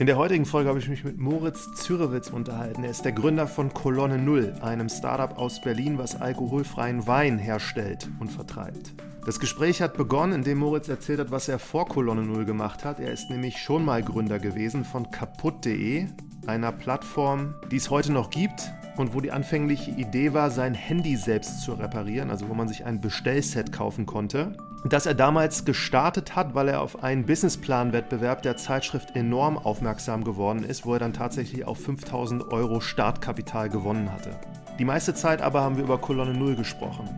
In 0.00 0.06
der 0.06 0.16
heutigen 0.16 0.46
Folge 0.46 0.68
habe 0.68 0.78
ich 0.78 0.88
mich 0.88 1.02
mit 1.02 1.18
Moritz 1.18 1.72
Zürewitz 1.74 2.30
unterhalten. 2.30 2.84
Er 2.84 2.90
ist 2.90 3.04
der 3.04 3.10
Gründer 3.10 3.48
von 3.48 3.74
Kolonne 3.74 4.16
Null, 4.16 4.54
einem 4.60 4.88
Startup 4.88 5.36
aus 5.36 5.60
Berlin, 5.60 5.98
was 5.98 6.14
alkoholfreien 6.14 7.08
Wein 7.08 7.36
herstellt 7.36 8.08
und 8.20 8.30
vertreibt. 8.30 8.94
Das 9.26 9.40
Gespräch 9.40 9.82
hat 9.82 9.96
begonnen, 9.96 10.34
indem 10.34 10.58
Moritz 10.58 10.88
erzählt 10.88 11.18
hat, 11.18 11.32
was 11.32 11.48
er 11.48 11.58
vor 11.58 11.88
Kolonne 11.88 12.22
Null 12.22 12.44
gemacht 12.44 12.84
hat. 12.84 13.00
Er 13.00 13.10
ist 13.10 13.28
nämlich 13.28 13.58
schon 13.58 13.84
mal 13.84 14.04
Gründer 14.04 14.38
gewesen 14.38 14.84
von 14.84 15.10
kaputt.de, 15.10 16.06
einer 16.46 16.70
Plattform, 16.70 17.56
die 17.72 17.78
es 17.78 17.90
heute 17.90 18.12
noch 18.12 18.30
gibt 18.30 18.70
und 18.98 19.14
wo 19.14 19.20
die 19.20 19.32
anfängliche 19.32 19.90
Idee 19.90 20.32
war, 20.32 20.52
sein 20.52 20.74
Handy 20.74 21.16
selbst 21.16 21.62
zu 21.62 21.72
reparieren, 21.72 22.30
also 22.30 22.48
wo 22.48 22.54
man 22.54 22.68
sich 22.68 22.84
ein 22.84 23.00
Bestellset 23.00 23.72
kaufen 23.72 24.06
konnte 24.06 24.56
das 24.84 25.06
er 25.06 25.14
damals 25.14 25.64
gestartet 25.64 26.36
hat, 26.36 26.54
weil 26.54 26.68
er 26.68 26.80
auf 26.80 27.02
einen 27.02 27.26
Businessplan-Wettbewerb 27.26 28.42
der 28.42 28.56
Zeitschrift 28.56 29.16
enorm 29.16 29.58
aufmerksam 29.58 30.24
geworden 30.24 30.62
ist, 30.62 30.86
wo 30.86 30.94
er 30.94 31.00
dann 31.00 31.12
tatsächlich 31.12 31.64
auf 31.66 31.78
5000 31.78 32.52
Euro 32.52 32.80
Startkapital 32.80 33.68
gewonnen 33.68 34.12
hatte. 34.12 34.30
Die 34.78 34.84
meiste 34.84 35.14
Zeit 35.14 35.42
aber 35.42 35.62
haben 35.62 35.76
wir 35.76 35.84
über 35.84 35.98
Kolonne 35.98 36.34
Null 36.34 36.54
gesprochen. 36.54 37.08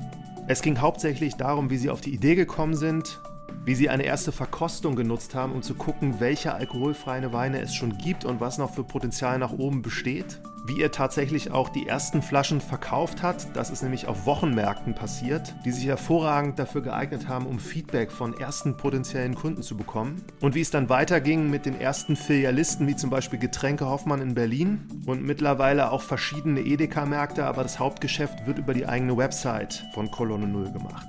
Es 0.48 0.62
ging 0.62 0.80
hauptsächlich 0.80 1.36
darum, 1.36 1.70
wie 1.70 1.76
sie 1.76 1.90
auf 1.90 2.00
die 2.00 2.14
Idee 2.14 2.34
gekommen 2.34 2.74
sind, 2.74 3.20
wie 3.64 3.74
sie 3.74 3.88
eine 3.88 4.04
erste 4.04 4.32
Verkostung 4.32 4.96
genutzt 4.96 5.34
haben, 5.34 5.52
um 5.52 5.62
zu 5.62 5.74
gucken, 5.74 6.20
welche 6.20 6.54
alkoholfreien 6.54 7.32
Weine 7.32 7.60
es 7.60 7.74
schon 7.74 7.98
gibt 7.98 8.24
und 8.24 8.40
was 8.40 8.58
noch 8.58 8.74
für 8.74 8.84
Potenzial 8.84 9.38
nach 9.38 9.52
oben 9.52 9.82
besteht. 9.82 10.40
Wie 10.66 10.82
er 10.82 10.92
tatsächlich 10.92 11.50
auch 11.50 11.70
die 11.70 11.88
ersten 11.88 12.22
Flaschen 12.22 12.60
verkauft 12.60 13.22
hat, 13.22 13.56
das 13.56 13.70
ist 13.70 13.82
nämlich 13.82 14.06
auf 14.06 14.26
Wochenmärkten 14.26 14.94
passiert, 14.94 15.54
die 15.64 15.70
sich 15.70 15.86
hervorragend 15.86 16.58
dafür 16.58 16.82
geeignet 16.82 17.28
haben, 17.28 17.46
um 17.46 17.58
Feedback 17.58 18.12
von 18.12 18.38
ersten 18.38 18.76
potenziellen 18.76 19.34
Kunden 19.34 19.62
zu 19.62 19.76
bekommen. 19.76 20.22
Und 20.40 20.54
wie 20.54 20.60
es 20.60 20.70
dann 20.70 20.88
weiterging 20.88 21.48
mit 21.48 21.64
den 21.64 21.80
ersten 21.80 22.14
Filialisten, 22.14 22.86
wie 22.86 22.96
zum 22.96 23.10
Beispiel 23.10 23.38
Getränke 23.38 23.86
Hoffmann 23.86 24.20
in 24.20 24.34
Berlin 24.34 24.86
und 25.06 25.24
mittlerweile 25.24 25.90
auch 25.90 26.02
verschiedene 26.02 26.60
Edeka-Märkte, 26.60 27.46
aber 27.46 27.62
das 27.62 27.78
Hauptgeschäft 27.78 28.46
wird 28.46 28.58
über 28.58 28.74
die 28.74 28.86
eigene 28.86 29.16
Website 29.16 29.84
von 29.94 30.10
Kolonne 30.10 30.46
Null 30.46 30.70
gemacht. 30.72 31.08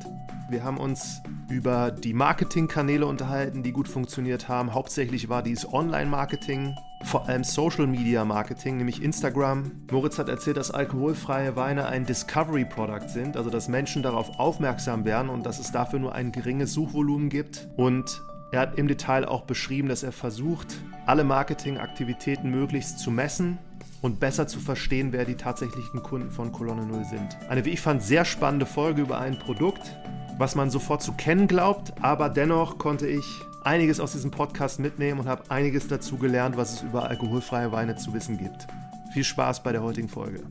Wir 0.51 0.65
haben 0.65 0.79
uns 0.79 1.21
über 1.49 1.91
die 1.91 2.13
Marketingkanäle 2.13 3.05
unterhalten, 3.05 3.63
die 3.63 3.71
gut 3.71 3.87
funktioniert 3.87 4.49
haben. 4.49 4.73
Hauptsächlich 4.73 5.29
war 5.29 5.43
dies 5.43 5.65
Online-Marketing, 5.65 6.75
vor 7.03 7.29
allem 7.29 7.45
Social 7.45 7.87
Media 7.87 8.25
Marketing, 8.25 8.75
nämlich 8.75 9.01
Instagram. 9.01 9.71
Moritz 9.89 10.19
hat 10.19 10.27
erzählt, 10.27 10.57
dass 10.57 10.69
alkoholfreie 10.69 11.55
Weine 11.55 11.85
ein 11.85 12.05
Discovery 12.05 12.65
Product 12.65 13.07
sind, 13.07 13.37
also 13.37 13.49
dass 13.49 13.69
Menschen 13.69 14.03
darauf 14.03 14.39
aufmerksam 14.39 15.05
werden 15.05 15.29
und 15.29 15.45
dass 15.45 15.57
es 15.57 15.71
dafür 15.71 15.99
nur 15.99 16.13
ein 16.13 16.33
geringes 16.33 16.73
Suchvolumen 16.73 17.29
gibt. 17.29 17.69
Und 17.77 18.21
er 18.51 18.59
hat 18.59 18.77
im 18.77 18.89
Detail 18.89 19.23
auch 19.23 19.43
beschrieben, 19.43 19.87
dass 19.87 20.03
er 20.03 20.11
versucht, 20.11 20.81
alle 21.05 21.23
Marketingaktivitäten 21.23 22.51
möglichst 22.51 22.99
zu 22.99 23.09
messen 23.09 23.57
und 24.01 24.19
besser 24.19 24.47
zu 24.47 24.59
verstehen, 24.59 25.13
wer 25.13 25.23
die 25.23 25.35
tatsächlichen 25.35 26.03
Kunden 26.03 26.29
von 26.29 26.51
Kolonne 26.51 26.85
Null 26.85 27.05
sind. 27.05 27.37
Eine, 27.47 27.63
wie 27.63 27.69
ich 27.69 27.79
fand, 27.79 28.03
sehr 28.03 28.25
spannende 28.25 28.65
Folge 28.65 29.03
über 29.03 29.19
ein 29.19 29.39
Produkt, 29.39 29.97
was 30.37 30.55
man 30.55 30.69
sofort 30.69 31.01
zu 31.01 31.13
kennen 31.13 31.47
glaubt, 31.47 31.93
aber 32.01 32.29
dennoch 32.29 32.77
konnte 32.77 33.07
ich 33.07 33.25
einiges 33.63 33.99
aus 33.99 34.13
diesem 34.13 34.31
Podcast 34.31 34.79
mitnehmen 34.79 35.19
und 35.19 35.27
habe 35.27 35.49
einiges 35.49 35.87
dazu 35.87 36.17
gelernt, 36.17 36.57
was 36.57 36.73
es 36.73 36.81
über 36.81 37.09
alkoholfreie 37.09 37.71
Weine 37.71 37.95
zu 37.95 38.13
wissen 38.13 38.37
gibt. 38.37 38.67
Viel 39.13 39.23
Spaß 39.23 39.63
bei 39.63 39.71
der 39.71 39.83
heutigen 39.83 40.09
Folge. 40.09 40.43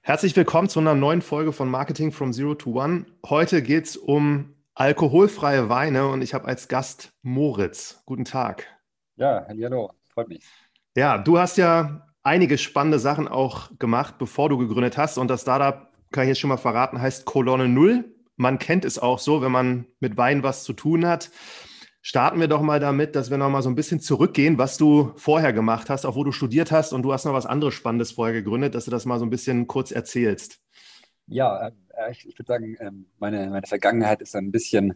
Herzlich 0.00 0.36
willkommen 0.36 0.68
zu 0.68 0.78
einer 0.78 0.94
neuen 0.94 1.20
Folge 1.20 1.52
von 1.52 1.68
Marketing 1.68 2.12
from 2.12 2.32
Zero 2.32 2.54
to 2.54 2.80
One. 2.80 3.06
Heute 3.28 3.60
geht 3.60 3.86
es 3.86 3.96
um 3.96 4.54
alkoholfreie 4.74 5.68
Weine 5.68 6.06
und 6.06 6.22
ich 6.22 6.32
habe 6.32 6.46
als 6.46 6.68
Gast 6.68 7.12
Moritz. 7.22 8.02
Guten 8.06 8.24
Tag. 8.24 8.66
Ja, 9.16 9.44
hallo, 9.48 9.90
freut 10.08 10.28
mich. 10.28 10.44
Ja, 10.94 11.18
du 11.18 11.38
hast 11.38 11.56
ja 11.56 12.05
einige 12.26 12.58
spannende 12.58 12.98
Sachen 12.98 13.28
auch 13.28 13.70
gemacht, 13.78 14.16
bevor 14.18 14.48
du 14.48 14.58
gegründet 14.58 14.98
hast. 14.98 15.16
Und 15.16 15.28
das 15.28 15.42
Startup, 15.42 15.88
kann 16.10 16.24
ich 16.24 16.28
jetzt 16.30 16.40
schon 16.40 16.48
mal 16.48 16.56
verraten, 16.56 17.00
heißt 17.00 17.24
Kolonne 17.24 17.68
Null. 17.68 18.04
Man 18.36 18.58
kennt 18.58 18.84
es 18.84 18.98
auch 18.98 19.20
so, 19.20 19.40
wenn 19.42 19.52
man 19.52 19.86
mit 20.00 20.16
Wein 20.16 20.42
was 20.42 20.64
zu 20.64 20.72
tun 20.72 21.06
hat. 21.06 21.30
Starten 22.02 22.40
wir 22.40 22.48
doch 22.48 22.62
mal 22.62 22.80
damit, 22.80 23.16
dass 23.16 23.30
wir 23.30 23.38
noch 23.38 23.48
mal 23.48 23.62
so 23.62 23.68
ein 23.68 23.74
bisschen 23.76 24.00
zurückgehen, 24.00 24.58
was 24.58 24.76
du 24.76 25.12
vorher 25.16 25.52
gemacht 25.52 25.88
hast, 25.88 26.04
auch 26.04 26.16
wo 26.16 26.24
du 26.24 26.32
studiert 26.32 26.72
hast 26.72 26.92
und 26.92 27.02
du 27.02 27.12
hast 27.12 27.24
noch 27.24 27.32
was 27.32 27.46
anderes 27.46 27.74
Spannendes 27.74 28.12
vorher 28.12 28.34
gegründet, 28.34 28.74
dass 28.74 28.84
du 28.84 28.90
das 28.90 29.06
mal 29.06 29.18
so 29.18 29.24
ein 29.24 29.30
bisschen 29.30 29.66
kurz 29.66 29.92
erzählst. 29.92 30.60
Ja, 31.28 31.68
äh, 31.68 32.10
ich, 32.10 32.28
ich 32.28 32.38
würde 32.38 32.48
sagen, 32.48 32.76
ähm, 32.80 33.06
meine, 33.18 33.50
meine 33.50 33.66
Vergangenheit 33.66 34.20
ist 34.20 34.34
ein 34.34 34.50
bisschen 34.50 34.94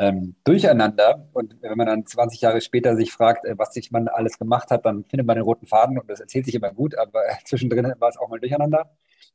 ähm, 0.00 0.34
durcheinander. 0.44 1.28
Und 1.34 1.56
wenn 1.60 1.76
man 1.76 1.86
dann 1.86 2.06
20 2.06 2.40
Jahre 2.40 2.60
später 2.62 2.96
sich 2.96 3.12
fragt, 3.12 3.44
äh, 3.44 3.56
was 3.58 3.74
sich 3.74 3.90
man 3.92 4.08
alles 4.08 4.38
gemacht 4.38 4.70
hat, 4.70 4.86
dann 4.86 5.04
findet 5.04 5.26
man 5.26 5.36
den 5.36 5.44
roten 5.44 5.66
Faden 5.66 5.98
und 5.98 6.08
das 6.08 6.20
erzählt 6.20 6.46
sich 6.46 6.54
immer 6.54 6.72
gut, 6.72 6.96
aber 6.96 7.22
zwischendrin 7.44 7.92
war 7.98 8.08
es 8.08 8.16
auch 8.16 8.28
mal 8.28 8.40
durcheinander. 8.40 8.90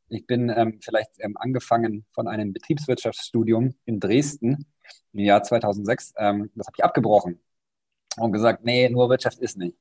Ich 0.10 0.26
bin 0.28 0.50
ähm, 0.50 0.80
vielleicht 0.82 1.12
ähm, 1.20 1.38
angefangen 1.38 2.06
von 2.12 2.28
einem 2.28 2.52
Betriebswirtschaftsstudium 2.52 3.76
in 3.86 4.00
Dresden 4.00 4.66
im 5.14 5.20
Jahr 5.20 5.44
2006. 5.44 6.14
Ähm, 6.18 6.50
das 6.56 6.68
habe 6.68 6.76
ich 6.78 6.84
abgebrochen 6.84 7.40
und 8.18 8.32
gesagt, 8.32 8.66
nee, 8.66 8.90
nur 8.90 9.10
Wirtschaft 9.10 9.40
ist 9.40 9.58
nicht. 9.58 9.78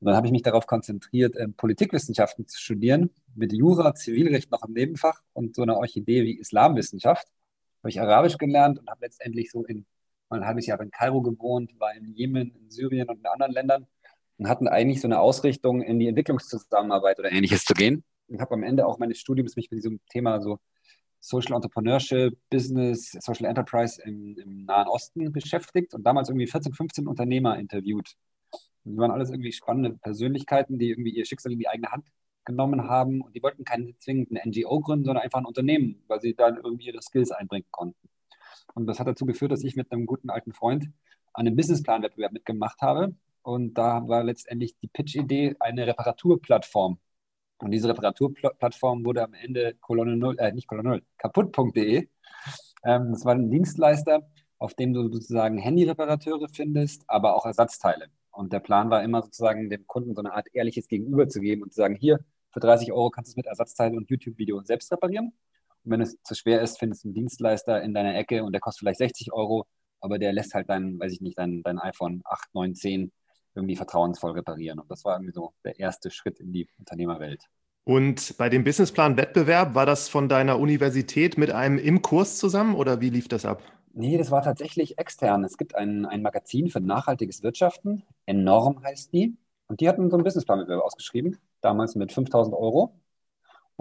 Und 0.00 0.06
dann 0.06 0.16
habe 0.16 0.26
ich 0.26 0.32
mich 0.32 0.42
darauf 0.42 0.66
konzentriert, 0.66 1.36
ähm, 1.36 1.54
Politikwissenschaften 1.54 2.46
zu 2.46 2.60
studieren, 2.60 3.10
mit 3.34 3.52
Jura, 3.52 3.94
Zivilrecht 3.94 4.50
noch 4.52 4.64
im 4.64 4.72
Nebenfach 4.72 5.20
und 5.32 5.56
so 5.56 5.62
einer 5.62 5.76
Orchidee 5.76 6.22
wie 6.22 6.38
Islamwissenschaft. 6.38 7.26
Habe 7.80 7.90
ich 7.90 8.00
Arabisch 8.00 8.38
gelernt 8.38 8.78
und 8.78 8.88
habe 8.88 9.00
letztendlich 9.02 9.50
so 9.50 9.64
in 9.64 9.84
mal 10.32 10.40
ein 10.40 10.46
halbes 10.46 10.66
Jahr 10.66 10.80
in 10.80 10.90
Kairo 10.90 11.22
gewohnt, 11.22 11.78
war 11.78 11.94
in 11.94 12.12
Jemen, 12.14 12.54
in 12.54 12.70
Syrien 12.70 13.08
und 13.08 13.18
in 13.18 13.26
anderen 13.26 13.52
Ländern 13.52 13.86
und 14.38 14.48
hatten 14.48 14.66
eigentlich 14.66 15.00
so 15.00 15.08
eine 15.08 15.20
Ausrichtung, 15.20 15.82
in 15.82 15.98
die 15.98 16.08
Entwicklungszusammenarbeit 16.08 17.18
oder 17.18 17.30
ähnliches 17.30 17.64
zu 17.64 17.74
gehen. 17.74 18.04
Ich 18.28 18.40
habe 18.40 18.54
am 18.54 18.62
Ende 18.62 18.86
auch 18.86 18.98
meines 18.98 19.18
Studiums 19.18 19.56
mich 19.56 19.70
mit 19.70 19.78
diesem 19.78 20.00
Thema 20.08 20.40
so 20.40 20.58
Social 21.20 21.54
Entrepreneurship, 21.54 22.36
Business, 22.50 23.12
Social 23.20 23.46
Enterprise 23.46 24.02
im, 24.02 24.36
im 24.38 24.64
Nahen 24.64 24.88
Osten 24.88 25.30
beschäftigt 25.32 25.94
und 25.94 26.02
damals 26.04 26.28
irgendwie 26.28 26.48
14, 26.48 26.72
15 26.72 27.06
Unternehmer 27.06 27.58
interviewt. 27.58 28.14
Die 28.84 28.96
waren 28.96 29.12
alles 29.12 29.30
irgendwie 29.30 29.52
spannende 29.52 29.96
Persönlichkeiten, 29.98 30.78
die 30.78 30.90
irgendwie 30.90 31.10
ihr 31.10 31.24
Schicksal 31.24 31.52
in 31.52 31.58
die 31.60 31.68
eigene 31.68 31.92
Hand 31.92 32.06
genommen 32.44 32.88
haben 32.88 33.20
und 33.20 33.36
die 33.36 33.42
wollten 33.42 33.64
keine 33.64 33.96
zwingend 33.98 34.30
eine 34.30 34.40
NGO 34.44 34.80
gründen, 34.80 35.04
sondern 35.04 35.22
einfach 35.22 35.38
ein 35.38 35.46
Unternehmen, 35.46 36.02
weil 36.08 36.20
sie 36.20 36.34
dann 36.34 36.56
irgendwie 36.56 36.86
ihre 36.86 37.00
Skills 37.00 37.30
einbringen 37.30 37.66
konnten. 37.70 38.08
Und 38.74 38.86
das 38.86 39.00
hat 39.00 39.06
dazu 39.06 39.26
geführt, 39.26 39.52
dass 39.52 39.64
ich 39.64 39.76
mit 39.76 39.92
einem 39.92 40.06
guten 40.06 40.30
alten 40.30 40.52
Freund 40.52 40.90
an 41.32 41.46
einem 41.46 41.56
Businessplan-Wettbewerb 41.56 42.32
mitgemacht 42.32 42.80
habe. 42.80 43.14
Und 43.42 43.74
da 43.74 44.06
war 44.08 44.22
letztendlich 44.22 44.76
die 44.78 44.88
Pitch-Idee 44.88 45.56
eine 45.60 45.86
Reparaturplattform. 45.86 46.98
Und 47.58 47.70
diese 47.70 47.88
Reparaturplattform 47.88 49.04
wurde 49.04 49.22
am 49.22 49.34
Ende 49.34 49.74
Kolonne 49.80 50.16
0, 50.16 50.38
äh, 50.38 50.52
nicht 50.52 50.66
Kolonne 50.66 50.88
0, 50.90 51.02
kaputt.de. 51.18 52.08
Ähm, 52.84 53.12
das 53.12 53.24
war 53.24 53.34
ein 53.34 53.50
Dienstleister, 53.50 54.28
auf 54.58 54.74
dem 54.74 54.92
du 54.92 55.08
sozusagen 55.12 55.58
Handyreparateure 55.58 56.48
findest, 56.48 57.04
aber 57.08 57.36
auch 57.36 57.46
Ersatzteile. 57.46 58.08
Und 58.30 58.52
der 58.52 58.60
Plan 58.60 58.90
war 58.90 59.02
immer 59.02 59.22
sozusagen 59.22 59.70
dem 59.70 59.86
Kunden 59.86 60.14
so 60.14 60.22
eine 60.22 60.32
Art 60.32 60.48
ehrliches 60.52 60.88
Gegenüber 60.88 61.28
zu 61.28 61.40
geben 61.40 61.62
und 61.62 61.72
zu 61.72 61.76
sagen, 61.76 61.94
hier, 61.94 62.20
für 62.50 62.60
30 62.60 62.92
Euro 62.92 63.10
kannst 63.10 63.30
du 63.30 63.32
es 63.32 63.36
mit 63.36 63.46
Ersatzteilen 63.46 63.96
und 63.96 64.10
YouTube-Video 64.10 64.62
selbst 64.62 64.90
reparieren. 64.92 65.32
Wenn 65.84 66.00
es 66.00 66.16
zu 66.22 66.34
schwer 66.34 66.62
ist, 66.62 66.78
findest 66.78 67.04
du 67.04 67.08
einen 67.08 67.14
Dienstleister 67.14 67.82
in 67.82 67.94
deiner 67.94 68.14
Ecke 68.16 68.44
und 68.44 68.52
der 68.52 68.60
kostet 68.60 68.80
vielleicht 68.80 68.98
60 68.98 69.32
Euro, 69.32 69.66
aber 70.00 70.18
der 70.18 70.32
lässt 70.32 70.54
halt 70.54 70.68
dein, 70.68 70.98
weiß 70.98 71.12
ich 71.12 71.20
nicht, 71.20 71.38
dein, 71.38 71.62
dein 71.62 71.78
iPhone 71.78 72.22
8, 72.24 72.54
9, 72.54 72.74
10 72.74 73.12
irgendwie 73.54 73.76
vertrauensvoll 73.76 74.32
reparieren. 74.32 74.78
Und 74.78 74.90
das 74.90 75.04
war 75.04 75.16
irgendwie 75.16 75.32
so 75.32 75.52
der 75.64 75.78
erste 75.78 76.10
Schritt 76.10 76.40
in 76.40 76.52
die 76.52 76.68
Unternehmerwelt. 76.78 77.44
Und 77.84 78.36
bei 78.38 78.48
dem 78.48 78.62
Businessplan-Wettbewerb, 78.62 79.74
war 79.74 79.86
das 79.86 80.08
von 80.08 80.28
deiner 80.28 80.58
Universität 80.60 81.36
mit 81.36 81.50
einem 81.50 81.78
im 81.78 82.00
Kurs 82.00 82.38
zusammen 82.38 82.74
oder 82.74 83.00
wie 83.00 83.10
lief 83.10 83.28
das 83.28 83.44
ab? 83.44 83.60
Nee, 83.92 84.16
das 84.16 84.30
war 84.30 84.42
tatsächlich 84.42 84.98
extern. 84.98 85.44
Es 85.44 85.58
gibt 85.58 85.74
ein, 85.74 86.06
ein 86.06 86.22
Magazin 86.22 86.70
für 86.70 86.80
nachhaltiges 86.80 87.42
Wirtschaften, 87.42 88.04
Enorm 88.24 88.82
heißt 88.82 89.12
die. 89.12 89.36
Und 89.66 89.80
die 89.80 89.88
hatten 89.88 90.10
so 90.10 90.16
einen 90.16 90.24
Businessplan-Wettbewerb 90.24 90.82
ausgeschrieben, 90.82 91.38
damals 91.60 91.94
mit 91.94 92.12
5000 92.12 92.54
Euro. 92.54 92.94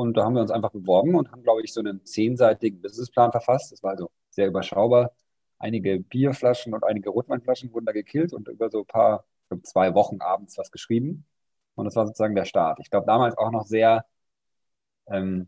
Und 0.01 0.17
da 0.17 0.25
haben 0.25 0.33
wir 0.35 0.41
uns 0.41 0.51
einfach 0.51 0.71
beworben 0.71 1.15
und 1.15 1.31
haben, 1.31 1.43
glaube 1.43 1.61
ich, 1.63 1.73
so 1.73 1.79
einen 1.79 2.03
zehnseitigen 2.05 2.81
Businessplan 2.81 3.31
verfasst. 3.31 3.71
Das 3.71 3.83
war 3.83 3.91
also 3.91 4.09
sehr 4.31 4.47
überschaubar. 4.47 5.11
Einige 5.59 5.99
Bierflaschen 5.99 6.73
und 6.73 6.83
einige 6.83 7.11
Rotweinflaschen 7.11 7.71
wurden 7.71 7.85
da 7.85 7.91
gekillt 7.91 8.33
und 8.33 8.47
über 8.47 8.69
so 8.71 8.79
ein 8.79 8.85
paar, 8.87 9.25
glaube, 9.49 9.63
zwei 9.63 9.93
Wochen 9.93 10.21
abends 10.21 10.57
was 10.57 10.71
geschrieben. 10.71 11.25
Und 11.75 11.85
das 11.85 11.95
war 11.95 12.07
sozusagen 12.07 12.35
der 12.35 12.45
Start. 12.45 12.79
Ich 12.81 12.89
glaube, 12.89 13.05
damals 13.05 13.37
auch 13.37 13.51
noch 13.51 13.65
sehr, 13.65 14.05
ähm, 15.07 15.47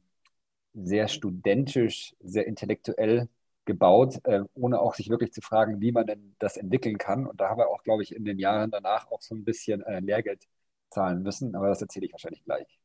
sehr 0.73 1.07
studentisch, 1.07 2.15
sehr 2.19 2.47
intellektuell 2.47 3.29
gebaut, 3.65 4.19
äh, 4.25 4.41
ohne 4.55 4.79
auch 4.81 4.95
sich 4.95 5.09
wirklich 5.09 5.33
zu 5.33 5.41
fragen, 5.41 5.81
wie 5.81 5.91
man 5.91 6.05
denn 6.07 6.35
das 6.39 6.57
entwickeln 6.57 6.97
kann. 6.97 7.25
Und 7.27 7.41
da 7.41 7.50
haben 7.50 7.57
wir 7.59 7.69
auch, 7.69 7.83
glaube 7.83 8.03
ich, 8.03 8.15
in 8.15 8.25
den 8.25 8.39
Jahren 8.39 8.71
danach 8.71 9.09
auch 9.11 9.21
so 9.21 9.35
ein 9.35 9.44
bisschen 9.45 9.81
äh, 9.83 10.00
Lehrgeld 10.00 10.47
zahlen 10.91 11.23
müssen. 11.23 11.55
Aber 11.55 11.69
das 11.69 11.81
erzähle 11.81 12.05
ich 12.05 12.13
wahrscheinlich 12.13 12.44
gleich. 12.44 12.79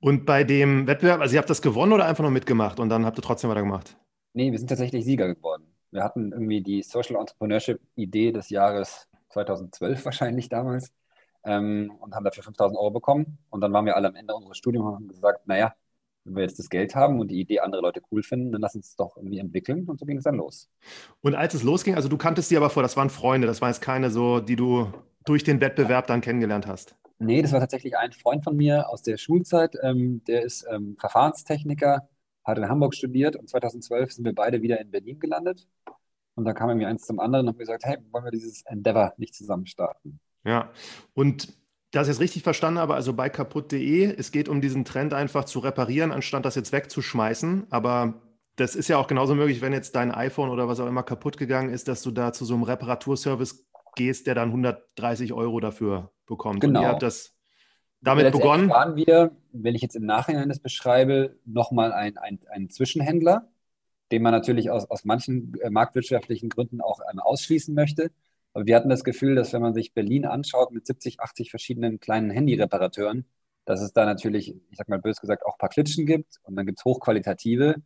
Und 0.00 0.24
bei 0.24 0.44
dem 0.44 0.86
Wettbewerb, 0.86 1.20
also 1.20 1.34
ihr 1.34 1.38
habt 1.38 1.50
das 1.50 1.62
gewonnen 1.62 1.92
oder 1.92 2.06
einfach 2.06 2.22
nur 2.22 2.30
mitgemacht 2.30 2.80
und 2.80 2.88
dann 2.88 3.04
habt 3.04 3.18
ihr 3.18 3.22
trotzdem 3.22 3.50
weitergemacht? 3.50 3.96
Nee, 4.32 4.50
wir 4.50 4.58
sind 4.58 4.68
tatsächlich 4.68 5.04
Sieger 5.04 5.34
geworden. 5.34 5.64
Wir 5.90 6.02
hatten 6.02 6.32
irgendwie 6.32 6.62
die 6.62 6.82
Social 6.82 7.16
Entrepreneurship-Idee 7.16 8.32
des 8.32 8.48
Jahres 8.48 9.08
2012 9.30 10.04
wahrscheinlich 10.04 10.48
damals 10.48 10.92
ähm, 11.44 11.92
und 12.00 12.14
haben 12.14 12.24
dafür 12.24 12.42
5000 12.42 12.78
Euro 12.78 12.90
bekommen. 12.90 13.38
Und 13.50 13.60
dann 13.60 13.72
waren 13.72 13.84
wir 13.84 13.96
alle 13.96 14.08
am 14.08 14.14
Ende 14.14 14.34
unseres 14.34 14.56
Studiums 14.56 14.86
und 14.86 14.94
haben 14.94 15.08
gesagt, 15.08 15.46
naja, 15.46 15.74
wenn 16.24 16.36
wir 16.36 16.42
jetzt 16.42 16.58
das 16.58 16.68
Geld 16.68 16.94
haben 16.94 17.18
und 17.18 17.28
die 17.30 17.40
Idee 17.40 17.60
andere 17.60 17.82
Leute 17.82 18.02
cool 18.10 18.22
finden, 18.22 18.52
dann 18.52 18.60
lass 18.60 18.74
uns 18.74 18.88
es 18.88 18.96
doch 18.96 19.16
irgendwie 19.16 19.38
entwickeln. 19.38 19.86
Und 19.86 19.98
so 19.98 20.06
ging 20.06 20.18
es 20.18 20.24
dann 20.24 20.36
los. 20.36 20.68
Und 21.22 21.34
als 21.34 21.54
es 21.54 21.62
losging, 21.62 21.94
also 21.94 22.08
du 22.08 22.18
kanntest 22.18 22.50
die 22.50 22.56
aber 22.56 22.70
vor, 22.70 22.82
das 22.82 22.96
waren 22.96 23.10
Freunde, 23.10 23.46
das 23.46 23.60
waren 23.60 23.70
jetzt 23.70 23.80
keine 23.80 24.10
so, 24.10 24.40
die 24.40 24.56
du 24.56 24.92
durch 25.24 25.44
den 25.44 25.60
Wettbewerb 25.60 26.06
dann 26.06 26.20
kennengelernt 26.20 26.66
hast. 26.66 26.96
Nee, 27.18 27.42
das 27.42 27.52
war 27.52 27.60
tatsächlich 27.60 27.96
ein 27.96 28.12
Freund 28.12 28.44
von 28.44 28.56
mir 28.56 28.88
aus 28.88 29.02
der 29.02 29.18
Schulzeit. 29.18 29.76
Ähm, 29.82 30.22
der 30.26 30.42
ist 30.42 30.66
ähm, 30.70 30.96
Verfahrenstechniker, 30.98 32.08
hat 32.44 32.58
in 32.58 32.68
Hamburg 32.68 32.94
studiert 32.94 33.36
und 33.36 33.48
2012 33.48 34.12
sind 34.12 34.24
wir 34.24 34.34
beide 34.34 34.62
wieder 34.62 34.80
in 34.80 34.90
Berlin 34.90 35.18
gelandet. 35.18 35.66
Und 36.34 36.44
da 36.46 36.54
kam 36.54 36.74
mir 36.76 36.88
eins 36.88 37.06
zum 37.06 37.20
anderen 37.20 37.46
und 37.46 37.54
haben 37.54 37.58
gesagt, 37.58 37.84
hey, 37.84 37.98
wollen 38.10 38.24
wir 38.24 38.30
dieses 38.30 38.62
Endeavor 38.62 39.12
nicht 39.18 39.34
zusammen 39.34 39.66
starten? 39.66 40.20
Ja, 40.44 40.70
und 41.12 41.48
ich 41.92 41.98
es 41.98 42.20
richtig 42.20 42.42
verstanden 42.42 42.78
habe, 42.78 42.94
also 42.94 43.12
bei 43.12 43.28
kaputt.de, 43.28 44.14
es 44.16 44.30
geht 44.30 44.48
um 44.48 44.60
diesen 44.60 44.84
Trend 44.84 45.12
einfach 45.12 45.44
zu 45.44 45.58
reparieren, 45.58 46.12
anstatt 46.12 46.44
das 46.44 46.54
jetzt 46.54 46.72
wegzuschmeißen. 46.72 47.66
Aber 47.70 48.22
das 48.56 48.76
ist 48.76 48.88
ja 48.88 48.96
auch 48.96 49.08
genauso 49.08 49.34
möglich, 49.34 49.60
wenn 49.60 49.72
jetzt 49.72 49.96
dein 49.96 50.12
iPhone 50.12 50.50
oder 50.50 50.68
was 50.68 50.80
auch 50.80 50.86
immer 50.86 51.02
kaputt 51.02 51.36
gegangen 51.36 51.70
ist, 51.70 51.88
dass 51.88 52.02
du 52.02 52.10
da 52.10 52.32
zu 52.32 52.44
so 52.44 52.54
einem 52.54 52.62
Reparaturservice 52.62 53.69
gehst, 53.96 54.26
der 54.26 54.34
dann 54.34 54.48
130 54.48 55.32
Euro 55.32 55.60
dafür 55.60 56.10
bekommt. 56.26 56.60
Genau. 56.60 56.80
Und 56.80 56.84
ihr 56.84 56.88
habt 56.88 57.02
das 57.02 57.34
damit 58.00 58.32
begonnen. 58.32 58.70
waren 58.70 58.96
wir, 58.96 59.32
wenn 59.52 59.74
ich 59.74 59.82
jetzt 59.82 59.96
im 59.96 60.06
Nachhinein 60.06 60.48
das 60.48 60.60
beschreibe, 60.60 61.36
nochmal 61.44 61.92
ein, 61.92 62.16
ein, 62.16 62.40
ein 62.50 62.70
Zwischenhändler, 62.70 63.48
den 64.10 64.22
man 64.22 64.32
natürlich 64.32 64.70
aus, 64.70 64.88
aus 64.90 65.04
manchen 65.04 65.54
äh, 65.60 65.70
marktwirtschaftlichen 65.70 66.48
Gründen 66.48 66.80
auch 66.80 67.00
ausschließen 67.18 67.74
möchte. 67.74 68.10
Aber 68.52 68.66
wir 68.66 68.74
hatten 68.74 68.88
das 68.88 69.04
Gefühl, 69.04 69.34
dass 69.34 69.52
wenn 69.52 69.62
man 69.62 69.74
sich 69.74 69.94
Berlin 69.94 70.24
anschaut 70.24 70.72
mit 70.72 70.86
70, 70.86 71.20
80 71.20 71.50
verschiedenen 71.50 72.00
kleinen 72.00 72.30
Handyreparateuren, 72.30 73.26
dass 73.64 73.80
es 73.80 73.92
da 73.92 74.04
natürlich, 74.04 74.56
ich 74.70 74.76
sag 74.76 74.88
mal 74.88 74.98
bös 74.98 75.20
gesagt, 75.20 75.46
auch 75.46 75.54
ein 75.54 75.58
paar 75.58 75.68
Klitschen 75.68 76.06
gibt 76.06 76.40
und 76.42 76.56
dann 76.56 76.66
gibt 76.66 76.80
es 76.80 76.84
hochqualitative 76.84 77.76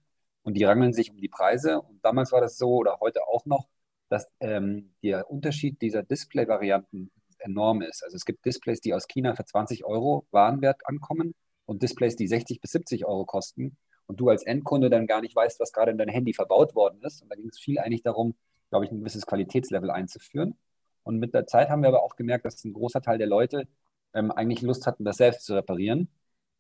und 0.43 0.55
die 0.55 0.65
rangeln 0.65 0.93
sich 0.93 1.11
um 1.11 1.19
die 1.19 1.29
Preise. 1.29 1.83
Und 1.83 2.03
damals 2.05 2.33
war 2.33 2.41
das 2.41 2.57
so 2.57 2.77
oder 2.77 2.99
heute 3.01 3.27
auch 3.27 3.45
noch, 3.45 3.69
dass 4.15 4.29
ähm, 4.39 4.95
der 5.03 5.29
Unterschied 5.29 5.83
dieser 5.83 6.05
Display-Varianten 6.05 7.11
enorm 7.39 7.83
ist. 7.83 8.05
Also 8.05 8.15
es 8.15 8.25
gibt 8.25 8.45
Displays, 8.45 8.81
die 8.81 8.95
aus 8.95 9.09
China 9.09 9.35
für 9.35 9.45
20 9.45 9.85
Euro 9.85 10.25
Warenwert 10.31 10.87
ankommen 10.87 11.35
und 11.67 11.83
Displays, 11.83 12.15
die 12.15 12.29
60 12.29 12.61
bis 12.61 12.71
70 12.71 13.07
Euro 13.07 13.25
kosten 13.25 13.77
und 14.07 14.21
du 14.21 14.29
als 14.29 14.45
Endkunde 14.45 14.89
dann 14.89 15.09
gar 15.09 15.21
nicht 15.21 15.35
weißt, 15.35 15.59
was 15.59 15.73
gerade 15.73 15.91
in 15.91 15.99
dein 15.99 16.09
Handy 16.09 16.33
verbaut 16.33 16.77
worden 16.77 17.03
ist. 17.03 17.23
Und 17.23 17.29
da 17.29 17.35
ging 17.35 17.49
es 17.49 17.59
viel 17.59 17.81
eigentlich 17.81 18.03
darum, 18.03 18.37
glaube 18.71 18.85
ich, 18.85 18.93
ein 18.93 19.01
gewisses 19.01 19.27
Qualitätslevel 19.27 19.91
einzuführen. 19.91 20.57
Und 21.03 21.19
mit 21.19 21.35
der 21.35 21.49
Zeit 21.49 21.71
haben 21.71 21.83
wir 21.83 21.89
aber 21.89 22.05
auch 22.05 22.15
gemerkt, 22.15 22.45
dass 22.45 22.65
ein 22.65 22.73
großer 22.73 23.03
Teil 23.03 23.19
der 23.19 23.27
Leute 23.27 23.67
ähm, 24.15 24.31
eigentlich 24.31 24.63
Lust 24.63 24.87
hatten, 24.87 25.05
das 25.05 25.17
selbst 25.17 25.45
zu 25.45 25.55
reparieren. 25.55 26.09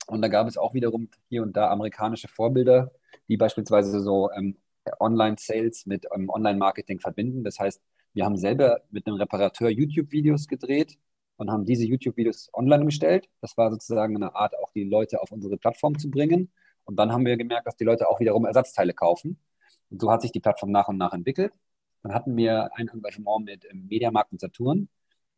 Und 0.09 0.23
da 0.23 0.29
gab 0.29 0.49
es 0.49 0.59
auch 0.59 0.75
wiederum 0.75 1.09
hier 1.29 1.43
und 1.45 1.57
da 1.57 1.71
amerikanische 1.71 2.27
Vorbilder, 2.27 2.91
die 3.29 3.37
beispielsweise 3.37 4.01
so 4.01 4.33
ähm, 4.33 4.57
Online-Sales 5.01 5.87
mit 5.87 6.07
ähm, 6.15 6.29
Online-Marketing 6.29 7.01
verbinden. 7.01 7.45
Das 7.45 7.59
heißt, 7.59 7.81
wir 8.13 8.25
haben 8.25 8.37
selber 8.37 8.83
mit 8.91 9.07
einem 9.07 9.17
Reparateur 9.17 9.69
YouTube-Videos 9.71 10.47
gedreht 10.47 10.99
und 11.37 11.51
haben 11.51 11.65
diese 11.65 11.85
YouTube-Videos 11.85 12.51
online 12.55 12.85
gestellt. 12.85 13.29
Das 13.41 13.57
war 13.57 13.71
sozusagen 13.71 14.17
eine 14.17 14.35
Art, 14.35 14.57
auch 14.59 14.71
die 14.73 14.85
Leute 14.85 15.21
auf 15.21 15.33
unsere 15.33 15.57
Plattform 15.57 15.99
zu 15.99 16.11
bringen. 16.11 16.53
Und 16.85 16.97
dann 16.97 17.13
haben 17.13 17.25
wir 17.25 17.37
gemerkt, 17.37 17.67
dass 17.67 17.77
die 17.77 17.85
Leute 17.85 18.09
auch 18.09 18.21
wiederum 18.21 18.45
Ersatzteile 18.45 18.93
kaufen. 18.93 19.39
Und 19.91 20.01
so 20.01 20.11
hat 20.13 20.23
sich 20.23 20.33
die 20.33 20.41
Plattform 20.41 20.71
nach 20.71 20.89
und 20.89 20.97
nach 20.97 21.13
entwickelt. 21.13 21.53
Dann 22.03 22.15
hatten 22.15 22.37
wir 22.37 22.71
ein 22.77 22.89
Engagement 22.89 23.45
mit 23.45 23.65
ähm, 23.71 23.87
Mediamarkt 23.89 24.33
und 24.33 24.41
Saturn. 24.41 24.89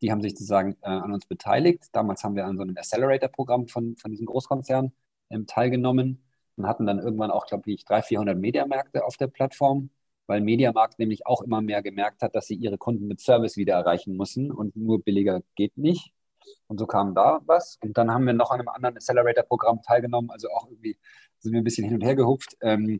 Die 0.01 0.11
haben 0.11 0.21
sich 0.21 0.33
sozusagen 0.33 0.73
äh, 0.81 0.89
an 0.89 1.13
uns 1.13 1.25
beteiligt. 1.25 1.85
Damals 1.93 2.23
haben 2.23 2.35
wir 2.35 2.45
an 2.45 2.57
so 2.57 2.63
einem 2.63 2.77
Accelerator-Programm 2.77 3.67
von, 3.67 3.95
von 3.95 4.11
diesem 4.11 4.27
Großkonzern 4.27 4.91
ähm, 5.29 5.47
teilgenommen 5.47 6.26
und 6.57 6.67
hatten 6.67 6.85
dann 6.85 6.99
irgendwann 6.99 7.31
auch, 7.31 7.45
glaube 7.45 7.71
ich, 7.71 7.85
300, 7.85 8.05
400 8.05 8.37
Mediamärkte 8.37 9.05
auf 9.05 9.17
der 9.17 9.27
Plattform, 9.27 9.89
weil 10.27 10.41
Mediamarkt 10.41 10.99
nämlich 10.99 11.25
auch 11.25 11.41
immer 11.41 11.61
mehr 11.61 11.81
gemerkt 11.81 12.21
hat, 12.21 12.35
dass 12.35 12.47
sie 12.47 12.55
ihre 12.55 12.77
Kunden 12.77 13.07
mit 13.07 13.21
Service 13.21 13.57
wieder 13.57 13.75
erreichen 13.75 14.17
müssen 14.17 14.51
und 14.51 14.75
nur 14.75 15.01
billiger 15.01 15.41
geht 15.55 15.77
nicht. 15.77 16.11
Und 16.67 16.79
so 16.79 16.87
kam 16.87 17.15
da 17.15 17.41
was. 17.45 17.77
Und 17.81 17.97
dann 17.97 18.11
haben 18.11 18.25
wir 18.25 18.33
noch 18.33 18.51
an 18.51 18.59
einem 18.59 18.69
anderen 18.69 18.95
Accelerator-Programm 18.97 19.81
teilgenommen. 19.83 20.31
Also 20.31 20.49
auch 20.49 20.67
irgendwie 20.67 20.97
sind 21.39 21.53
wir 21.53 21.61
ein 21.61 21.63
bisschen 21.63 21.85
hin 21.85 21.95
und 21.95 22.03
her 22.03 22.15
gehupft 22.15 22.57
ähm, 22.61 22.99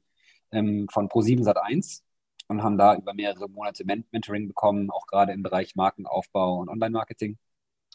ähm, 0.52 0.88
von 0.92 1.10
Pro7 1.10 1.44
Sat1 1.44 2.02
und 2.48 2.64
haben 2.64 2.78
da 2.78 2.96
über 2.96 3.14
mehrere 3.14 3.50
Monate 3.50 3.84
Mentoring 3.86 4.48
bekommen, 4.48 4.90
auch 4.92 5.08
gerade 5.08 5.34
im 5.34 5.44
Bereich 5.44 5.76
Markenaufbau 5.76 6.60
und 6.60 6.70
Online-Marketing. 6.70 7.38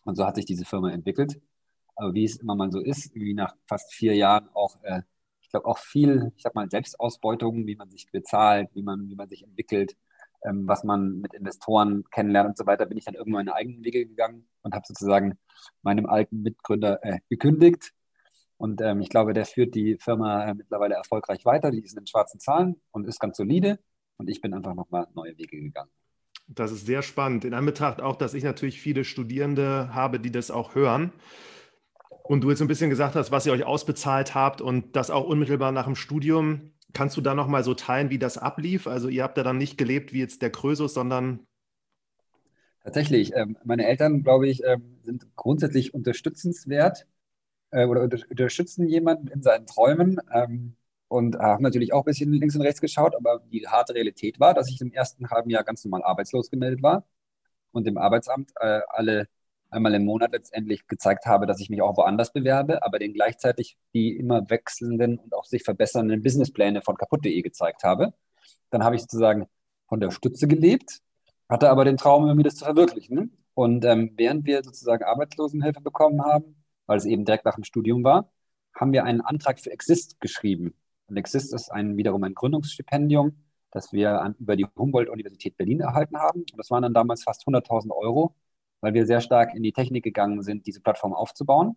Und 0.04 0.16
so 0.16 0.26
hat 0.26 0.36
sich 0.36 0.44
diese 0.44 0.64
Firma 0.64 0.90
entwickelt. 0.90 1.40
Aber 1.96 2.14
wie 2.14 2.24
es 2.24 2.36
immer 2.36 2.56
mal 2.56 2.70
so 2.72 2.80
ist, 2.80 3.14
wie 3.14 3.34
nach 3.34 3.54
fast 3.66 3.92
vier 3.92 4.14
Jahren 4.14 4.48
auch, 4.54 4.82
äh, 4.82 5.02
glaube, 5.52 5.66
auch 5.66 5.78
viel, 5.78 6.32
ich 6.36 6.42
sag 6.42 6.54
mal, 6.54 6.68
Selbstausbeutung, 6.68 7.66
wie 7.66 7.76
man 7.76 7.90
sich 7.90 8.10
bezahlt, 8.10 8.68
wie 8.74 8.82
man, 8.82 9.08
wie 9.08 9.14
man 9.14 9.28
sich 9.28 9.44
entwickelt, 9.44 9.96
ähm, 10.44 10.66
was 10.66 10.82
man 10.82 11.20
mit 11.20 11.34
Investoren 11.34 12.04
kennenlernt 12.10 12.48
und 12.48 12.58
so 12.58 12.66
weiter, 12.66 12.86
bin 12.86 12.98
ich 12.98 13.04
dann 13.04 13.14
irgendwann 13.14 13.44
meine 13.44 13.54
eigenen 13.54 13.84
Wege 13.84 14.06
gegangen 14.06 14.48
und 14.62 14.74
habe 14.74 14.84
sozusagen 14.86 15.38
meinem 15.82 16.06
alten 16.06 16.42
Mitgründer 16.42 16.98
äh, 17.04 17.20
gekündigt. 17.28 17.92
Und 18.56 18.80
ähm, 18.80 19.00
ich 19.00 19.08
glaube, 19.08 19.32
der 19.32 19.44
führt 19.44 19.74
die 19.74 19.96
Firma 19.98 20.44
äh, 20.46 20.54
mittlerweile 20.54 20.94
erfolgreich 20.94 21.44
weiter. 21.44 21.70
Die 21.70 21.82
ist 21.82 21.92
in 21.92 22.02
den 22.02 22.06
schwarzen 22.06 22.40
Zahlen 22.40 22.80
und 22.90 23.06
ist 23.06 23.20
ganz 23.20 23.36
solide. 23.36 23.78
Und 24.18 24.28
ich 24.28 24.40
bin 24.40 24.54
einfach 24.54 24.74
nochmal 24.74 25.06
neue 25.14 25.36
Wege 25.36 25.60
gegangen. 25.60 25.90
Das 26.46 26.70
ist 26.70 26.86
sehr 26.86 27.02
spannend. 27.02 27.44
In 27.44 27.54
Anbetracht 27.54 28.00
auch, 28.00 28.16
dass 28.16 28.34
ich 28.34 28.44
natürlich 28.44 28.80
viele 28.80 29.04
Studierende 29.04 29.94
habe, 29.94 30.20
die 30.20 30.30
das 30.30 30.50
auch 30.50 30.74
hören. 30.74 31.12
Und 32.22 32.42
du 32.42 32.50
jetzt 32.50 32.62
ein 32.62 32.68
bisschen 32.68 32.90
gesagt 32.90 33.14
hast, 33.14 33.30
was 33.30 33.46
ihr 33.46 33.52
euch 33.52 33.64
ausbezahlt 33.64 34.34
habt 34.34 34.60
und 34.60 34.94
das 34.96 35.10
auch 35.10 35.24
unmittelbar 35.24 35.72
nach 35.72 35.86
dem 35.86 35.96
Studium. 35.96 36.72
Kannst 36.92 37.16
du 37.16 37.20
da 37.20 37.34
nochmal 37.34 37.64
so 37.64 37.74
teilen, 37.74 38.10
wie 38.10 38.18
das 38.18 38.38
ablief? 38.38 38.86
Also 38.86 39.08
ihr 39.08 39.22
habt 39.22 39.36
ja 39.36 39.42
dann 39.42 39.58
nicht 39.58 39.78
gelebt 39.78 40.12
wie 40.12 40.20
jetzt 40.20 40.42
der 40.42 40.50
Krösus, 40.50 40.94
sondern 40.94 41.40
Tatsächlich. 42.84 43.32
Ähm, 43.34 43.56
meine 43.64 43.86
Eltern, 43.86 44.22
glaube 44.22 44.48
ich, 44.48 44.64
ähm, 44.64 44.98
sind 45.04 45.36
grundsätzlich 45.36 45.94
unterstützenswert 45.94 47.06
äh, 47.70 47.86
oder 47.86 48.02
unterstützen 48.02 48.88
jemanden 48.88 49.28
in 49.28 49.42
seinen 49.42 49.66
Träumen. 49.66 50.20
Ähm, 50.32 50.76
und 51.12 51.38
haben 51.38 51.62
natürlich 51.62 51.92
auch 51.92 52.02
ein 52.02 52.04
bisschen 52.06 52.32
links 52.32 52.56
und 52.56 52.62
rechts 52.62 52.80
geschaut, 52.80 53.14
aber 53.14 53.42
die 53.52 53.68
harte 53.68 53.94
Realität 53.94 54.40
war, 54.40 54.54
dass 54.54 54.70
ich 54.70 54.80
im 54.80 54.92
ersten 54.92 55.28
halben 55.28 55.50
Jahr 55.50 55.62
ganz 55.62 55.84
normal 55.84 56.02
arbeitslos 56.02 56.50
gemeldet 56.50 56.82
war 56.82 57.06
und 57.72 57.86
im 57.86 57.98
Arbeitsamt 57.98 58.52
äh, 58.60 58.80
alle 58.88 59.28
einmal 59.72 59.94
im 59.94 60.04
Monat 60.04 60.32
letztendlich 60.32 60.86
gezeigt 60.86 61.26
habe, 61.26 61.46
dass 61.46 61.60
ich 61.60 61.70
mich 61.70 61.82
auch 61.82 61.96
woanders 61.96 62.32
bewerbe, 62.32 62.84
aber 62.84 62.98
den 62.98 63.12
gleichzeitig 63.12 63.76
die 63.94 64.16
immer 64.16 64.48
wechselnden 64.50 65.18
und 65.18 65.34
auch 65.34 65.44
sich 65.44 65.62
verbessernden 65.62 66.22
Businesspläne 66.22 66.82
von 66.82 66.96
kaputt.de 66.96 67.40
gezeigt 67.42 67.82
habe. 67.84 68.12
Dann 68.70 68.84
habe 68.84 68.96
ich 68.96 69.02
sozusagen 69.02 69.46
von 69.88 70.00
der 70.00 70.10
Stütze 70.10 70.46
gelebt, 70.46 71.00
hatte 71.48 71.70
aber 71.70 71.84
den 71.84 71.96
Traum, 71.96 72.26
irgendwie 72.26 72.44
das 72.44 72.56
zu 72.56 72.64
verwirklichen. 72.64 73.36
Und 73.54 73.84
ähm, 73.84 74.12
während 74.16 74.46
wir 74.46 74.62
sozusagen 74.62 75.04
Arbeitslosenhilfe 75.04 75.80
bekommen 75.80 76.24
haben, 76.24 76.56
weil 76.86 76.98
es 76.98 77.04
eben 77.04 77.24
direkt 77.24 77.44
nach 77.44 77.54
dem 77.56 77.64
Studium 77.64 78.04
war, 78.04 78.30
haben 78.74 78.92
wir 78.92 79.04
einen 79.04 79.20
Antrag 79.20 79.60
für 79.60 79.70
Exist 79.70 80.20
geschrieben. 80.20 80.74
Und 81.06 81.16
Exist 81.16 81.52
ist 81.52 81.70
ein, 81.70 81.96
wiederum 81.96 82.22
ein 82.24 82.34
Gründungsstipendium, 82.34 83.36
das 83.70 83.92
wir 83.92 84.22
an, 84.22 84.34
über 84.38 84.56
die 84.56 84.66
Humboldt-Universität 84.76 85.56
Berlin 85.56 85.80
erhalten 85.80 86.16
haben. 86.16 86.40
Und 86.40 86.56
das 86.56 86.70
waren 86.70 86.82
dann 86.82 86.94
damals 86.94 87.22
fast 87.24 87.46
100.000 87.46 87.90
Euro, 87.90 88.34
weil 88.82 88.92
wir 88.92 89.06
sehr 89.06 89.22
stark 89.22 89.54
in 89.54 89.62
die 89.62 89.72
Technik 89.72 90.04
gegangen 90.04 90.42
sind, 90.42 90.66
diese 90.66 90.82
Plattform 90.82 91.14
aufzubauen. 91.14 91.76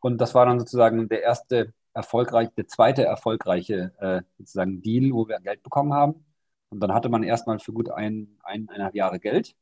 Und 0.00 0.20
das 0.20 0.34
war 0.34 0.46
dann 0.46 0.60
sozusagen 0.60 1.08
der 1.08 1.22
erste 1.22 1.74
erfolgreiche, 1.94 2.52
der 2.56 2.68
zweite 2.68 3.04
erfolgreiche 3.04 3.92
äh, 3.98 4.22
sozusagen 4.38 4.82
Deal, 4.82 5.12
wo 5.12 5.26
wir 5.28 5.40
Geld 5.40 5.62
bekommen 5.64 5.92
haben. 5.94 6.24
Und 6.70 6.80
dann 6.80 6.94
hatte 6.94 7.08
man 7.08 7.24
erstmal 7.24 7.58
für 7.58 7.72
gut 7.72 7.90
ein, 7.90 8.38
eineinhalb 8.44 8.94
Jahre 8.94 9.18
Geld. 9.18 9.56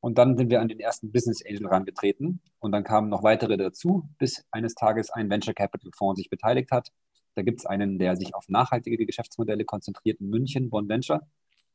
Und 0.00 0.18
dann 0.18 0.36
sind 0.36 0.50
wir 0.50 0.60
an 0.60 0.68
den 0.68 0.80
ersten 0.80 1.12
Business 1.12 1.44
Angel 1.46 1.68
rangetreten. 1.68 2.40
Und 2.58 2.72
dann 2.72 2.82
kamen 2.82 3.08
noch 3.08 3.22
weitere 3.22 3.56
dazu, 3.56 4.08
bis 4.18 4.44
eines 4.50 4.74
Tages 4.74 5.10
ein 5.10 5.30
Venture 5.30 5.54
Capital 5.54 5.92
Fonds 5.94 6.18
sich 6.18 6.28
beteiligt 6.28 6.72
hat 6.72 6.92
da 7.34 7.42
gibt 7.42 7.60
es 7.60 7.66
einen, 7.66 7.98
der 7.98 8.16
sich 8.16 8.34
auf 8.34 8.48
nachhaltige 8.48 9.06
Geschäftsmodelle 9.06 9.64
konzentriert 9.64 10.20
in 10.20 10.28
München, 10.28 10.70
Bonn 10.70 10.88
Venture. 10.88 11.26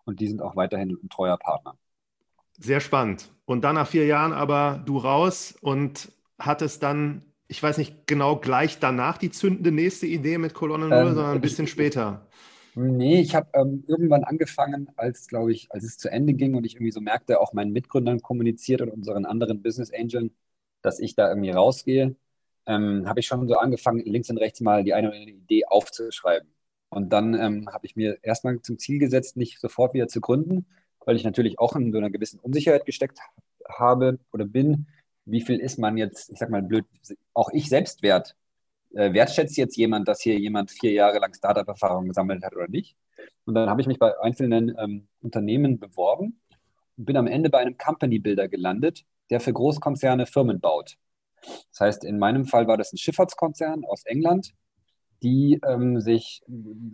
Und 0.06 0.20
die 0.20 0.28
sind 0.28 0.42
auch 0.42 0.56
weiterhin 0.56 0.92
ein 0.92 1.10
treuer 1.10 1.38
Partner. 1.38 1.78
Sehr 2.58 2.80
spannend. 2.80 3.30
Und 3.46 3.64
dann 3.64 3.76
nach 3.76 3.88
vier 3.88 4.06
Jahren 4.06 4.34
aber 4.34 4.84
du 4.86 4.98
raus 4.98 5.56
und 5.62 6.12
hattest 6.38 6.84
dann, 6.84 7.24
ich 7.48 7.62
weiß 7.62 7.78
nicht 7.78 8.08
genau 8.08 8.38
gleich 8.38 8.80
danach 8.80 9.18
die 9.18 9.32
zündende 9.32 9.72
nächste 9.72 10.06
Idee 10.06 10.38
mit 10.38 10.54
Kolonne 10.54 10.90
Null, 10.90 11.08
ähm, 11.08 11.16
sondern 11.16 11.36
ein 11.36 11.42
bisschen 11.42 11.66
ich, 11.66 11.72
später. 11.72 12.28
Nee, 12.76 13.22
ich 13.22 13.34
habe 13.36 13.48
ähm, 13.54 13.84
irgendwann 13.88 14.24
angefangen, 14.24 14.90
als, 14.98 15.28
glaube 15.28 15.52
ich, 15.52 15.72
als 15.72 15.84
es 15.84 15.98
zu 15.98 16.12
Ende 16.12 16.34
ging 16.34 16.56
und 16.56 16.66
ich 16.66 16.76
irgendwie 16.76 16.92
so 16.92 17.02
merkte, 17.02 17.40
auch 17.40 17.54
meinen 17.54 17.72
Mitgründern 17.72 18.22
kommuniziert 18.22 18.82
und 18.82 18.90
unseren 18.90 19.26
anderen 19.26 19.62
Business 19.62 19.92
Angeln, 19.94 20.32
dass 20.82 21.00
ich 21.00 21.16
da 21.16 21.30
irgendwie 21.30 21.52
rausgehe 21.52 22.16
ähm, 22.68 23.08
habe 23.08 23.20
ich 23.22 23.28
schon 23.28 23.48
so 23.48 23.56
angefangen, 23.58 24.02
links 24.06 24.30
und 24.30 24.38
rechts 24.38 24.62
mal 24.62 24.84
die 24.84 24.94
eine 24.94 25.08
oder 25.10 25.18
andere 25.18 25.36
Idee 25.36 25.66
aufzuschreiben. 25.66 26.50
Und 26.90 27.12
dann 27.12 27.34
ähm, 27.34 27.70
habe 27.72 27.86
ich 27.86 27.96
mir 27.96 28.20
erstmal 28.24 28.62
zum 28.62 28.78
Ziel 28.78 29.00
gesetzt, 29.00 29.38
nicht 29.38 29.60
sofort 29.60 29.94
wieder 29.94 30.08
zu 30.08 30.22
gründen, 30.22 30.68
weil 31.08 31.16
ich 31.16 31.24
natürlich 31.24 31.58
auch 31.58 31.76
in 31.78 31.94
so 31.94 31.98
einer 31.98 32.10
gewissen 32.10 32.38
Unsicherheit 32.42 32.86
gesteckt 32.86 33.20
habe 33.70 34.20
oder 34.34 34.46
bin. 34.46 34.88
Wie 35.24 35.42
viel 35.42 35.58
ist 35.58 35.80
man 35.80 35.96
jetzt, 35.96 36.30
ich 36.30 36.38
sag 36.38 36.50
mal 36.50 36.62
blöd, 36.62 36.86
auch 37.34 37.50
ich 37.54 37.70
selbst 37.70 38.04
wert? 38.04 38.36
Äh, 38.94 39.14
wertschätzt 39.14 39.56
jetzt 39.56 39.78
jemand, 39.78 40.10
dass 40.10 40.22
hier 40.22 40.38
jemand 40.38 40.70
vier 40.70 40.92
Jahre 40.92 41.20
lang 41.20 41.34
Startup-Erfahrung 41.34 42.10
gesammelt 42.10 42.44
hat 42.44 42.56
oder 42.56 42.68
nicht? 42.68 42.98
Und 43.46 43.56
dann 43.56 43.70
habe 43.70 43.80
ich 43.80 43.88
mich 43.88 44.00
bei 44.00 44.20
einzelnen 44.20 44.76
ähm, 44.78 45.08
Unternehmen 45.22 45.80
beworben 45.80 46.42
und 46.98 47.06
bin 47.06 47.16
am 47.16 47.28
Ende 47.28 47.50
bei 47.50 47.60
einem 47.60 47.78
Company 47.78 48.20
Builder 48.20 48.50
gelandet, 48.50 49.06
der 49.30 49.40
für 49.40 49.54
Großkonzerne 49.54 50.26
Firmen 50.26 50.60
baut. 50.60 50.98
Das 51.72 51.80
heißt, 51.80 52.04
in 52.04 52.20
meinem 52.20 52.46
Fall 52.46 52.68
war 52.68 52.76
das 52.76 52.92
ein 52.92 52.98
Schifffahrtskonzern 52.98 53.86
aus 53.86 54.04
England, 54.04 54.52
die 55.24 55.59
ähm, 55.67 56.00
sich 56.01 56.41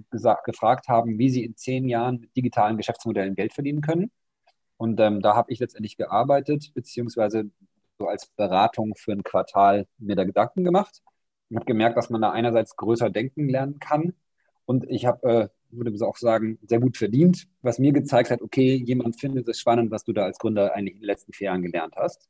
gesagt, 0.10 0.46
gefragt 0.46 0.88
haben, 0.88 1.18
wie 1.18 1.30
sie 1.30 1.44
in 1.44 1.56
zehn 1.56 1.88
Jahren 1.90 2.20
mit 2.20 2.36
digitalen 2.36 2.78
Geschäftsmodellen 2.78 3.36
Geld 3.36 3.54
verdienen 3.54 3.82
können. 3.82 4.12
Und 4.78 5.00
ähm, 5.00 5.22
da 5.22 5.36
habe 5.36 5.52
ich 5.52 5.60
letztendlich 5.60 5.98
gearbeitet, 5.98 6.72
beziehungsweise 6.74 7.50
so 8.00 8.08
als 8.08 8.28
Beratung 8.36 8.96
für 8.96 9.12
ein 9.12 9.24
Quartal 9.24 9.88
mir 9.98 10.16
da 10.16 10.24
Gedanken 10.24 10.64
gemacht 10.64 11.02
und 11.50 11.58
habe 11.58 11.66
gemerkt, 11.66 11.98
dass 11.98 12.10
man 12.10 12.22
da 12.22 12.32
einerseits 12.32 12.76
größer 12.76 13.10
denken 13.10 13.50
lernen 13.50 13.80
kann. 13.80 14.14
Und 14.66 14.90
ich 14.90 15.06
habe, 15.06 15.28
äh, 15.30 15.50
würde 15.72 16.06
auch 16.06 16.18
sagen, 16.18 16.60
sehr 16.64 16.80
gut 16.80 16.98
verdient, 16.98 17.48
was 17.62 17.80
mir 17.80 17.92
gezeigt 17.94 18.32
hat, 18.32 18.42
okay, 18.42 18.76
jemand 18.76 19.20
findet 19.20 19.48
es 19.48 19.60
spannend, 19.60 19.92
was 19.92 20.04
du 20.04 20.14
da 20.14 20.24
als 20.24 20.38
Gründer 20.38 20.74
eigentlich 20.74 20.96
in 20.96 21.02
den 21.02 21.08
letzten 21.08 21.34
vier 21.34 21.46
Jahren 21.46 21.64
gelernt 21.64 21.96
hast. 21.98 22.30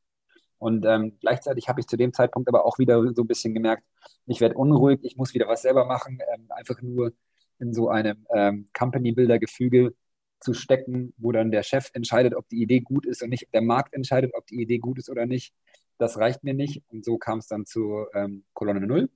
Und 0.64 0.86
ähm, 0.86 1.18
gleichzeitig 1.20 1.68
habe 1.68 1.82
ich 1.82 1.88
zu 1.88 1.98
dem 1.98 2.14
Zeitpunkt 2.14 2.48
aber 2.48 2.66
auch 2.66 2.80
wieder 2.80 3.04
so 3.14 3.24
ein 3.24 3.28
bisschen 3.28 3.54
gemerkt, 3.54 3.84
ich 4.28 4.40
werde 4.40 4.56
unruhig, 4.56 5.02
ich 5.04 5.18
muss 5.18 5.34
wieder 5.34 5.46
was 5.50 5.62
selber 5.62 5.84
machen, 5.84 6.20
ähm, 6.34 6.46
einfach 6.52 6.82
nur 6.82 7.12
in 7.60 7.74
so 7.74 7.90
einem 7.90 8.26
ähm, 8.34 8.70
Company-Builder-Gefüge 8.72 9.94
zu 10.40 10.54
stecken, 10.54 11.14
wo 11.18 11.34
dann 11.34 11.52
der 11.52 11.64
Chef 11.64 11.90
entscheidet, 11.92 12.34
ob 12.34 12.48
die 12.48 12.62
Idee 12.62 12.80
gut 12.80 13.06
ist 13.06 13.22
und 13.22 13.30
nicht 13.30 13.54
der 13.54 13.62
Markt 13.62 13.94
entscheidet, 13.94 14.32
ob 14.36 14.48
die 14.48 14.62
Idee 14.62 14.78
gut 14.78 15.00
ist 15.00 15.10
oder 15.10 15.26
nicht. 15.26 15.54
Das 15.98 16.18
reicht 16.18 16.46
mir 16.46 16.54
nicht. 16.54 16.82
Und 16.88 17.04
so 17.04 17.18
kam 17.18 17.40
es 17.40 17.48
dann 17.48 17.66
zu 17.66 18.06
ähm, 18.14 18.46
Kolonne 18.54 18.88
Null. 18.88 19.10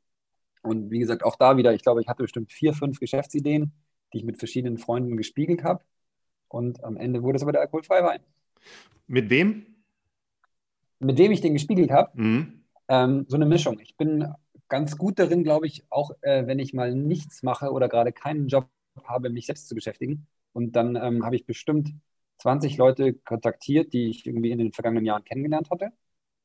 Und 0.64 0.92
wie 0.92 1.00
gesagt, 1.00 1.24
auch 1.24 1.38
da 1.38 1.56
wieder, 1.56 1.74
ich 1.74 1.82
glaube, 1.82 2.02
ich 2.02 2.10
hatte 2.10 2.24
bestimmt 2.24 2.52
vier, 2.52 2.74
fünf 2.74 3.00
Geschäftsideen, 3.00 3.72
die 4.12 4.18
ich 4.18 4.26
mit 4.26 4.38
verschiedenen 4.38 4.80
Freunden 4.80 5.16
gespiegelt 5.16 5.64
habe. 5.64 5.82
Und 6.50 6.84
am 6.84 6.98
Ende 6.98 7.24
wurde 7.24 7.38
es 7.38 7.42
aber 7.42 7.54
der 7.54 7.62
alkoholfreie 7.62 8.04
Wein. 8.04 8.20
Mit 9.08 9.30
wem? 9.30 9.77
Mit 11.00 11.18
wem 11.18 11.32
ich 11.32 11.42
den 11.42 11.54
gespiegelt 11.54 11.92
habe. 11.92 12.12
Mhm. 12.20 12.64
Ähm, 12.88 13.26
so 13.28 13.36
eine 13.36 13.46
Mischung. 13.46 13.80
Ich 13.80 13.98
bin 13.98 14.28
ganz 14.70 14.98
gut 14.98 15.20
darin, 15.20 15.44
glaube 15.44 15.68
ich, 15.68 15.86
auch 15.90 16.12
äh, 16.22 16.48
wenn 16.48 16.60
ich 16.60 16.74
mal 16.74 16.94
nichts 16.94 17.44
mache 17.44 17.72
oder 17.72 17.90
gerade 17.90 18.12
keinen 18.12 18.48
Job 18.48 18.68
habe, 19.04 19.30
mich 19.30 19.46
selbst 19.46 19.68
zu 19.68 19.76
beschäftigen. 19.76 20.28
Und 20.54 20.76
dann 20.76 20.96
ähm, 20.96 21.26
habe 21.26 21.36
ich 21.36 21.46
bestimmt 21.46 21.94
20 22.40 22.78
Leute 22.78 23.14
kontaktiert, 23.14 23.94
die 23.94 24.10
ich 24.10 24.26
irgendwie 24.26 24.52
in 24.52 24.60
den 24.60 24.74
vergangenen 24.74 25.06
Jahren 25.06 25.24
kennengelernt 25.24 25.70
hatte. 25.70 25.92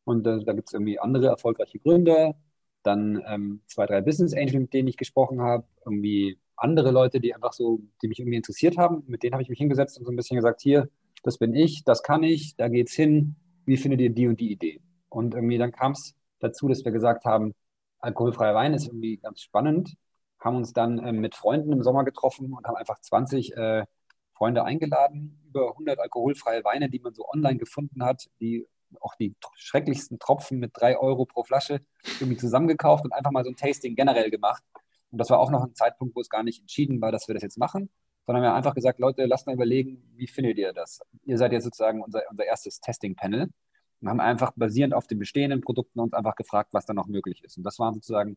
Und 0.04 0.26
äh, 0.26 0.44
da 0.44 0.52
gibt 0.52 0.68
es 0.68 0.74
irgendwie 0.74 0.98
andere 0.98 1.28
erfolgreiche 1.28 1.78
Gründer, 1.78 2.34
dann 2.82 3.22
ähm, 3.26 3.60
zwei, 3.66 3.86
drei 3.86 4.00
Business 4.00 4.34
Angels, 4.34 4.54
mit 4.54 4.72
denen 4.74 4.88
ich 4.88 4.96
gesprochen 4.96 5.40
habe, 5.40 5.64
irgendwie 5.84 6.38
andere 6.56 6.90
Leute, 6.90 7.20
die 7.20 7.34
einfach 7.34 7.52
so, 7.52 7.80
die 8.02 8.08
mich 8.08 8.18
irgendwie 8.18 8.36
interessiert 8.36 8.76
haben. 8.76 9.04
Mit 9.06 9.22
denen 9.22 9.34
habe 9.34 9.42
ich 9.42 9.48
mich 9.48 9.58
hingesetzt 9.58 9.98
und 9.98 10.04
so 10.04 10.12
ein 10.12 10.16
bisschen 10.16 10.36
gesagt, 10.36 10.60
hier, 10.60 10.88
das 11.22 11.38
bin 11.38 11.54
ich, 11.54 11.84
das 11.84 12.02
kann 12.02 12.22
ich, 12.22 12.56
da 12.56 12.68
geht's 12.68 12.92
hin, 12.94 13.36
wie 13.64 13.76
findet 13.76 14.00
ihr 14.00 14.10
die 14.10 14.26
und 14.26 14.40
die 14.40 14.52
Idee? 14.52 14.80
Und 15.08 15.34
irgendwie 15.34 15.58
dann 15.58 15.72
kam 15.72 15.92
es 15.92 16.14
dazu, 16.38 16.68
dass 16.68 16.84
wir 16.84 16.92
gesagt 16.92 17.24
haben, 17.24 17.54
alkoholfreier 17.98 18.54
Wein 18.54 18.74
ist 18.74 18.86
irgendwie 18.86 19.18
ganz 19.18 19.40
spannend, 19.42 19.94
haben 20.40 20.56
uns 20.56 20.72
dann 20.72 20.98
äh, 20.98 21.12
mit 21.12 21.34
Freunden 21.34 21.72
im 21.72 21.82
Sommer 21.82 22.04
getroffen 22.04 22.52
und 22.52 22.66
haben 22.66 22.76
einfach 22.76 23.00
20 23.00 23.56
äh, 23.56 23.84
Freunde 24.34 24.64
eingeladen, 24.64 25.40
über 25.46 25.70
100 25.70 25.98
alkoholfreie 26.00 26.64
Weine, 26.64 26.90
die 26.90 26.98
man 26.98 27.14
so 27.14 27.28
online 27.28 27.58
gefunden 27.58 28.04
hat, 28.04 28.28
die 28.40 28.66
auch 29.00 29.14
die 29.14 29.34
schrecklichsten 29.56 30.18
Tropfen 30.18 30.58
mit 30.58 30.72
drei 30.74 30.98
Euro 30.98 31.24
pro 31.24 31.44
Flasche 31.44 31.80
irgendwie 32.20 32.36
zusammengekauft 32.36 33.04
und 33.04 33.12
einfach 33.12 33.30
mal 33.30 33.44
so 33.44 33.50
ein 33.50 33.56
Tasting 33.56 33.94
generell 33.94 34.30
gemacht. 34.30 34.62
Und 35.10 35.18
das 35.18 35.30
war 35.30 35.38
auch 35.38 35.50
noch 35.50 35.62
ein 35.62 35.74
Zeitpunkt, 35.74 36.16
wo 36.16 36.20
es 36.20 36.28
gar 36.28 36.42
nicht 36.42 36.60
entschieden 36.60 37.00
war, 37.00 37.12
dass 37.12 37.28
wir 37.28 37.34
das 37.34 37.42
jetzt 37.42 37.58
machen, 37.58 37.90
sondern 38.26 38.42
wir 38.42 38.50
haben 38.50 38.56
einfach 38.56 38.74
gesagt, 38.74 38.98
Leute, 38.98 39.24
lasst 39.26 39.46
mal 39.46 39.54
überlegen, 39.54 40.02
wie 40.16 40.26
findet 40.26 40.58
ihr 40.58 40.72
das? 40.72 41.00
Ihr 41.24 41.38
seid 41.38 41.52
jetzt 41.52 41.64
sozusagen 41.64 42.02
unser, 42.02 42.22
unser 42.30 42.44
erstes 42.44 42.80
Testing-Panel 42.80 43.48
und 44.00 44.08
haben 44.08 44.20
einfach 44.20 44.52
basierend 44.56 44.94
auf 44.94 45.06
den 45.06 45.18
bestehenden 45.18 45.60
Produkten 45.60 46.00
uns 46.00 46.12
einfach 46.12 46.36
gefragt, 46.36 46.70
was 46.72 46.86
da 46.86 46.92
noch 46.94 47.06
möglich 47.06 47.42
ist. 47.44 47.56
Und 47.56 47.64
das 47.64 47.78
waren 47.78 47.94
sozusagen 47.94 48.36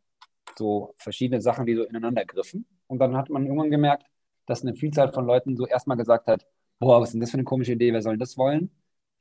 so 0.57 0.93
verschiedene 0.97 1.41
Sachen, 1.41 1.65
die 1.65 1.75
so 1.75 1.83
ineinander 1.83 2.25
griffen. 2.25 2.65
Und 2.87 2.99
dann 2.99 3.15
hat 3.15 3.29
man 3.29 3.45
irgendwann 3.45 3.71
gemerkt, 3.71 4.05
dass 4.45 4.61
eine 4.61 4.75
Vielzahl 4.75 5.11
von 5.11 5.25
Leuten 5.25 5.57
so 5.57 5.65
erstmal 5.67 5.97
gesagt 5.97 6.27
hat, 6.27 6.45
boah, 6.79 7.01
was 7.01 7.09
ist 7.09 7.13
denn 7.13 7.21
das 7.21 7.31
für 7.31 7.37
eine 7.37 7.43
komische 7.43 7.73
Idee, 7.73 7.93
wer 7.93 8.01
soll 8.01 8.17
das 8.17 8.37
wollen? 8.37 8.71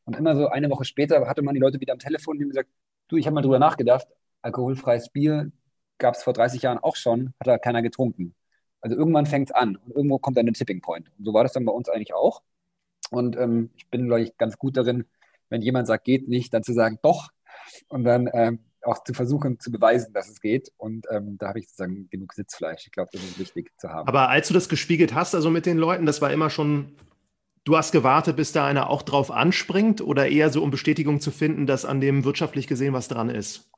Und 0.04 0.16
immer 0.16 0.37
so 0.37 0.49
eine 0.49 0.71
Woche 0.71 0.85
später 0.85 1.26
hatte 1.26 1.42
man 1.42 1.54
die 1.54 1.61
Leute 1.61 1.80
wieder 1.80 1.92
am 1.94 1.99
Telefon, 1.99 2.37
die 2.38 2.44
haben 2.44 2.50
gesagt, 2.50 2.71
du, 3.09 3.16
ich 3.16 3.26
habe 3.26 3.35
mal 3.35 3.42
drüber 3.42 3.59
nachgedacht, 3.59 4.06
alkoholfreies 4.42 5.09
Bier 5.11 5.50
gab 5.99 6.14
es 6.14 6.23
vor 6.23 6.33
30 6.35 6.62
Jahren 6.62 6.78
auch 6.78 6.97
schon, 6.97 7.33
hat 7.40 7.47
da 7.47 7.59
keiner 7.59 7.80
getrunken. 7.80 8.35
Also 8.84 8.96
irgendwann 8.96 9.24
fängt 9.24 9.48
es 9.48 9.54
an 9.54 9.76
und 9.76 9.96
irgendwo 9.96 10.18
kommt 10.18 10.36
dann 10.36 10.44
der 10.44 10.52
Tipping 10.52 10.82
Point. 10.82 11.10
Und 11.18 11.24
so 11.24 11.32
war 11.32 11.42
das 11.42 11.54
dann 11.54 11.64
bei 11.64 11.72
uns 11.72 11.88
eigentlich 11.88 12.12
auch. 12.12 12.42
Und 13.10 13.34
ähm, 13.34 13.70
ich 13.76 13.88
bin, 13.88 14.08
glaube 14.08 14.20
ich, 14.20 14.36
ganz 14.36 14.58
gut 14.58 14.76
darin, 14.76 15.06
wenn 15.48 15.62
jemand 15.62 15.86
sagt, 15.86 16.04
geht 16.04 16.28
nicht, 16.28 16.52
dann 16.52 16.62
zu 16.62 16.74
sagen, 16.74 16.98
doch. 17.00 17.30
Und 17.88 18.04
dann 18.04 18.28
ähm, 18.34 18.58
auch 18.82 19.02
zu 19.02 19.14
versuchen 19.14 19.58
zu 19.58 19.72
beweisen, 19.72 20.12
dass 20.12 20.28
es 20.28 20.38
geht. 20.38 20.70
Und 20.76 21.06
ähm, 21.10 21.38
da 21.38 21.48
habe 21.48 21.60
ich 21.60 21.68
sozusagen 21.68 22.10
genug 22.10 22.34
Sitzfleisch. 22.34 22.84
Ich 22.84 22.92
glaube, 22.92 23.08
das 23.10 23.24
ist 23.24 23.38
wichtig 23.38 23.70
zu 23.78 23.88
haben. 23.88 24.06
Aber 24.06 24.28
als 24.28 24.48
du 24.48 24.54
das 24.54 24.68
gespiegelt 24.68 25.14
hast, 25.14 25.34
also 25.34 25.48
mit 25.48 25.64
den 25.64 25.78
Leuten, 25.78 26.04
das 26.04 26.20
war 26.20 26.30
immer 26.30 26.50
schon, 26.50 26.94
du 27.64 27.78
hast 27.78 27.90
gewartet, 27.90 28.36
bis 28.36 28.52
da 28.52 28.66
einer 28.66 28.90
auch 28.90 29.00
drauf 29.00 29.30
anspringt 29.30 30.02
oder 30.02 30.28
eher 30.28 30.50
so, 30.50 30.62
um 30.62 30.70
Bestätigung 30.70 31.22
zu 31.22 31.30
finden, 31.30 31.66
dass 31.66 31.86
an 31.86 32.02
dem 32.02 32.26
wirtschaftlich 32.26 32.66
gesehen 32.66 32.92
was 32.92 33.08
dran 33.08 33.30
ist? 33.30 33.70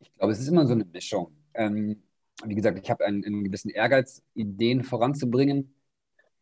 Ich 0.00 0.12
glaube, 0.16 0.32
es 0.32 0.40
ist 0.40 0.48
immer 0.48 0.66
so 0.66 0.72
eine 0.72 0.84
Mischung. 0.84 1.30
Ähm, 1.54 2.02
wie 2.44 2.54
gesagt, 2.54 2.78
ich 2.82 2.90
habe 2.90 3.04
einen, 3.04 3.24
einen, 3.24 3.44
gewissen 3.44 3.70
Ehrgeiz, 3.70 4.22
Ideen 4.34 4.84
voranzubringen, 4.84 5.74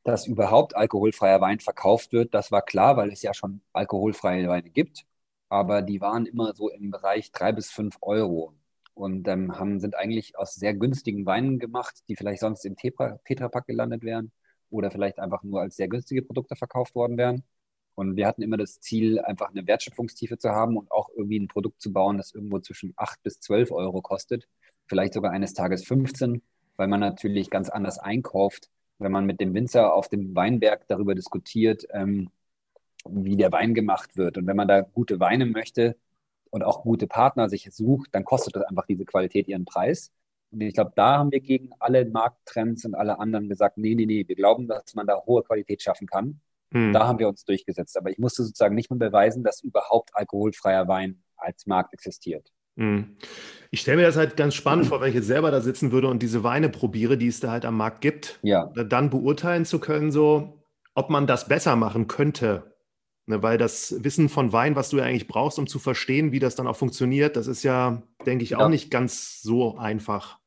dass 0.04 0.26
überhaupt 0.26 0.76
alkoholfreier 0.76 1.40
Wein 1.40 1.60
verkauft 1.60 2.12
wird. 2.12 2.34
Das 2.34 2.52
war 2.52 2.62
klar, 2.62 2.96
weil 2.96 3.12
es 3.12 3.22
ja 3.22 3.34
schon 3.34 3.62
alkoholfreie 3.72 4.48
Weine 4.48 4.70
gibt. 4.70 5.04
Aber 5.48 5.82
die 5.82 6.00
waren 6.00 6.26
immer 6.26 6.54
so 6.54 6.70
im 6.70 6.90
Bereich 6.90 7.32
drei 7.32 7.52
bis 7.52 7.70
fünf 7.70 7.96
Euro 8.02 8.54
und 8.94 9.26
ähm, 9.28 9.58
haben, 9.58 9.80
sind 9.80 9.96
eigentlich 9.96 10.38
aus 10.38 10.54
sehr 10.54 10.74
günstigen 10.74 11.26
Weinen 11.26 11.58
gemacht, 11.58 12.02
die 12.08 12.16
vielleicht 12.16 12.40
sonst 12.40 12.64
im 12.64 12.76
Tetrapack 12.76 13.66
gelandet 13.66 14.02
wären 14.04 14.32
oder 14.70 14.90
vielleicht 14.90 15.18
einfach 15.18 15.42
nur 15.42 15.60
als 15.60 15.76
sehr 15.76 15.88
günstige 15.88 16.22
Produkte 16.22 16.56
verkauft 16.56 16.94
worden 16.94 17.16
wären. 17.18 17.44
Und 17.94 18.16
wir 18.16 18.26
hatten 18.26 18.42
immer 18.42 18.56
das 18.56 18.80
Ziel, 18.80 19.20
einfach 19.20 19.50
eine 19.50 19.66
Wertschöpfungstiefe 19.66 20.38
zu 20.38 20.50
haben 20.50 20.76
und 20.76 20.90
auch 20.92 21.10
irgendwie 21.14 21.40
ein 21.40 21.48
Produkt 21.48 21.82
zu 21.82 21.92
bauen, 21.92 22.16
das 22.18 22.32
irgendwo 22.32 22.60
zwischen 22.60 22.94
8 22.96 23.22
bis 23.22 23.40
12 23.40 23.72
Euro 23.72 24.00
kostet 24.02 24.48
vielleicht 24.90 25.14
sogar 25.14 25.30
eines 25.30 25.54
Tages 25.54 25.84
15, 25.84 26.42
weil 26.76 26.88
man 26.88 27.00
natürlich 27.00 27.48
ganz 27.48 27.70
anders 27.70 27.98
einkauft, 27.98 28.68
wenn 28.98 29.12
man 29.12 29.24
mit 29.24 29.40
dem 29.40 29.54
Winzer 29.54 29.94
auf 29.94 30.08
dem 30.08 30.34
Weinberg 30.34 30.86
darüber 30.88 31.14
diskutiert, 31.14 31.86
ähm, 31.92 32.30
wie 33.08 33.36
der 33.36 33.52
Wein 33.52 33.72
gemacht 33.72 34.16
wird. 34.16 34.36
Und 34.36 34.46
wenn 34.46 34.56
man 34.56 34.68
da 34.68 34.82
gute 34.82 35.20
Weine 35.20 35.46
möchte 35.46 35.96
und 36.50 36.62
auch 36.64 36.82
gute 36.82 37.06
Partner 37.06 37.48
sich 37.48 37.70
sucht, 37.72 38.10
dann 38.12 38.24
kostet 38.24 38.56
das 38.56 38.64
einfach 38.64 38.84
diese 38.84 39.06
Qualität 39.06 39.48
ihren 39.48 39.64
Preis. 39.64 40.12
Und 40.50 40.60
ich 40.60 40.74
glaube, 40.74 40.92
da 40.96 41.18
haben 41.18 41.30
wir 41.30 41.40
gegen 41.40 41.70
alle 41.78 42.04
Markttrends 42.04 42.84
und 42.84 42.94
alle 42.94 43.18
anderen 43.18 43.48
gesagt, 43.48 43.78
nee, 43.78 43.94
nee, 43.94 44.06
nee, 44.06 44.26
wir 44.26 44.36
glauben, 44.36 44.66
dass 44.66 44.94
man 44.94 45.06
da 45.06 45.22
hohe 45.24 45.44
Qualität 45.44 45.80
schaffen 45.80 46.08
kann. 46.08 46.40
Hm. 46.72 46.92
Da 46.92 47.06
haben 47.06 47.20
wir 47.20 47.28
uns 47.28 47.44
durchgesetzt. 47.44 47.96
Aber 47.96 48.10
ich 48.10 48.18
musste 48.18 48.42
sozusagen 48.42 48.74
nicht 48.74 48.90
mehr 48.90 48.98
beweisen, 48.98 49.44
dass 49.44 49.62
überhaupt 49.62 50.10
alkoholfreier 50.14 50.88
Wein 50.88 51.22
als 51.36 51.66
Markt 51.66 51.94
existiert. 51.94 52.52
Hm. 52.80 53.16
Ich 53.70 53.82
stelle 53.82 53.98
mir 53.98 54.06
das 54.06 54.16
halt 54.16 54.36
ganz 54.36 54.54
spannend 54.54 54.86
vor, 54.86 55.00
wenn 55.00 55.10
ich 55.10 55.14
jetzt 55.14 55.28
selber 55.28 55.52
da 55.52 55.60
sitzen 55.60 55.92
würde 55.92 56.08
und 56.08 56.22
diese 56.22 56.42
Weine 56.42 56.70
probiere, 56.70 57.16
die 57.16 57.28
es 57.28 57.38
da 57.38 57.52
halt 57.52 57.64
am 57.64 57.76
Markt 57.76 58.00
gibt, 58.00 58.40
ja. 58.42 58.66
dann 58.66 59.10
beurteilen 59.10 59.64
zu 59.64 59.78
können, 59.78 60.10
so, 60.10 60.64
ob 60.94 61.08
man 61.08 61.28
das 61.28 61.46
besser 61.46 61.76
machen 61.76 62.08
könnte. 62.08 62.74
Ne, 63.26 63.42
weil 63.44 63.58
das 63.58 64.02
Wissen 64.02 64.28
von 64.28 64.52
Wein, 64.52 64.74
was 64.74 64.88
du 64.88 64.96
ja 64.96 65.04
eigentlich 65.04 65.28
brauchst, 65.28 65.58
um 65.60 65.68
zu 65.68 65.78
verstehen, 65.78 66.32
wie 66.32 66.40
das 66.40 66.56
dann 66.56 66.66
auch 66.66 66.74
funktioniert, 66.74 67.36
das 67.36 67.46
ist 67.46 67.62
ja, 67.62 68.02
denke 68.26 68.42
ich, 68.42 68.56
auch 68.56 68.62
ja. 68.62 68.68
nicht 68.70 68.90
ganz 68.90 69.40
so 69.42 69.76
einfach. 69.76 70.38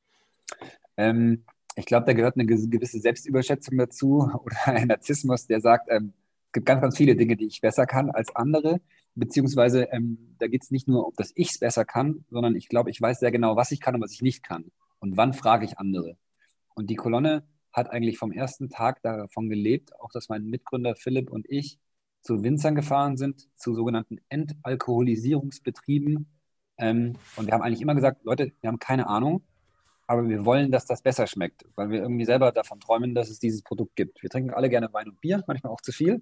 Ähm, 0.97 1.45
ich 1.75 1.85
glaube, 1.85 2.05
da 2.05 2.13
gehört 2.13 2.35
eine 2.35 2.45
gewisse 2.45 2.99
Selbstüberschätzung 2.99 3.77
dazu 3.77 4.29
oder 4.43 4.57
ein 4.65 4.87
Narzissmus, 4.87 5.47
der 5.47 5.61
sagt, 5.61 5.87
ähm, 5.91 6.13
es 6.47 6.51
gibt 6.53 6.65
ganz, 6.65 6.81
ganz 6.81 6.97
viele 6.97 7.15
Dinge, 7.15 7.37
die 7.37 7.45
ich 7.45 7.61
besser 7.61 7.85
kann 7.85 8.09
als 8.09 8.35
andere 8.35 8.81
beziehungsweise 9.15 9.83
ähm, 9.91 10.35
da 10.39 10.47
geht 10.47 10.63
es 10.63 10.71
nicht 10.71 10.87
nur, 10.87 11.11
dass 11.17 11.31
ich 11.35 11.51
es 11.51 11.59
besser 11.59 11.85
kann, 11.85 12.25
sondern 12.29 12.55
ich 12.55 12.67
glaube, 12.67 12.89
ich 12.89 13.01
weiß 13.01 13.19
sehr 13.19 13.31
genau, 13.31 13.55
was 13.55 13.71
ich 13.71 13.79
kann 13.79 13.95
und 13.95 14.01
was 14.01 14.13
ich 14.13 14.21
nicht 14.21 14.43
kann. 14.43 14.71
Und 14.99 15.17
wann 15.17 15.33
frage 15.33 15.65
ich 15.65 15.77
andere. 15.77 16.17
Und 16.75 16.89
die 16.89 16.95
Kolonne 16.95 17.43
hat 17.71 17.89
eigentlich 17.89 18.17
vom 18.17 18.31
ersten 18.31 18.69
Tag 18.69 19.01
davon 19.01 19.49
gelebt, 19.49 19.99
auch 19.99 20.11
dass 20.11 20.29
mein 20.29 20.45
Mitgründer 20.45 20.95
Philipp 20.95 21.31
und 21.31 21.45
ich 21.49 21.79
zu 22.21 22.43
Winzern 22.43 22.75
gefahren 22.75 23.17
sind, 23.17 23.49
zu 23.57 23.73
sogenannten 23.73 24.19
Entalkoholisierungsbetrieben. 24.29 26.27
Ähm, 26.77 27.17
und 27.35 27.47
wir 27.47 27.53
haben 27.53 27.61
eigentlich 27.61 27.81
immer 27.81 27.95
gesagt, 27.95 28.23
Leute, 28.23 28.53
wir 28.61 28.69
haben 28.69 28.79
keine 28.79 29.07
Ahnung, 29.07 29.43
aber 30.07 30.27
wir 30.27 30.45
wollen, 30.45 30.71
dass 30.71 30.85
das 30.85 31.01
besser 31.01 31.27
schmeckt, 31.27 31.65
weil 31.75 31.89
wir 31.89 32.01
irgendwie 32.01 32.25
selber 32.25 32.51
davon 32.51 32.79
träumen, 32.79 33.13
dass 33.13 33.29
es 33.29 33.39
dieses 33.39 33.61
Produkt 33.61 33.95
gibt. 33.95 34.21
Wir 34.21 34.29
trinken 34.29 34.51
alle 34.51 34.69
gerne 34.69 34.91
Wein 34.93 35.09
und 35.09 35.21
Bier, 35.21 35.43
manchmal 35.47 35.73
auch 35.73 35.81
zu 35.81 35.91
viel. 35.91 36.21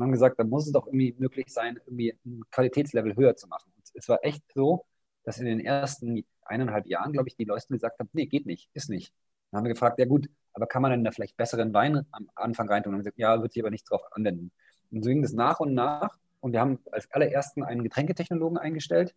Wir 0.00 0.04
haben 0.04 0.12
gesagt, 0.12 0.38
da 0.38 0.44
muss 0.44 0.66
es 0.66 0.72
doch 0.72 0.86
irgendwie 0.86 1.14
möglich 1.18 1.46
sein, 1.48 1.78
irgendwie 1.86 2.16
ein 2.24 2.42
Qualitätslevel 2.50 3.16
höher 3.16 3.36
zu 3.36 3.48
machen. 3.48 3.70
Und 3.76 3.84
es 3.94 4.08
war 4.08 4.24
echt 4.24 4.42
so, 4.54 4.86
dass 5.24 5.38
in 5.38 5.46
den 5.46 5.60
ersten 5.60 6.24
eineinhalb 6.42 6.86
Jahren, 6.86 7.12
glaube 7.12 7.28
ich, 7.28 7.36
die 7.36 7.44
Leute 7.44 7.66
gesagt 7.68 7.98
haben, 7.98 8.08
nee, 8.12 8.26
geht 8.26 8.46
nicht, 8.46 8.70
ist 8.72 8.88
nicht. 8.88 9.12
Dann 9.50 9.58
haben 9.58 9.64
wir 9.64 9.72
gefragt, 9.72 9.98
ja 9.98 10.06
gut, 10.06 10.28
aber 10.52 10.66
kann 10.66 10.82
man 10.82 10.90
denn 10.90 11.04
da 11.04 11.10
vielleicht 11.10 11.36
besseren 11.36 11.72
Wein 11.74 12.06
am 12.12 12.30
Anfang 12.34 12.68
reintun? 12.68 12.92
Und 12.92 12.94
haben 12.94 13.00
gesagt, 13.00 13.18
ja, 13.18 13.40
wird 13.40 13.52
sich 13.52 13.62
aber 13.62 13.70
nicht 13.70 13.88
drauf 13.90 14.02
anwenden. 14.12 14.50
Und 14.90 15.04
so 15.04 15.10
ging 15.10 15.22
das 15.22 15.32
nach 15.32 15.60
und 15.60 15.74
nach. 15.74 16.18
Und 16.40 16.52
wir 16.52 16.60
haben 16.60 16.80
als 16.90 17.10
allerersten 17.12 17.62
einen 17.62 17.82
Getränketechnologen 17.82 18.58
eingestellt 18.58 19.14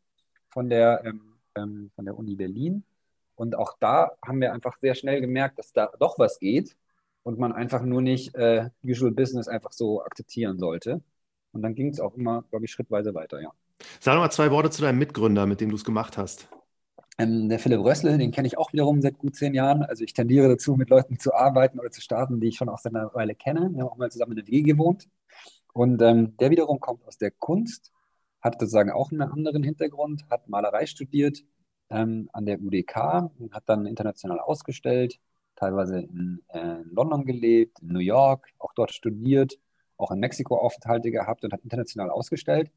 von 0.50 0.70
der, 0.70 1.02
ähm, 1.06 1.22
ähm 1.56 1.92
von 1.96 2.06
der 2.06 2.18
Uni 2.18 2.36
Berlin, 2.36 2.84
und 3.36 3.56
auch 3.56 3.76
da 3.80 4.12
haben 4.26 4.42
wir 4.42 4.54
einfach 4.54 4.78
sehr 4.80 4.96
schnell 4.96 5.22
gemerkt, 5.22 5.58
dass 5.58 5.74
da 5.74 5.92
doch 6.00 6.20
was 6.20 6.40
geht 6.40 6.76
und 7.24 7.40
man 7.40 7.54
einfach 7.54 7.82
nur 7.82 8.02
nicht 8.02 8.36
äh, 8.36 8.70
Usual 8.86 9.12
Business 9.12 9.48
einfach 9.48 9.72
so 9.72 10.04
akzeptieren 10.04 10.60
sollte. 10.60 11.02
Und 11.52 11.62
dann 11.62 11.76
ging 11.76 11.90
es 11.90 12.00
auch 12.00 12.16
immer, 12.16 12.44
glaube 12.50 12.66
ich, 12.66 12.72
schrittweise 12.72 13.14
weiter, 13.14 13.42
ja. 13.42 13.52
Sag 14.00 14.18
mal 14.18 14.30
zwei 14.30 14.52
Worte 14.52 14.70
zu 14.70 14.82
deinem 14.82 15.00
Mitgründer, 15.00 15.46
mit 15.46 15.62
dem 15.62 15.70
du 15.70 15.76
es 15.76 15.84
gemacht 15.84 16.18
hast. 16.18 16.48
Ähm, 17.18 17.48
der 17.48 17.60
Philipp 17.60 17.84
Rössle, 17.84 18.18
den 18.18 18.32
kenne 18.32 18.48
ich 18.48 18.58
auch 18.58 18.74
wiederum 18.74 19.02
seit 19.02 19.18
gut 19.18 19.36
zehn 19.36 19.54
Jahren. 19.54 19.84
Also 19.84 20.04
ich 20.04 20.14
tendiere 20.14 20.48
dazu, 20.48 20.76
mit 20.76 20.90
Leuten 20.90 21.20
zu 21.20 21.34
arbeiten 21.34 21.80
oder 21.80 21.92
zu 21.92 22.02
starten, 22.02 22.40
die 22.40 22.48
ich 22.48 22.56
schon 22.58 22.70
aus 22.70 22.86
einer 22.86 23.14
Weile 23.14 23.36
kenne. 23.36 23.70
Wir 23.74 23.84
haben 23.84 23.90
auch 23.90 23.98
mal 23.98 24.12
zusammen 24.12 24.32
in 24.32 24.38
der 24.38 24.48
WG 24.48 24.62
gewohnt. 24.64 25.08
Und 25.74 26.02
ähm, 26.02 26.38
der 26.38 26.50
wiederum 26.50 26.80
kommt 26.80 27.06
aus 27.06 27.18
der 27.18 27.32
Kunst, 27.32 27.92
hat 28.42 28.60
sozusagen 28.60 28.92
auch 28.92 29.12
einen 29.12 29.22
anderen 29.22 29.64
Hintergrund, 29.64 30.26
hat 30.30 30.50
Malerei 30.50 30.86
studiert, 30.86 31.44
ähm, 31.90 32.30
an 32.34 32.46
der 32.46 32.60
UDK 32.62 33.32
und 33.40 33.54
hat 33.54 33.64
dann 33.68 33.86
international 33.86 34.40
ausgestellt, 34.40 35.20
teilweise 35.64 36.00
in, 36.00 36.42
äh, 36.50 36.82
in 36.82 36.92
London 36.92 37.26
gelebt, 37.26 37.80
in 37.82 37.90
New 37.90 38.00
York, 38.00 38.48
auch 38.60 38.74
dort 38.74 38.94
studiert, 38.94 39.58
auch 39.98 40.12
in 40.12 40.20
Mexiko 40.20 40.58
Aufenthalte 40.58 41.12
gehabt 41.12 41.44
und 41.44 41.54
hat 41.54 41.64
international 41.64 42.10
ausgestellt 42.10 42.72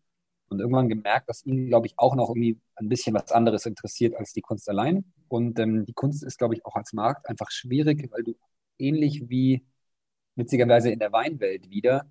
und 0.49 0.61
irgendwann 0.61 0.89
gemerkt, 0.89 1.29
dass 1.29 1.45
ihn, 1.45 1.69
glaube 1.69 1.87
ich, 1.87 1.95
auch 1.97 2.15
noch 2.15 2.31
irgendwie 2.31 2.59
ein 2.77 2.89
bisschen 2.89 3.15
was 3.15 3.33
anderes 3.33 3.67
interessiert 3.67 4.15
als 4.17 4.33
die 4.33 4.43
Kunst 4.43 4.69
allein. 4.69 5.05
Und 5.29 5.59
ähm, 5.59 5.85
die 5.85 5.93
Kunst 5.93 6.23
ist, 6.23 6.39
glaube 6.39 6.55
ich, 6.55 6.65
auch 6.65 6.77
als 6.77 6.93
Markt 6.93 7.29
einfach 7.29 7.51
schwierig, 7.51 8.09
weil 8.13 8.23
du 8.23 8.37
ähnlich 8.79 9.29
wie 9.29 9.65
witzigerweise 10.37 10.91
in 10.91 10.99
der 10.99 11.13
Weinwelt 11.13 11.71
wieder, 11.71 12.07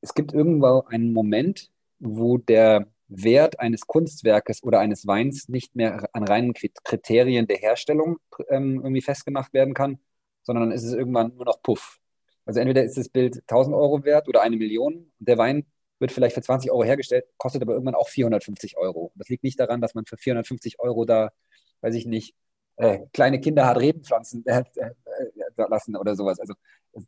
es 0.00 0.14
gibt 0.14 0.32
irgendwo 0.32 0.84
einen 0.88 1.12
Moment, 1.12 1.70
wo 1.98 2.38
der 2.38 2.86
Wert 3.10 3.60
eines 3.60 3.86
Kunstwerkes 3.86 4.62
oder 4.62 4.78
eines 4.80 5.06
Weins 5.06 5.48
nicht 5.48 5.76
mehr 5.76 6.08
an 6.12 6.24
reinen 6.24 6.54
Kriterien 6.54 7.46
der 7.46 7.58
Herstellung 7.58 8.18
ähm, 8.48 8.76
irgendwie 8.76 9.02
festgemacht 9.02 9.52
werden 9.52 9.74
kann, 9.74 9.98
sondern 10.42 10.68
dann 10.68 10.72
ist 10.72 10.84
es 10.84 10.92
irgendwann 10.92 11.34
nur 11.34 11.44
noch 11.44 11.62
Puff. 11.62 11.98
Also 12.46 12.60
entweder 12.60 12.84
ist 12.84 12.96
das 12.96 13.08
Bild 13.08 13.42
1000 13.42 13.74
Euro 13.76 14.04
wert 14.04 14.28
oder 14.28 14.42
eine 14.42 14.56
Million 14.56 15.12
der 15.18 15.38
Wein 15.38 15.66
wird 15.98 16.12
vielleicht 16.12 16.34
für 16.34 16.42
20 16.42 16.70
Euro 16.70 16.82
hergestellt, 16.82 17.26
kostet 17.36 17.62
aber 17.62 17.74
irgendwann 17.74 17.94
auch 17.94 18.08
450 18.08 18.78
Euro. 18.78 19.12
Das 19.16 19.28
liegt 19.28 19.44
nicht 19.44 19.60
daran, 19.60 19.80
dass 19.80 19.94
man 19.94 20.06
für 20.06 20.16
450 20.16 20.80
Euro 20.80 21.04
da, 21.04 21.30
weiß 21.82 21.94
ich 21.94 22.06
nicht, 22.06 22.34
äh, 22.76 23.00
kleine 23.12 23.40
Kinder 23.40 23.66
hat 23.66 23.78
Rebenpflanzen 23.78 24.44
äh, 24.46 24.64
äh, 24.76 24.90
lassen 25.68 25.96
oder 25.96 26.16
sowas. 26.16 26.40
Also 26.40 26.54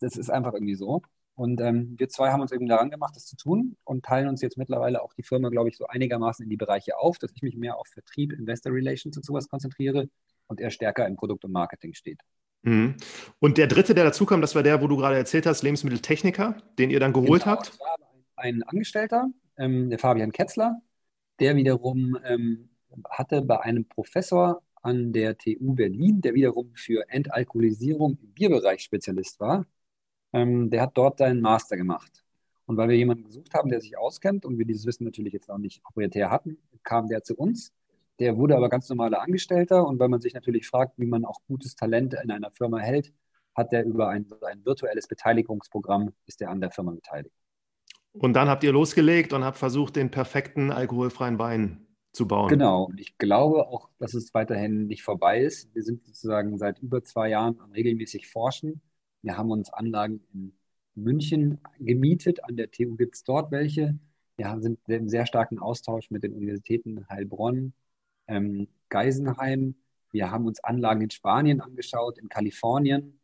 das 0.01 0.17
ist 0.17 0.31
einfach 0.31 0.53
irgendwie 0.53 0.75
so. 0.75 1.01
Und 1.35 1.61
ähm, 1.61 1.95
wir 1.99 2.09
zwei 2.09 2.31
haben 2.31 2.43
uns 2.43 2.53
eben 2.53 2.67
daran 2.67 2.91
gemacht, 2.91 3.17
das 3.17 3.27
zu 3.27 3.37
tun 3.37 3.77
und 3.85 4.05
teilen 4.05 4.29
uns 4.29 4.43
jetzt 4.43 4.59
mittlerweile 4.59 5.03
auch 5.03 5.15
die 5.15 5.23
Firma, 5.23 5.49
glaube 5.49 5.71
ich, 5.71 5.77
so 5.77 5.87
einigermaßen 5.87 6.43
in 6.43 6.51
die 6.51 6.57
Bereiche 6.57 6.99
auf, 6.99 7.19
dass 7.19 7.33
ich 7.35 7.43
mich 7.43 7.57
mehr 7.57 7.79
auf 7.79 7.89
Vertrieb, 7.89 8.33
Investor 8.33 8.73
Relations 8.73 9.17
und 9.17 9.25
sowas 9.25 9.49
konzentriere 9.49 10.09
und 10.47 10.61
er 10.61 10.71
stärker 10.71 11.07
im 11.07 11.17
Produkt 11.17 11.45
und 11.45 11.53
Marketing 11.53 11.95
steht. 11.95 12.21
Mhm. 12.63 12.97
Und 13.39 13.59
der 13.59 13.67
dritte, 13.67 13.95
der 13.95 14.05
dazu 14.05 14.27
kam, 14.27 14.41
das 14.41 14.55
war 14.55 14.63
der, 14.63 14.83
wo 14.83 14.87
du 14.87 14.97
gerade 14.97 15.17
erzählt 15.17 15.47
hast, 15.47 15.63
Lebensmitteltechniker, 15.63 16.57
den 16.79 16.91
ihr 16.91 17.01
dann 17.01 17.13
geholt 17.13 17.45
genau, 17.45 17.57
habt? 17.57 17.79
Ein 18.37 18.63
Angestellter, 18.65 19.29
ähm, 19.57 19.91
der 19.91 19.99
Fabian 19.99 20.33
Ketzler, 20.33 20.81
der 21.41 21.57
wiederum 21.57 22.19
ähm, 22.25 22.69
hatte 23.09 23.43
bei 23.43 23.61
einem 23.61 23.87
Professor 23.87 24.63
an 24.83 25.13
der 25.13 25.39
TU 25.39 25.75
Berlin, 25.75 26.21
der 26.21 26.35
wiederum 26.35 26.73
für 26.75 27.09
Entalkoholisierung 27.09 28.19
im 28.21 28.33
Bierbereich 28.33 28.83
Spezialist 28.83 29.41
war, 29.41 29.65
ähm, 30.33 30.71
der 30.71 30.83
hat 30.83 30.93
dort 30.95 31.19
seinen 31.19 31.41
Master 31.41 31.77
gemacht. 31.77 32.25
Und 32.67 32.77
weil 32.77 32.89
wir 32.89 32.97
jemanden 32.97 33.25
gesucht 33.25 33.55
haben, 33.55 33.71
der 33.71 33.81
sich 33.81 33.99
auskennt 33.99 34.45
und 34.45 34.59
wir 34.59 34.65
dieses 34.65 34.87
Wissen 34.87 35.05
natürlich 35.05 35.33
jetzt 35.33 35.51
auch 35.51 35.59
nicht 35.59 35.83
proprietär 35.83 36.31
hatten, 36.31 36.59
kam 36.83 37.09
der 37.09 37.23
zu 37.23 37.37
uns. 37.37 37.73
Der 38.19 38.37
wurde 38.37 38.57
aber 38.57 38.69
ganz 38.69 38.89
normaler 38.89 39.21
Angestellter 39.21 39.87
und 39.87 39.99
weil 39.99 40.09
man 40.09 40.21
sich 40.21 40.35
natürlich 40.35 40.67
fragt, 40.67 40.99
wie 40.99 41.07
man 41.07 41.25
auch 41.25 41.41
gutes 41.49 41.75
Talent 41.75 42.15
in 42.15 42.31
einer 42.31 42.51
Firma 42.51 42.79
hält, 42.79 43.13
hat 43.55 43.73
der 43.73 43.85
über 43.85 44.09
ein, 44.09 44.27
ein 44.43 44.65
virtuelles 44.65 45.09
Beteiligungsprogramm, 45.09 46.13
ist 46.27 46.41
der 46.41 46.51
an 46.51 46.61
der 46.61 46.71
Firma 46.71 46.93
beteiligt. 46.93 47.35
Und 48.13 48.35
dann 48.35 48.49
habt 48.49 48.63
ihr 48.65 48.73
losgelegt 48.73 49.33
und 49.33 49.45
habt 49.45 49.59
versucht, 49.59 49.97
den 49.97 50.11
perfekten 50.11 50.71
alkoholfreien 50.71 51.39
Wein 51.39 51.87
zu 52.13 52.29
bauen. 52.29 52.49
Genau, 52.49 52.85
und 52.85 53.01
ich 53.01 53.17
glaube 53.17 53.67
auch, 53.69 53.89
dass 53.99 54.13
es 54.15 54.35
weiterhin 54.35 54.87
nicht 54.87 55.03
vorbei 55.03 55.41
ist. 55.41 55.75
Wir 55.75 55.83
sind 55.83 56.05
sozusagen 56.05 56.59
seit 56.59 56.79
über 56.81 57.03
zwei 57.03 57.31
Jahren 57.31 57.59
am 57.61 57.73
regelmäßig 57.73 58.29
Forschen 58.29 58.83
wir 59.23 59.39
haben 59.39 59.51
uns 59.51 59.73
Anlagen 59.73 60.21
in 60.33 60.53
München 60.95 61.61
gemietet. 61.79 62.45
An 62.45 62.57
der 62.57 62.71
TU 62.71 62.97
gibt 62.97 63.15
es 63.15 63.25
dort 63.25 63.51
welche. 63.51 63.99
Wir 64.37 64.57
sind 64.61 64.81
im 64.89 65.09
sehr 65.09 65.27
starken 65.27 65.59
Austausch 65.59 66.11
mit 66.11 66.25
den 66.25 66.35
Universitäten 66.35 67.07
Heilbronn, 67.09 67.73
ähm, 68.27 68.69
Geisenheim. 68.89 69.77
Wir 70.11 70.31
haben 70.31 70.47
uns 70.47 70.63
Anlagen 70.63 71.03
in 71.03 71.11
Spanien 71.11 71.61
angeschaut, 71.61 72.19
in 72.19 72.29
Kalifornien. 72.29 73.21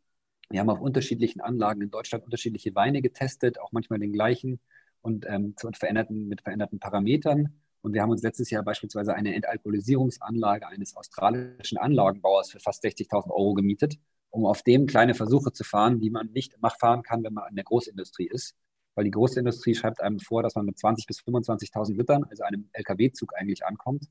Wir 0.49 0.61
haben 0.61 0.69
auf 0.69 0.79
unterschiedlichen 0.79 1.41
Anlagen 1.41 1.81
in 1.81 1.91
Deutschland 1.91 2.23
unterschiedliche 2.23 2.73
Weine 2.73 3.01
getestet, 3.01 3.59
auch 3.59 3.71
manchmal 3.71 3.99
den 3.99 4.13
gleichen 4.13 4.59
und 5.01 5.25
ähm, 5.27 5.53
veränderten, 5.73 6.27
mit 6.27 6.41
veränderten 6.41 6.79
Parametern. 6.79 7.53
Und 7.81 7.93
wir 7.93 8.01
haben 8.01 8.09
uns 8.09 8.23
letztes 8.23 8.49
Jahr 8.49 8.63
beispielsweise 8.63 9.13
eine 9.13 9.35
Entalkoholisierungsanlage 9.35 10.67
eines 10.67 10.95
australischen 10.95 11.77
Anlagenbauers 11.77 12.51
für 12.51 12.59
fast 12.59 12.83
60.000 12.83 13.29
Euro 13.29 13.53
gemietet 13.53 13.99
um 14.29 14.45
auf 14.45 14.61
dem 14.63 14.85
kleine 14.85 15.15
Versuche 15.15 15.51
zu 15.51 15.63
fahren, 15.63 15.99
die 15.99 16.09
man 16.09 16.31
nicht 16.31 16.55
fahren 16.79 17.03
kann, 17.03 17.23
wenn 17.23 17.33
man 17.33 17.49
in 17.49 17.55
der 17.55 17.65
Großindustrie 17.65 18.27
ist. 18.27 18.55
Weil 18.95 19.05
die 19.05 19.11
Großindustrie 19.11 19.75
schreibt 19.75 20.01
einem 20.01 20.19
vor, 20.19 20.43
dass 20.43 20.55
man 20.55 20.65
mit 20.65 20.77
20.000 20.77 21.07
bis 21.07 21.19
25.000 21.21 21.95
Litern, 21.95 22.25
also 22.25 22.43
einem 22.43 22.69
LKW-Zug 22.73 23.33
eigentlich 23.35 23.65
ankommt 23.65 24.05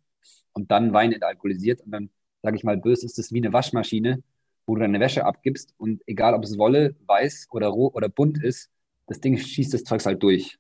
und 0.53 0.71
dann 0.71 0.93
Wein 0.93 1.13
entalkoholisiert. 1.13 1.83
Und 1.83 1.91
dann, 1.91 2.11
sage 2.43 2.57
ich 2.57 2.65
mal, 2.65 2.77
böse 2.77 3.05
ist 3.05 3.19
es 3.19 3.33
wie 3.33 3.39
eine 3.39 3.53
Waschmaschine, 3.53 4.23
wo 4.67 4.75
du 4.75 4.81
deine 4.81 5.01
Wäsche 5.01 5.25
abgibst 5.25 5.75
und 5.79 6.03
egal, 6.07 6.35
ob 6.35 6.45
es 6.45 6.59
Wolle, 6.59 6.95
weiß 7.07 7.49
oder 7.51 7.69
roh 7.69 7.91
oder 7.93 8.09
bunt 8.09 8.43
ist, 8.43 8.71
das 9.07 9.21
Ding 9.21 9.37
schießt 9.37 9.73
das 9.73 9.85
Zeugs 9.85 10.07
halt 10.07 10.23
durch. 10.23 10.59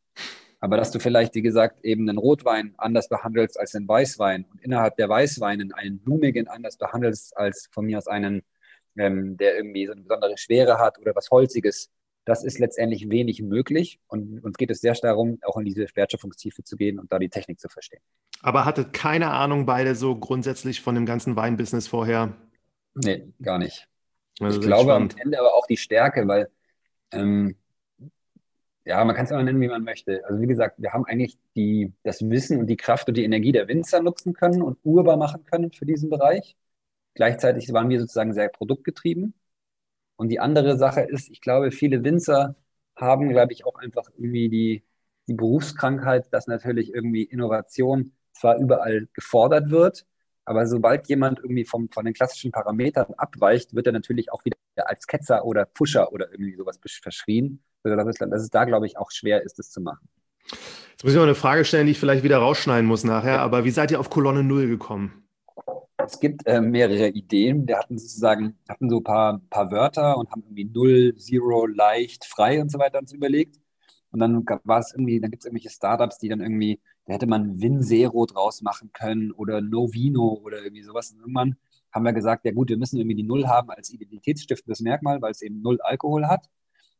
Aber 0.61 0.77
dass 0.77 0.91
du 0.91 0.99
vielleicht, 0.99 1.35
wie 1.35 1.43
gesagt, 1.43 1.85
eben 1.85 2.09
einen 2.09 2.19
Rotwein 2.19 2.75
anders 2.79 3.09
behandelst 3.09 3.61
als 3.61 3.75
einen 3.75 3.87
Weißwein 3.87 4.45
und 4.51 4.61
innerhalb 4.61 4.97
der 4.97 5.09
Weißweinen 5.09 5.73
einen 5.73 6.01
blumigen 6.01 6.49
anders 6.49 6.77
behandelst 6.77 7.37
als 7.37 7.69
von 7.71 7.87
mir 7.87 7.99
aus 7.99 8.09
einen 8.09 8.43
ähm, 8.99 9.37
der 9.37 9.57
irgendwie 9.57 9.87
so 9.87 9.93
eine 9.93 10.03
besondere 10.03 10.37
Schwere 10.37 10.79
hat 10.79 10.99
oder 10.99 11.15
was 11.15 11.31
Holziges, 11.31 11.91
das 12.25 12.45
ist 12.45 12.59
letztendlich 12.59 13.09
wenig 13.09 13.41
möglich. 13.43 14.01
Und 14.07 14.45
uns 14.45 14.59
geht 14.59 14.71
es 14.71 14.81
sehr 14.81 14.95
darum, 14.95 15.39
auch 15.43 15.57
in 15.57 15.65
diese 15.65 15.87
Wertschöpfungstiefe 15.95 16.63
zu 16.63 16.77
gehen 16.77 16.99
und 16.99 17.11
da 17.13 17.19
die 17.19 17.31
Technik 17.31 17.59
zu 17.59 17.69
verstehen. 17.69 18.03
Aber 18.43 18.65
hattet 18.65 18.93
keine 18.93 19.31
Ahnung 19.31 19.67
beide 19.67 19.95
so 19.95 20.15
grundsätzlich 20.15 20.81
von 20.81 20.95
dem 20.95 21.07
ganzen 21.07 21.37
Weinbusiness 21.37 21.89
vorher? 21.89 22.37
Nee, 22.95 23.33
gar 23.41 23.59
nicht. 23.59 23.89
Also 24.41 24.61
ich 24.61 24.67
glaube 24.67 24.91
spannend. 24.91 25.15
am 25.15 25.21
Ende 25.21 25.41
aber 25.41 25.55
auch 25.55 25.67
die 25.67 25.77
Stärke, 25.77 26.27
weil 26.29 26.49
ähm, 27.13 27.57
ja, 28.85 29.05
man 29.05 29.15
kann 29.15 29.27
es 29.27 29.31
immer 29.31 29.43
nennen, 29.43 29.61
wie 29.61 29.69
man 29.69 29.85
möchte. 29.85 30.23
Also 30.27 30.41
wie 30.41 30.47
gesagt, 30.47 30.77
wir 30.79 30.93
haben 30.93 31.05
eigentlich 31.05 31.39
die, 31.55 31.93
das 32.03 32.23
Wissen 32.23 32.59
und 32.59 32.67
die 32.69 32.77
Kraft 32.77 33.09
und 33.09 33.17
die 33.17 33.25
Energie 33.25 33.53
der 33.53 33.69
Winzer 33.69 34.03
nutzen 34.03 34.33
können 34.33 34.63
und 34.63 34.79
urbar 34.83 35.17
machen 35.17 35.45
können 35.45 35.73
für 35.73 35.85
diesen 35.85 36.09
Bereich. 36.09 36.57
Gleichzeitig 37.19 37.73
waren 37.73 37.89
wir 37.89 37.99
sozusagen 37.99 38.33
sehr 38.33 38.49
produktgetrieben. 38.49 39.35
Und 40.15 40.29
die 40.29 40.39
andere 40.39 40.79
Sache 40.79 41.01
ist, 41.01 41.29
ich 41.29 41.41
glaube, 41.41 41.73
viele 41.73 42.05
Winzer 42.05 42.55
haben, 42.95 43.29
glaube 43.29 43.53
ich, 43.53 43.67
auch 43.67 43.75
einfach 43.75 44.09
irgendwie 44.17 44.49
die, 44.49 44.85
die 45.27 45.35
Berufskrankheit, 45.35 46.33
dass 46.33 46.47
natürlich 46.47 46.95
irgendwie 46.95 47.25
Innovation 47.25 48.13
zwar 48.35 48.57
überall 48.59 49.09
gefordert 49.15 49.71
wird, 49.71 50.07
aber 50.45 50.69
sobald 50.69 51.09
jemand 51.09 51.41
irgendwie 51.41 51.65
vom, 51.65 51.89
von 51.91 52.05
den 52.05 52.15
klassischen 52.15 52.53
Parametern 52.53 53.13
abweicht, 53.17 53.75
wird 53.75 53.89
er 53.89 53.93
natürlich 53.93 54.31
auch 54.31 54.45
wieder 54.45 54.57
als 54.77 55.09
Ketzer 55.09 55.45
oder 55.45 55.65
Pusher 55.65 56.13
oder 56.13 56.31
irgendwie 56.31 56.55
sowas 56.55 56.79
verschrien. 57.03 57.65
Also 57.83 57.97
dass 57.97 58.43
es 58.43 58.51
da, 58.51 58.65
glaube 58.65 58.87
ich, 58.87 58.97
auch 58.97 59.11
schwer 59.11 59.43
ist, 59.43 59.59
das 59.59 59.71
zu 59.71 59.81
machen. 59.81 60.09
Jetzt 60.93 61.03
muss 61.03 61.15
ich 61.15 61.19
mal 61.19 61.25
eine 61.25 61.35
Frage 61.35 61.65
stellen, 61.65 61.87
die 61.87 61.93
ich 61.93 61.99
vielleicht 61.99 62.23
wieder 62.23 62.39
rausschneiden 62.39 62.87
muss 62.87 63.03
nachher, 63.03 63.41
aber 63.41 63.65
wie 63.65 63.73
seid 63.73 63.91
ihr 63.91 63.99
auf 63.99 64.09
Kolonne 64.09 64.45
Null 64.45 64.69
gekommen? 64.69 65.28
Es 65.99 66.21
gibt 66.21 66.47
äh, 66.47 66.61
mehrere 66.61 67.09
Ideen. 67.09 67.67
Wir 67.67 67.79
hatten 67.79 67.99
sozusagen, 67.99 68.57
hatten 68.69 68.89
so 68.89 68.99
ein 68.99 69.05
paar, 69.05 69.41
paar 69.51 69.71
Wörter 69.71 70.17
und 70.17 70.31
haben 70.31 70.43
irgendwie 70.45 70.65
null, 70.65 71.17
zero, 71.17 71.67
leicht, 71.67 72.25
frei 72.25 72.61
und 72.61 72.71
so 72.71 72.79
weiter 72.79 73.01
uns 73.01 73.13
überlegt. 73.13 73.61
Und 74.11 74.21
dann 74.21 74.45
war 74.65 74.79
es 74.79 74.93
irgendwie, 74.93 75.21
dann 75.21 75.31
gibt 75.31 75.43
es 75.43 75.47
irgendwelche 75.47 75.71
Startups, 75.71 76.19
die 76.19 76.29
dann 76.29 76.41
irgendwie, 76.41 76.81
da 77.05 77.15
hätte 77.15 77.27
man 77.27 77.61
Win 77.61 77.83
Zero 77.83 78.25
draus 78.27 78.63
machen 78.63 78.91
können 78.93 79.33
oder 79.33 79.61
No 79.61 79.93
Vino 79.93 80.41
oder 80.43 80.63
irgendwie 80.63 80.83
sowas. 80.83 81.11
Und 81.11 81.21
irgendwann 81.21 81.57
haben 81.93 82.05
wir 82.05 82.13
gesagt, 82.13 82.45
ja 82.47 82.53
gut, 82.53 82.71
wir 82.71 82.79
müssen 82.79 82.99
irgendwie 82.99 83.17
die 83.17 83.25
Null 83.25 83.47
haben 83.47 83.71
als 83.71 83.91
identitätsstiftendes 83.91 84.81
Merkmal, 84.81 85.21
weil 85.21 85.33
es 85.33 85.43
eben 85.43 85.61
Null 85.61 85.81
Alkohol 85.83 86.27
hat. 86.27 86.49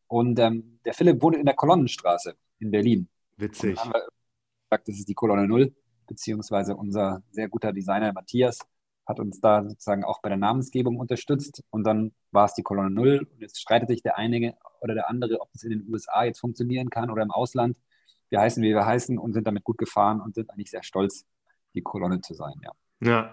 Und 0.07 0.39
ähm, 0.39 0.81
der 0.85 0.93
Philipp 0.93 1.23
wohnt 1.23 1.37
in 1.37 1.47
der 1.47 1.55
Kolonnenstraße 1.55 2.35
in 2.59 2.71
Berlin. 2.71 3.09
Witzig. 3.37 3.71
Und 3.71 3.81
haben 3.85 3.93
wir 3.93 4.09
gesagt, 4.71 4.89
das 4.89 4.99
ist 4.99 5.09
die 5.09 5.15
Kolonne 5.15 5.47
Null, 5.47 5.75
beziehungsweise 6.07 6.77
unser 6.77 7.23
sehr 7.31 7.49
guter 7.49 7.73
Designer 7.73 8.13
Matthias 8.13 8.59
hat 9.09 9.21
uns 9.21 9.41
da 9.41 9.65
sozusagen 9.65 10.05
auch 10.05 10.21
bei 10.21 10.29
der 10.29 10.39
Namensgebung 10.39 10.99
unterstützt 10.99 11.63
und 11.71 11.85
dann 11.85 12.13
war 12.31 12.45
es 12.45 12.55
die 12.55 12.63
Kolonne 12.63 12.91
Null 12.91 13.27
und 13.33 13.41
jetzt 13.41 13.61
streitet 13.61 13.89
sich 13.89 14.03
der 14.03 14.19
eine 14.19 14.55
oder 14.81 14.95
der 14.95 15.09
andere, 15.09 15.41
ob 15.41 15.49
es 15.55 15.65
in 15.65 15.71
den 15.71 15.89
USA 15.89 16.25
jetzt 16.25 16.41
funktionieren 16.41 16.91
kann 16.91 17.11
oder 17.11 17.23
im 17.23 17.31
Ausland. 17.31 17.77
Wir 18.29 18.41
heißen, 18.41 18.63
wie 18.63 18.75
wir 18.75 18.85
heißen 18.85 19.19
und 19.19 19.33
sind 19.33 19.47
damit 19.47 19.65
gut 19.65 19.79
gefahren 19.79 20.21
und 20.21 20.35
sind 20.35 20.51
eigentlich 20.51 20.71
sehr 20.71 20.83
stolz, 20.83 21.25
die 21.75 21.83
Kolonne 21.83 22.21
zu 22.21 22.35
sein, 22.35 22.55
ja. 22.63 22.73
Ja, 23.01 23.33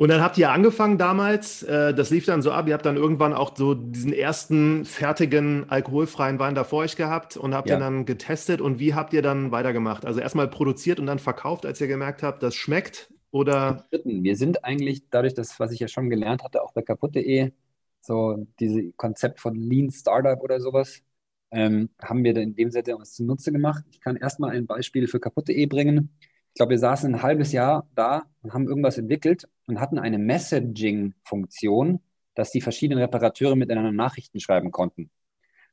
und 0.00 0.10
dann 0.10 0.20
habt 0.20 0.38
ihr 0.38 0.52
angefangen 0.52 0.96
damals, 0.96 1.64
äh, 1.64 1.92
das 1.92 2.10
lief 2.10 2.24
dann 2.24 2.40
so 2.40 2.52
ab, 2.52 2.68
ihr 2.68 2.74
habt 2.74 2.86
dann 2.86 2.96
irgendwann 2.96 3.32
auch 3.32 3.56
so 3.56 3.74
diesen 3.74 4.12
ersten 4.12 4.84
fertigen 4.84 5.68
alkoholfreien 5.68 6.38
Wein 6.38 6.54
da 6.54 6.62
vor 6.62 6.80
euch 6.80 6.94
gehabt 6.94 7.36
und 7.36 7.52
habt 7.52 7.68
ja. 7.68 7.76
den 7.76 7.80
dann 7.80 8.06
getestet 8.06 8.60
und 8.60 8.78
wie 8.78 8.94
habt 8.94 9.12
ihr 9.12 9.22
dann 9.22 9.50
weitergemacht? 9.50 10.06
Also 10.06 10.20
erstmal 10.20 10.46
produziert 10.46 11.00
und 11.00 11.06
dann 11.06 11.18
verkauft, 11.18 11.66
als 11.66 11.80
ihr 11.80 11.88
gemerkt 11.88 12.22
habt, 12.22 12.44
das 12.44 12.54
schmeckt 12.54 13.12
oder? 13.30 13.86
Wir 14.04 14.36
sind 14.36 14.64
eigentlich 14.64 15.08
dadurch, 15.10 15.34
dass, 15.34 15.58
was 15.60 15.72
ich 15.72 15.80
ja 15.80 15.88
schon 15.88 16.10
gelernt 16.10 16.42
hatte, 16.44 16.62
auch 16.62 16.72
bei 16.72 16.82
kaputt.de, 16.82 17.52
so 18.00 18.46
dieses 18.60 18.92
Konzept 18.96 19.40
von 19.40 19.54
Lean 19.54 19.90
Startup 19.90 20.40
oder 20.42 20.60
sowas, 20.60 21.02
ähm, 21.50 21.90
haben 22.00 22.24
wir 22.24 22.36
in 22.36 22.54
dem 22.54 22.70
Sinne 22.70 22.96
uns 22.96 23.14
zunutze 23.14 23.52
gemacht. 23.52 23.84
Ich 23.90 24.00
kann 24.00 24.16
erstmal 24.16 24.50
ein 24.56 24.66
Beispiel 24.66 25.08
für 25.08 25.20
kaputt.de 25.20 25.66
bringen 25.66 26.10
glaube, 26.58 26.70
wir 26.72 26.78
saßen 26.78 27.14
ein 27.14 27.22
halbes 27.22 27.52
Jahr 27.52 27.88
da 27.94 28.24
und 28.42 28.52
haben 28.52 28.68
irgendwas 28.68 28.98
entwickelt 28.98 29.48
und 29.66 29.80
hatten 29.80 29.98
eine 29.98 30.18
Messaging-Funktion, 30.18 32.00
dass 32.34 32.50
die 32.50 32.60
verschiedenen 32.60 33.00
Reparateure 33.00 33.56
miteinander 33.56 33.92
Nachrichten 33.92 34.40
schreiben 34.40 34.70
konnten. 34.70 35.10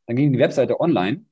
Dann 0.06 0.16
ging 0.16 0.32
die 0.32 0.40
Webseite 0.40 0.80
online, 0.80 1.26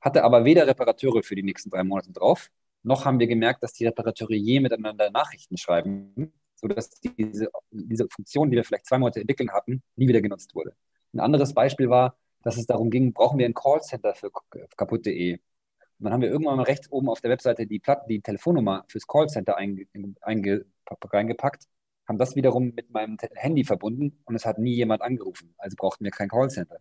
hatte 0.00 0.24
aber 0.24 0.44
weder 0.44 0.66
Reparateure 0.66 1.22
für 1.22 1.34
die 1.34 1.42
nächsten 1.42 1.70
drei 1.70 1.82
Monate 1.84 2.12
drauf, 2.12 2.50
noch 2.88 3.04
haben 3.04 3.20
wir 3.20 3.26
gemerkt, 3.26 3.62
dass 3.62 3.72
die 3.72 3.86
Reparateure 3.86 4.34
je 4.34 4.60
miteinander 4.60 5.10
Nachrichten 5.10 5.56
schreiben, 5.56 6.32
sodass 6.56 6.90
diese, 7.00 7.50
diese 7.70 8.08
Funktion, 8.10 8.50
die 8.50 8.56
wir 8.56 8.64
vielleicht 8.64 8.86
zwei 8.86 8.98
Monate 8.98 9.20
entwickeln 9.20 9.52
hatten, 9.52 9.82
nie 9.96 10.08
wieder 10.08 10.20
genutzt 10.20 10.54
wurde. 10.54 10.74
Ein 11.12 11.20
anderes 11.20 11.54
Beispiel 11.54 11.88
war, 11.88 12.16
dass 12.42 12.56
es 12.56 12.66
darum 12.66 12.90
ging, 12.90 13.12
brauchen 13.12 13.38
wir 13.38 13.46
ein 13.46 13.54
Callcenter 13.54 14.14
für 14.14 14.30
kaputt.de? 14.76 15.34
Und 15.34 16.04
dann 16.04 16.12
haben 16.12 16.22
wir 16.22 16.30
irgendwann 16.30 16.56
mal 16.56 16.64
rechts 16.64 16.90
oben 16.90 17.08
auf 17.08 17.20
der 17.20 17.30
Webseite 17.30 17.66
die, 17.66 17.80
Platte, 17.80 18.06
die 18.08 18.20
Telefonnummer 18.20 18.84
fürs 18.88 19.06
Callcenter 19.06 19.56
einge, 19.56 19.86
einge, 20.20 20.64
reingepackt, 20.86 21.64
haben 22.06 22.18
das 22.18 22.36
wiederum 22.36 22.72
mit 22.74 22.90
meinem 22.90 23.18
Handy 23.34 23.64
verbunden 23.64 24.22
und 24.24 24.34
es 24.34 24.46
hat 24.46 24.58
nie 24.58 24.74
jemand 24.74 25.02
angerufen. 25.02 25.54
Also 25.58 25.76
brauchten 25.76 26.04
wir 26.04 26.10
kein 26.10 26.28
Callcenter. 26.28 26.78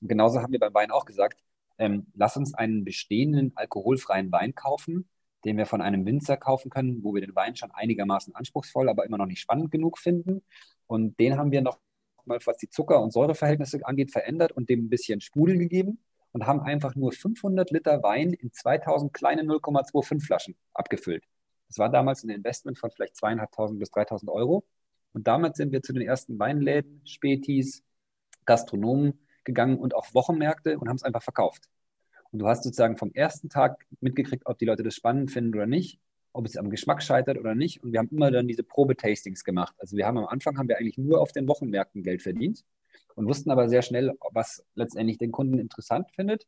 Und 0.00 0.08
genauso 0.08 0.40
haben 0.40 0.52
wir 0.52 0.60
beim 0.60 0.72
Wein 0.72 0.90
auch 0.90 1.04
gesagt, 1.04 1.42
ähm, 1.78 2.06
lass 2.14 2.36
uns 2.36 2.54
einen 2.54 2.84
bestehenden 2.84 3.52
alkoholfreien 3.56 4.30
Wein 4.32 4.54
kaufen, 4.54 5.08
den 5.44 5.56
wir 5.56 5.66
von 5.66 5.82
einem 5.82 6.06
Winzer 6.06 6.36
kaufen 6.36 6.70
können, 6.70 7.02
wo 7.02 7.14
wir 7.14 7.20
den 7.20 7.34
Wein 7.34 7.56
schon 7.56 7.70
einigermaßen 7.70 8.34
anspruchsvoll, 8.34 8.88
aber 8.88 9.04
immer 9.04 9.18
noch 9.18 9.26
nicht 9.26 9.40
spannend 9.40 9.70
genug 9.70 9.98
finden. 9.98 10.42
Und 10.86 11.18
den 11.18 11.36
haben 11.36 11.50
wir 11.50 11.62
noch 11.62 11.78
mal, 12.24 12.38
was 12.44 12.56
die 12.58 12.68
Zucker- 12.68 13.02
und 13.02 13.12
Säureverhältnisse 13.12 13.84
angeht, 13.84 14.12
verändert 14.12 14.52
und 14.52 14.68
dem 14.70 14.86
ein 14.86 14.90
bisschen 14.90 15.20
Sprudel 15.20 15.58
gegeben 15.58 15.98
und 16.32 16.46
haben 16.46 16.60
einfach 16.60 16.94
nur 16.94 17.12
500 17.12 17.70
Liter 17.70 18.02
Wein 18.02 18.32
in 18.32 18.52
2000 18.52 19.12
kleine 19.12 19.42
0,25 19.42 20.24
Flaschen 20.24 20.56
abgefüllt. 20.72 21.24
Das 21.68 21.78
war 21.78 21.90
damals 21.90 22.24
ein 22.24 22.30
Investment 22.30 22.78
von 22.78 22.90
vielleicht 22.90 23.16
zweieinhalbtausend 23.16 23.78
bis 23.78 23.90
3000 23.90 24.30
Euro. 24.30 24.64
Und 25.12 25.26
damit 25.26 25.56
sind 25.56 25.72
wir 25.72 25.82
zu 25.82 25.92
den 25.92 26.02
ersten 26.02 26.38
Weinläden, 26.38 27.00
Spätis, 27.04 27.82
Gastronomen 28.46 29.20
gegangen 29.44 29.78
und 29.78 29.94
auch 29.94 30.12
Wochenmärkte 30.14 30.78
und 30.78 30.88
haben 30.88 30.96
es 30.96 31.02
einfach 31.02 31.22
verkauft. 31.22 31.68
Und 32.34 32.40
du 32.40 32.48
hast 32.48 32.64
sozusagen 32.64 32.96
vom 32.96 33.12
ersten 33.12 33.48
Tag 33.48 33.86
mitgekriegt, 34.00 34.46
ob 34.46 34.58
die 34.58 34.64
Leute 34.64 34.82
das 34.82 34.96
spannend 34.96 35.30
finden 35.30 35.54
oder 35.54 35.68
nicht, 35.68 36.00
ob 36.32 36.46
es 36.46 36.56
am 36.56 36.68
Geschmack 36.68 37.00
scheitert 37.00 37.38
oder 37.38 37.54
nicht. 37.54 37.80
Und 37.84 37.92
wir 37.92 38.00
haben 38.00 38.08
immer 38.08 38.32
dann 38.32 38.48
diese 38.48 38.64
Probetastings 38.64 39.44
gemacht. 39.44 39.72
Also 39.78 39.96
wir 39.96 40.04
haben 40.04 40.18
am 40.18 40.26
Anfang 40.26 40.58
haben 40.58 40.66
wir 40.66 40.76
eigentlich 40.76 40.98
nur 40.98 41.20
auf 41.20 41.30
den 41.30 41.46
Wochenmärkten 41.46 42.02
Geld 42.02 42.22
verdient 42.22 42.64
und 43.14 43.28
wussten 43.28 43.52
aber 43.52 43.68
sehr 43.68 43.82
schnell, 43.82 44.18
was 44.32 44.66
letztendlich 44.74 45.18
den 45.18 45.30
Kunden 45.30 45.60
interessant 45.60 46.10
findet 46.10 46.44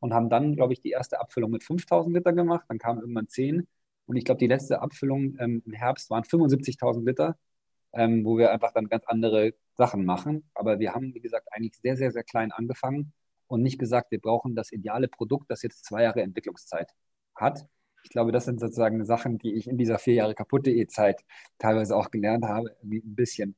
und 0.00 0.14
haben 0.14 0.30
dann, 0.30 0.56
glaube 0.56 0.72
ich, 0.72 0.80
die 0.80 0.88
erste 0.88 1.20
Abfüllung 1.20 1.50
mit 1.50 1.64
5000 1.64 2.16
Liter 2.16 2.32
gemacht, 2.32 2.64
dann 2.70 2.78
kamen 2.78 3.00
irgendwann 3.00 3.28
10 3.28 3.66
und 4.06 4.16
ich 4.16 4.24
glaube, 4.24 4.38
die 4.38 4.46
letzte 4.46 4.80
Abfüllung 4.80 5.36
ähm, 5.38 5.62
im 5.66 5.72
Herbst 5.74 6.08
waren 6.08 6.24
75.000 6.24 7.04
Liter, 7.04 7.36
ähm, 7.92 8.24
wo 8.24 8.38
wir 8.38 8.52
einfach 8.52 8.72
dann 8.72 8.88
ganz 8.88 9.04
andere 9.04 9.52
Sachen 9.74 10.06
machen. 10.06 10.48
Aber 10.54 10.78
wir 10.78 10.94
haben, 10.94 11.12
wie 11.12 11.20
gesagt, 11.20 11.48
eigentlich 11.52 11.76
sehr, 11.76 11.98
sehr, 11.98 12.10
sehr 12.10 12.24
klein 12.24 12.52
angefangen 12.52 13.12
und 13.48 13.62
nicht 13.62 13.78
gesagt, 13.78 14.10
wir 14.10 14.20
brauchen 14.20 14.54
das 14.54 14.72
ideale 14.72 15.08
Produkt, 15.08 15.50
das 15.50 15.62
jetzt 15.62 15.84
zwei 15.84 16.02
Jahre 16.02 16.22
Entwicklungszeit 16.22 16.92
hat. 17.34 17.66
Ich 18.02 18.10
glaube, 18.10 18.32
das 18.32 18.44
sind 18.44 18.60
sozusagen 18.60 19.04
Sachen, 19.04 19.38
die 19.38 19.54
ich 19.54 19.68
in 19.68 19.78
dieser 19.78 19.98
vier 19.98 20.14
Jahre 20.14 20.34
kaputte 20.34 20.86
Zeit 20.86 21.24
teilweise 21.58 21.96
auch 21.96 22.10
gelernt 22.10 22.44
habe, 22.44 22.76
ein 22.82 23.02
bisschen 23.14 23.56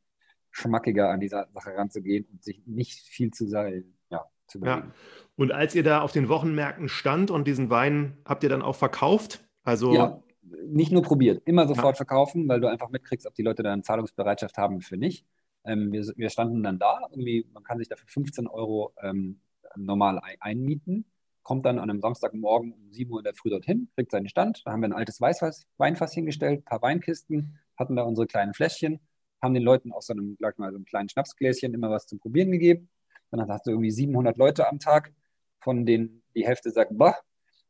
schmackiger 0.51 1.11
an 1.11 1.21
dieser 1.21 1.49
Sache 1.53 1.75
ranzugehen 1.77 2.27
und 2.33 2.43
sich 2.43 2.63
nicht 2.67 2.99
viel 3.01 3.31
zu 3.31 3.47
sein, 3.47 3.95
ja, 4.11 4.25
zu 4.47 4.61
bewegen. 4.61 4.89
Ja. 4.89 4.95
Und 5.37 5.53
als 5.53 5.75
ihr 5.75 5.83
da 5.83 6.01
auf 6.01 6.13
den 6.13 6.29
Wochenmärkten 6.29 6.89
stand 6.89 7.31
und 7.31 7.47
diesen 7.47 7.71
Wein 7.71 8.17
habt 8.25 8.43
ihr 8.43 8.49
dann 8.49 8.63
auch 8.63 8.77
verkauft? 8.77 9.45
Also 9.63 9.93
ja, 9.93 10.23
nicht 10.67 10.93
nur 10.93 11.03
probiert, 11.03 11.43
immer 11.45 11.67
sofort 11.69 11.95
ja. 11.95 12.05
verkaufen, 12.05 12.49
weil 12.49 12.61
du 12.61 12.69
einfach 12.69 12.89
mitkriegst, 12.89 13.27
ob 13.27 13.35
die 13.35 13.43
Leute 13.43 13.63
dann 13.63 13.83
Zahlungsbereitschaft 13.83 14.57
haben 14.57 14.81
für 14.81 14.97
nicht. 14.97 15.27
Ähm, 15.65 15.93
wir, 15.93 16.07
wir, 16.17 16.31
standen 16.31 16.63
dann 16.63 16.79
da, 16.79 17.01
irgendwie, 17.11 17.47
man 17.53 17.63
kann 17.63 17.79
sich 17.79 17.89
dafür 17.89 18.09
15 18.09 18.47
Euro 18.47 18.95
ähm, 19.03 19.41
normal 19.77 20.19
ein, 20.21 20.37
einmieten, 20.41 21.05
kommt 21.43 21.65
dann 21.65 21.79
an 21.79 21.91
einem 21.91 22.01
Samstagmorgen 22.01 22.73
um 22.73 22.93
7 22.93 23.11
Uhr 23.11 23.21
in 23.21 23.25
der 23.25 23.35
Früh 23.35 23.51
dorthin, 23.51 23.89
kriegt 23.95 24.11
seinen 24.11 24.29
Stand. 24.29 24.63
Da 24.65 24.73
haben 24.73 24.83
wir 24.83 24.89
ein 24.89 24.93
altes 24.93 25.21
Weißfass, 25.21 25.67
Weinfass 25.79 26.13
hingestellt, 26.13 26.61
ein 26.61 26.65
paar 26.65 26.83
Weinkisten, 26.83 27.59
hatten 27.77 27.97
da 27.97 28.03
unsere 28.03 28.27
kleinen 28.27 28.55
Fläschchen 28.55 29.01
haben 29.43 29.55
den 29.55 29.63
Leuten 29.63 29.93
aus 29.93 30.07
so 30.07 30.13
einem, 30.13 30.37
sag 30.41 30.59
mal, 30.59 30.71
so 30.71 30.77
einem 30.77 30.85
kleinen 30.85 31.09
Schnapsgläschen 31.09 31.75
immer 31.75 31.91
was 31.91 32.07
zum 32.07 32.19
Probieren 32.19 32.51
gegeben. 32.51 32.89
Dann 33.31 33.49
hast 33.49 33.67
du 33.67 33.71
irgendwie 33.71 33.91
700 33.91 34.37
Leute 34.37 34.69
am 34.69 34.79
Tag, 34.79 35.13
von 35.61 35.85
denen 35.85 36.23
die 36.35 36.47
Hälfte 36.47 36.71
sagt, 36.71 36.97
bah, 36.97 37.17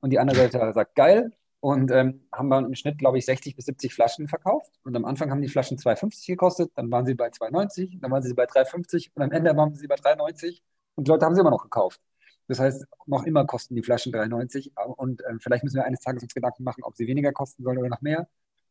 und 0.00 0.10
die 0.10 0.18
andere 0.18 0.36
Seite 0.36 0.72
sagt, 0.74 0.94
geil. 0.94 1.32
Und 1.60 1.90
ähm, 1.90 2.28
haben 2.32 2.48
wir 2.48 2.58
im 2.58 2.74
Schnitt, 2.76 2.98
glaube 2.98 3.18
ich, 3.18 3.26
60 3.26 3.56
bis 3.56 3.64
70 3.64 3.92
Flaschen 3.92 4.28
verkauft. 4.28 4.70
Und 4.84 4.94
am 4.94 5.04
Anfang 5.04 5.30
haben 5.30 5.42
die 5.42 5.48
Flaschen 5.48 5.76
2,50 5.76 6.26
gekostet, 6.28 6.70
dann 6.76 6.90
waren 6.90 7.04
sie 7.04 7.14
bei 7.14 7.28
2,90, 7.28 8.00
dann 8.00 8.10
waren 8.12 8.22
sie 8.22 8.32
bei 8.32 8.44
3,50 8.44 9.10
und 9.14 9.22
am 9.22 9.32
Ende 9.32 9.56
waren 9.56 9.74
sie 9.74 9.88
bei 9.88 9.96
3,90 9.96 10.60
und 10.98 11.06
die 11.06 11.10
Leute 11.10 11.24
haben 11.24 11.34
sie 11.34 11.40
immer 11.40 11.50
noch 11.50 11.62
gekauft. 11.62 12.00
Das 12.48 12.58
heißt, 12.58 12.86
noch 13.06 13.24
immer 13.24 13.46
kosten 13.46 13.74
die 13.74 13.82
Flaschen 13.82 14.12
3,90 14.12 14.72
und 14.96 15.22
äh, 15.22 15.34
vielleicht 15.40 15.64
müssen 15.64 15.76
wir 15.76 15.84
eines 15.84 16.00
Tages 16.00 16.22
uns 16.22 16.34
Gedanken 16.34 16.64
machen, 16.64 16.82
ob 16.82 16.96
sie 16.96 17.06
weniger 17.06 17.32
kosten 17.32 17.62
sollen 17.62 17.78
oder 17.78 17.88
noch 17.88 18.00
mehr 18.00 18.26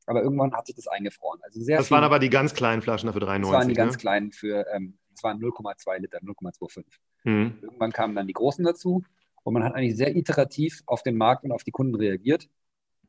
aber 0.08 0.24
irgendwann 0.24 0.54
hat 0.54 0.66
sich 0.66 0.76
das 0.76 0.88
eingefroren. 0.88 1.40
Also 1.44 1.62
sehr 1.62 1.78
das 1.78 1.88
viel, 1.88 1.96
waren 1.96 2.04
aber 2.04 2.20
die 2.20 2.30
ganz 2.30 2.54
kleinen 2.54 2.82
Flaschen 2.82 3.12
für 3.12 3.20
3,90. 3.20 3.42
Das 3.42 3.52
waren 3.52 3.68
die 3.68 3.74
ne? 3.74 3.78
ganz 3.78 3.98
kleinen 3.98 4.32
für, 4.32 4.66
ähm, 4.74 4.98
das 5.12 5.24
waren 5.24 5.40
0,2 5.40 6.00
Liter, 6.00 6.20
0,25. 6.20 6.86
Mhm. 7.26 7.56
Irgendwann 7.62 7.92
kamen 7.92 8.16
dann 8.16 8.26
die 8.26 8.34
großen 8.34 8.64
dazu 8.64 9.04
und 9.44 9.54
man 9.54 9.64
hat 9.64 9.76
eigentlich 9.76 9.98
sehr 9.98 10.16
iterativ 10.16 10.82
auf 10.86 11.04
den 11.04 11.18
Markt 11.18 11.44
und 11.44 11.52
auf 11.52 11.64
die 11.64 11.72
Kunden 11.72 11.94
reagiert 11.96 12.50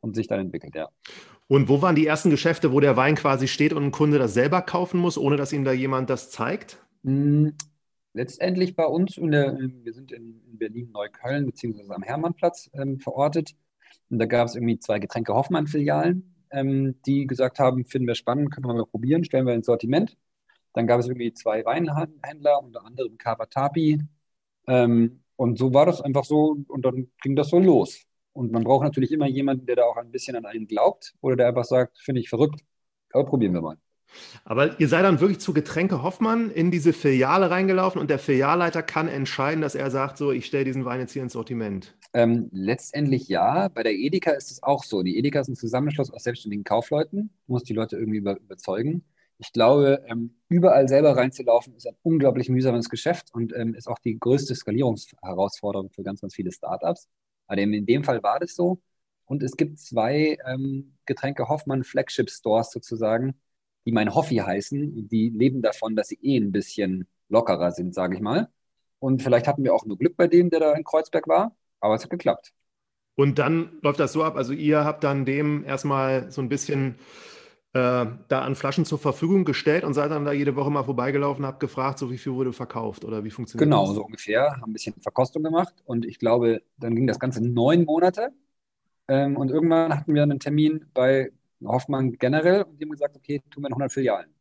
und 0.00 0.16
sich 0.16 0.26
dann 0.26 0.40
entwickelt, 0.40 0.74
ja. 0.74 0.88
Und 1.46 1.68
wo 1.68 1.80
waren 1.80 1.94
die 1.94 2.06
ersten 2.06 2.30
Geschäfte, 2.30 2.72
wo 2.72 2.80
der 2.80 2.96
Wein 2.96 3.14
quasi 3.14 3.48
steht 3.48 3.72
und 3.72 3.84
ein 3.84 3.90
Kunde 3.90 4.18
das 4.18 4.34
selber 4.34 4.60
kaufen 4.60 5.00
muss, 5.00 5.16
ohne 5.16 5.36
dass 5.36 5.52
ihm 5.52 5.64
da 5.64 5.72
jemand 5.72 6.10
das 6.10 6.30
zeigt? 6.30 6.84
Letztendlich 8.18 8.76
bei 8.76 8.84
uns, 8.84 9.14
der, 9.14 9.58
wir 9.58 9.92
sind 9.92 10.12
in, 10.12 10.40
Berlin-Neukölln 10.58 11.46
beziehungsweise 11.46 11.94
am 11.94 12.02
Hermannplatz 12.02 12.68
ähm, 12.74 12.98
verortet. 12.98 13.54
Und 14.10 14.18
da 14.18 14.26
gab 14.26 14.48
es 14.48 14.56
irgendwie 14.56 14.78
zwei 14.78 14.98
Getränke 14.98 15.34
Hoffmann-Filialen 15.34 16.34
ähm, 16.50 17.00
die 17.06 17.26
gesagt 17.26 17.58
haben, 17.58 17.84
finden 17.84 18.08
wir 18.08 18.14
spannend, 18.14 18.52
können 18.52 18.66
wir 18.66 18.74
mal 18.74 18.86
probieren, 18.86 19.24
stellen 19.24 19.46
wir 19.46 19.54
ins 19.54 19.66
Sortiment. 19.66 20.16
Dann 20.72 20.86
gab 20.86 21.00
es 21.00 21.06
irgendwie 21.06 21.32
zwei 21.32 21.64
Weinhändler, 21.64 22.62
unter 22.62 22.84
anderem 22.84 23.18
Kawatapi. 23.18 24.00
Ähm, 24.66 25.22
und 25.36 25.58
so 25.58 25.72
war 25.74 25.86
das 25.86 26.00
einfach 26.02 26.24
so 26.24 26.58
und 26.68 26.84
dann 26.84 27.10
ging 27.22 27.36
das 27.36 27.48
so 27.50 27.58
los. 27.58 28.04
Und 28.32 28.52
man 28.52 28.64
braucht 28.64 28.84
natürlich 28.84 29.12
immer 29.12 29.26
jemanden, 29.26 29.66
der 29.66 29.76
da 29.76 29.84
auch 29.84 29.96
ein 29.96 30.10
bisschen 30.10 30.36
an 30.36 30.46
einen 30.46 30.66
glaubt 30.66 31.14
oder 31.20 31.36
der 31.36 31.48
einfach 31.48 31.64
sagt, 31.64 31.98
finde 31.98 32.20
ich 32.20 32.28
verrückt, 32.28 32.60
aber 33.12 33.24
probieren 33.24 33.54
wir 33.54 33.62
mal. 33.62 33.78
Aber 34.44 34.78
ihr 34.80 34.88
seid 34.88 35.04
dann 35.04 35.20
wirklich 35.20 35.40
zu 35.40 35.52
Getränke 35.52 36.02
Hoffmann 36.02 36.50
in 36.50 36.70
diese 36.70 36.92
Filiale 36.92 37.50
reingelaufen 37.50 38.00
und 38.00 38.10
der 38.10 38.18
Filialleiter 38.18 38.82
kann 38.82 39.08
entscheiden, 39.08 39.60
dass 39.60 39.74
er 39.74 39.90
sagt, 39.90 40.18
so, 40.18 40.32
ich 40.32 40.46
stelle 40.46 40.64
diesen 40.64 40.84
Wein 40.84 41.00
jetzt 41.00 41.12
hier 41.12 41.22
ins 41.22 41.32
Sortiment. 41.34 41.94
Ähm, 42.14 42.48
letztendlich 42.52 43.28
ja. 43.28 43.68
Bei 43.68 43.82
der 43.82 43.92
Edeka 43.92 44.32
ist 44.32 44.50
es 44.50 44.62
auch 44.62 44.84
so. 44.84 45.02
Die 45.02 45.18
Edeka 45.18 45.40
ist 45.40 45.48
ein 45.48 45.56
Zusammenschluss 45.56 46.10
aus 46.10 46.24
selbstständigen 46.24 46.64
Kaufleuten, 46.64 47.30
muss 47.46 47.64
die 47.64 47.74
Leute 47.74 47.96
irgendwie 47.96 48.18
über, 48.18 48.38
überzeugen. 48.38 49.04
Ich 49.38 49.52
glaube, 49.52 50.02
ähm, 50.08 50.34
überall 50.48 50.88
selber 50.88 51.16
reinzulaufen, 51.16 51.76
ist 51.76 51.86
ein 51.86 51.94
unglaublich 52.02 52.48
mühsames 52.48 52.88
Geschäft 52.88 53.32
und 53.32 53.54
ähm, 53.54 53.74
ist 53.74 53.86
auch 53.86 53.98
die 54.00 54.18
größte 54.18 54.54
Skalierungsherausforderung 54.54 55.90
für 55.90 56.02
ganz, 56.02 56.20
ganz 56.20 56.34
viele 56.34 56.50
Startups. 56.50 57.08
Aber 57.46 57.60
in 57.60 57.86
dem 57.86 58.04
Fall 58.04 58.22
war 58.22 58.40
das 58.40 58.54
so. 58.54 58.80
Und 59.26 59.42
es 59.42 59.56
gibt 59.56 59.78
zwei 59.78 60.38
ähm, 60.46 60.94
Getränke 61.06 61.48
Hoffmann 61.48 61.84
Flagship 61.84 62.30
Stores 62.30 62.70
sozusagen, 62.72 63.34
die 63.88 63.92
mein 63.92 64.14
Hoffi 64.14 64.36
heißen, 64.36 65.08
die 65.08 65.30
leben 65.30 65.62
davon, 65.62 65.96
dass 65.96 66.08
sie 66.08 66.18
eh 66.20 66.36
ein 66.36 66.52
bisschen 66.52 67.06
lockerer 67.30 67.72
sind, 67.72 67.94
sage 67.94 68.16
ich 68.16 68.20
mal. 68.20 68.50
Und 68.98 69.22
vielleicht 69.22 69.48
hatten 69.48 69.64
wir 69.64 69.74
auch 69.74 69.86
nur 69.86 69.96
Glück 69.96 70.14
bei 70.14 70.26
dem, 70.26 70.50
der 70.50 70.60
da 70.60 70.72
in 70.74 70.84
Kreuzberg 70.84 71.26
war, 71.26 71.56
aber 71.80 71.94
es 71.94 72.02
hat 72.02 72.10
geklappt. 72.10 72.52
Und 73.14 73.38
dann 73.38 73.78
läuft 73.80 73.98
das 73.98 74.12
so 74.12 74.22
ab, 74.24 74.36
also 74.36 74.52
ihr 74.52 74.84
habt 74.84 75.04
dann 75.04 75.24
dem 75.24 75.64
erstmal 75.64 76.30
so 76.30 76.42
ein 76.42 76.50
bisschen 76.50 76.96
äh, 77.72 78.04
da 78.28 78.42
an 78.42 78.56
Flaschen 78.56 78.84
zur 78.84 78.98
Verfügung 78.98 79.46
gestellt 79.46 79.84
und 79.84 79.94
seid 79.94 80.10
dann 80.10 80.26
da 80.26 80.32
jede 80.32 80.54
Woche 80.54 80.70
mal 80.70 80.84
vorbeigelaufen, 80.84 81.46
habt 81.46 81.60
gefragt, 81.60 81.98
so 81.98 82.10
wie 82.10 82.18
viel 82.18 82.34
wurde 82.34 82.52
verkauft 82.52 83.06
oder 83.06 83.24
wie 83.24 83.30
funktioniert 83.30 83.64
genau, 83.64 83.84
das? 83.84 83.88
Genau, 83.88 84.00
so 84.02 84.04
ungefähr. 84.04 84.50
Haben 84.50 84.70
ein 84.70 84.74
bisschen 84.74 85.00
Verkostung 85.00 85.42
gemacht 85.42 85.74
und 85.86 86.04
ich 86.04 86.18
glaube, 86.18 86.60
dann 86.76 86.94
ging 86.94 87.06
das 87.06 87.18
Ganze 87.18 87.42
neun 87.42 87.86
Monate. 87.86 88.32
Ähm, 89.08 89.38
und 89.38 89.50
irgendwann 89.50 89.98
hatten 89.98 90.14
wir 90.14 90.22
einen 90.22 90.40
Termin 90.40 90.84
bei 90.92 91.32
Hoffmann 91.66 92.12
generell 92.12 92.62
und 92.62 92.78
die 92.78 92.84
haben 92.84 92.90
gesagt, 92.90 93.16
okay, 93.16 93.42
tun 93.50 93.64
wir 93.64 93.70
noch 93.70 93.76
100 93.76 93.92
Filialen. 93.92 94.32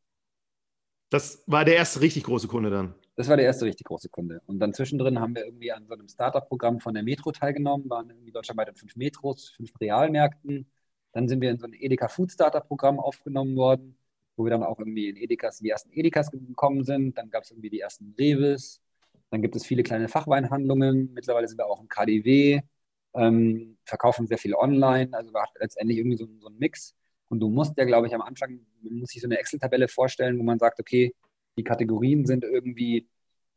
Das 1.10 1.41
war 1.47 1.63
der 1.63 1.77
erste 1.77 2.01
richtig 2.01 2.23
große 2.23 2.47
Kunde 2.47 2.69
dann? 2.69 2.93
Das 3.15 3.27
war 3.30 3.38
der 3.38 3.45
erste 3.45 3.65
richtig 3.65 3.88
große 3.88 4.10
Kunde. 4.10 4.41
Und 4.45 4.60
dann 4.60 4.73
zwischendrin 4.73 5.19
haben 5.19 5.34
wir 5.36 5.45
irgendwie 5.45 5.71
an 5.71 5.88
so 5.88 5.93
einem 5.93 6.08
Startup-Programm 6.08 6.80
von 6.80 6.93
der 6.93 7.01
Metro 7.01 7.32
teilgenommen, 7.32 7.89
waren 7.89 8.10
irgendwie 8.10 8.32
deutschlandweit 8.32 8.69
in 8.69 8.75
fünf 8.75 8.95
Metros, 8.95 9.49
fünf 9.49 9.71
Realmärkten. 9.82 10.69
Dann 11.13 11.27
sind 11.27 11.41
wir 11.41 11.49
in 11.49 11.58
so 11.58 11.65
ein 11.65 11.73
Edeka 11.73 12.10
Food 12.10 12.32
Startup-Programm 12.32 12.99
aufgenommen 12.99 13.56
worden, 13.56 13.97
wo 14.36 14.43
wir 14.45 14.51
dann 14.51 14.62
auch 14.62 14.77
irgendwie 14.77 15.10
in 15.10 15.15
Edekas, 15.15 15.58
die 15.58 15.69
ersten 15.69 15.91
Edekas 15.91 16.30
gekommen 16.30 16.84
sind. 16.84 17.17
Dann 17.17 17.32
gab 17.32 17.43
es 17.43 17.49
irgendwie 17.49 17.71
die 17.71 17.80
ersten 17.80 18.13
Reves. 18.19 18.82
Dann 19.32 19.41
gibt 19.41 19.56
es 19.56 19.65
viele 19.65 19.82
kleine 19.82 20.10
Fachweinhandlungen. 20.10 21.12
Mittlerweile 21.13 21.47
sind 21.47 21.58
wir 21.58 21.65
auch 21.65 21.82
im 21.82 21.88
KDW, 21.88 22.62
ähm, 23.15 23.77
verkaufen 23.84 24.27
sehr 24.27 24.38
viel 24.38 24.53
online. 24.53 25.10
Also 25.13 25.34
war 25.34 25.47
letztendlich 25.60 25.97
irgendwie 25.97 26.17
so, 26.17 26.27
so 26.39 26.49
ein 26.49 26.58
Mix. 26.60 26.95
Und 27.30 27.40
du 27.40 27.50
musst 27.50 27.78
ja, 27.78 27.86
glaube 27.86 28.08
ich, 28.08 28.16
am 28.16 28.22
Anfang, 28.22 28.60
muss 28.82 29.10
sich 29.10 29.22
so 29.22 29.28
eine 29.28 29.38
Excel-Tabelle 29.38 29.88
vorstellen, 29.88 30.40
wo 30.40 30.44
man 30.44 30.60
sagt, 30.60 30.80
okay, 30.80 31.13
die 31.58 31.63
Kategorien 31.63 32.26
sind 32.26 32.44
irgendwie 32.44 33.08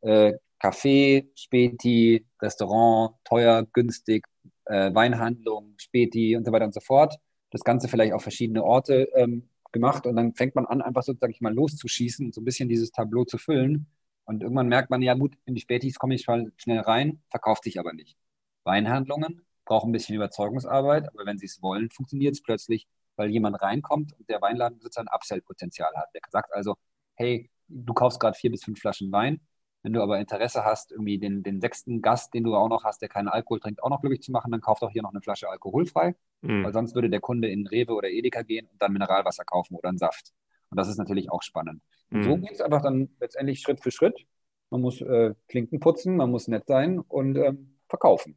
äh, 0.01 0.33
Café, 0.59 1.27
Späti, 1.35 2.25
Restaurant, 2.41 3.15
teuer, 3.23 3.65
günstig, 3.73 4.25
äh, 4.65 4.93
Weinhandlung, 4.93 5.73
Späti 5.77 6.35
und 6.35 6.45
so 6.45 6.51
weiter 6.51 6.65
und 6.65 6.73
so 6.73 6.81
fort. 6.81 7.15
Das 7.51 7.63
Ganze 7.63 7.87
vielleicht 7.87 8.13
auf 8.13 8.23
verschiedene 8.23 8.63
Orte 8.63 9.09
ähm, 9.15 9.49
gemacht 9.71 10.05
und 10.05 10.15
dann 10.15 10.33
fängt 10.33 10.55
man 10.55 10.65
an, 10.65 10.81
einfach 10.81 11.03
so, 11.03 11.13
sag 11.19 11.29
ich 11.31 11.41
mal, 11.41 11.53
loszuschießen 11.53 12.25
und 12.27 12.33
so 12.33 12.41
ein 12.41 12.45
bisschen 12.45 12.69
dieses 12.69 12.91
Tableau 12.91 13.25
zu 13.25 13.37
füllen. 13.37 13.87
Und 14.25 14.43
irgendwann 14.43 14.67
merkt 14.67 14.89
man, 14.89 15.01
ja 15.01 15.13
gut, 15.13 15.35
in 15.45 15.55
die 15.55 15.61
Spätis 15.61 15.97
komme 15.97 16.15
ich 16.15 16.23
schnell 16.23 16.79
rein, 16.79 17.21
verkauft 17.29 17.63
sich 17.63 17.79
aber 17.79 17.93
nicht. 17.93 18.17
Weinhandlungen 18.63 19.41
brauchen 19.65 19.89
ein 19.89 19.93
bisschen 19.93 20.15
Überzeugungsarbeit, 20.15 21.07
aber 21.09 21.25
wenn 21.25 21.37
sie 21.37 21.47
es 21.47 21.61
wollen, 21.61 21.89
funktioniert 21.89 22.35
es 22.35 22.41
plötzlich 22.41 22.87
weil 23.21 23.29
jemand 23.29 23.61
reinkommt 23.61 24.13
und 24.17 24.27
der 24.29 24.41
Weinladenbesitzer 24.41 25.01
ein 25.01 25.07
Upsell-Potenzial 25.13 25.91
hat. 25.95 26.09
Der 26.15 26.21
sagt 26.29 26.51
also, 26.53 26.75
hey, 27.13 27.51
du 27.67 27.93
kaufst 27.93 28.19
gerade 28.19 28.35
vier 28.35 28.49
bis 28.49 28.63
fünf 28.63 28.79
Flaschen 28.79 29.11
Wein. 29.11 29.41
Wenn 29.83 29.93
du 29.93 30.01
aber 30.01 30.19
Interesse 30.19 30.65
hast, 30.65 30.91
irgendwie 30.91 31.19
den, 31.19 31.43
den 31.43 31.61
sechsten 31.61 32.01
Gast, 32.01 32.33
den 32.33 32.43
du 32.43 32.55
auch 32.55 32.67
noch 32.67 32.83
hast, 32.83 33.01
der 33.01 33.09
keinen 33.09 33.27
Alkohol 33.27 33.59
trinkt, 33.59 33.83
auch 33.83 33.89
noch 33.89 34.01
glücklich 34.01 34.23
zu 34.23 34.31
machen, 34.31 34.51
dann 34.51 34.61
kauf 34.61 34.79
doch 34.79 34.89
hier 34.89 35.03
noch 35.03 35.11
eine 35.11 35.21
Flasche 35.21 35.49
alkoholfrei. 35.49 36.15
Mhm. 36.41 36.63
Weil 36.63 36.73
sonst 36.73 36.95
würde 36.95 37.09
der 37.09 37.19
Kunde 37.19 37.47
in 37.47 37.67
Rewe 37.67 37.93
oder 37.93 38.09
Edeka 38.09 38.41
gehen 38.41 38.67
und 38.71 38.81
dann 38.81 38.91
Mineralwasser 38.91 39.43
kaufen 39.43 39.75
oder 39.75 39.89
einen 39.89 39.99
Saft. 39.99 40.31
Und 40.71 40.77
das 40.77 40.87
ist 40.87 40.97
natürlich 40.97 41.31
auch 41.31 41.43
spannend. 41.43 41.83
Mhm. 42.09 42.23
So 42.23 42.37
geht 42.37 42.53
es 42.53 42.61
einfach 42.61 42.81
dann 42.81 43.09
letztendlich 43.19 43.59
Schritt 43.59 43.81
für 43.81 43.91
Schritt. 43.91 44.25
Man 44.71 44.81
muss 44.81 45.01
äh, 45.01 45.35
Klinken 45.47 45.79
putzen, 45.79 46.15
man 46.15 46.31
muss 46.31 46.47
nett 46.47 46.65
sein 46.65 46.99
und 46.99 47.37
ähm, 47.37 47.77
verkaufen. 47.87 48.35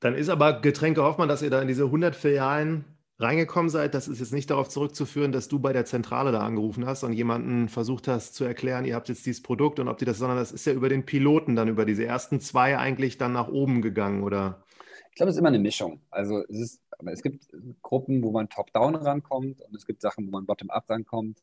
Dann 0.00 0.14
ist 0.14 0.30
aber 0.30 0.60
Getränke 0.60 1.02
Hoffmann, 1.02 1.28
dass 1.28 1.42
ihr 1.42 1.50
da 1.50 1.60
in 1.60 1.68
diese 1.68 1.84
100 1.84 2.16
Filialen 2.16 2.84
reingekommen 3.18 3.70
seid, 3.70 3.94
das 3.94 4.08
ist 4.08 4.20
jetzt 4.20 4.32
nicht 4.32 4.50
darauf 4.50 4.68
zurückzuführen, 4.68 5.32
dass 5.32 5.48
du 5.48 5.58
bei 5.58 5.72
der 5.72 5.86
Zentrale 5.86 6.32
da 6.32 6.40
angerufen 6.40 6.86
hast 6.86 7.02
und 7.02 7.12
jemanden 7.12 7.68
versucht 7.68 8.08
hast 8.08 8.34
zu 8.34 8.44
erklären, 8.44 8.84
ihr 8.84 8.94
habt 8.94 9.08
jetzt 9.08 9.24
dieses 9.24 9.42
Produkt 9.42 9.80
und 9.80 9.88
ob 9.88 9.98
die 9.98 10.04
das, 10.04 10.18
sondern 10.18 10.36
das 10.36 10.52
ist 10.52 10.66
ja 10.66 10.72
über 10.72 10.88
den 10.88 11.06
Piloten 11.06 11.56
dann, 11.56 11.68
über 11.68 11.84
diese 11.84 12.04
ersten 12.04 12.40
zwei 12.40 12.76
eigentlich 12.78 13.16
dann 13.16 13.32
nach 13.32 13.48
oben 13.48 13.80
gegangen, 13.80 14.22
oder? 14.22 14.62
Ich 15.10 15.16
glaube, 15.16 15.30
es 15.30 15.36
ist 15.36 15.40
immer 15.40 15.48
eine 15.48 15.58
Mischung. 15.58 16.02
Also 16.10 16.44
es, 16.48 16.60
ist, 16.60 16.82
es 17.06 17.22
gibt 17.22 17.48
Gruppen, 17.80 18.22
wo 18.22 18.32
man 18.32 18.50
top-down 18.50 18.96
rankommt 18.96 19.62
und 19.62 19.74
es 19.74 19.86
gibt 19.86 20.02
Sachen, 20.02 20.26
wo 20.26 20.30
man 20.30 20.44
bottom-up 20.44 20.90
rankommt. 20.90 21.42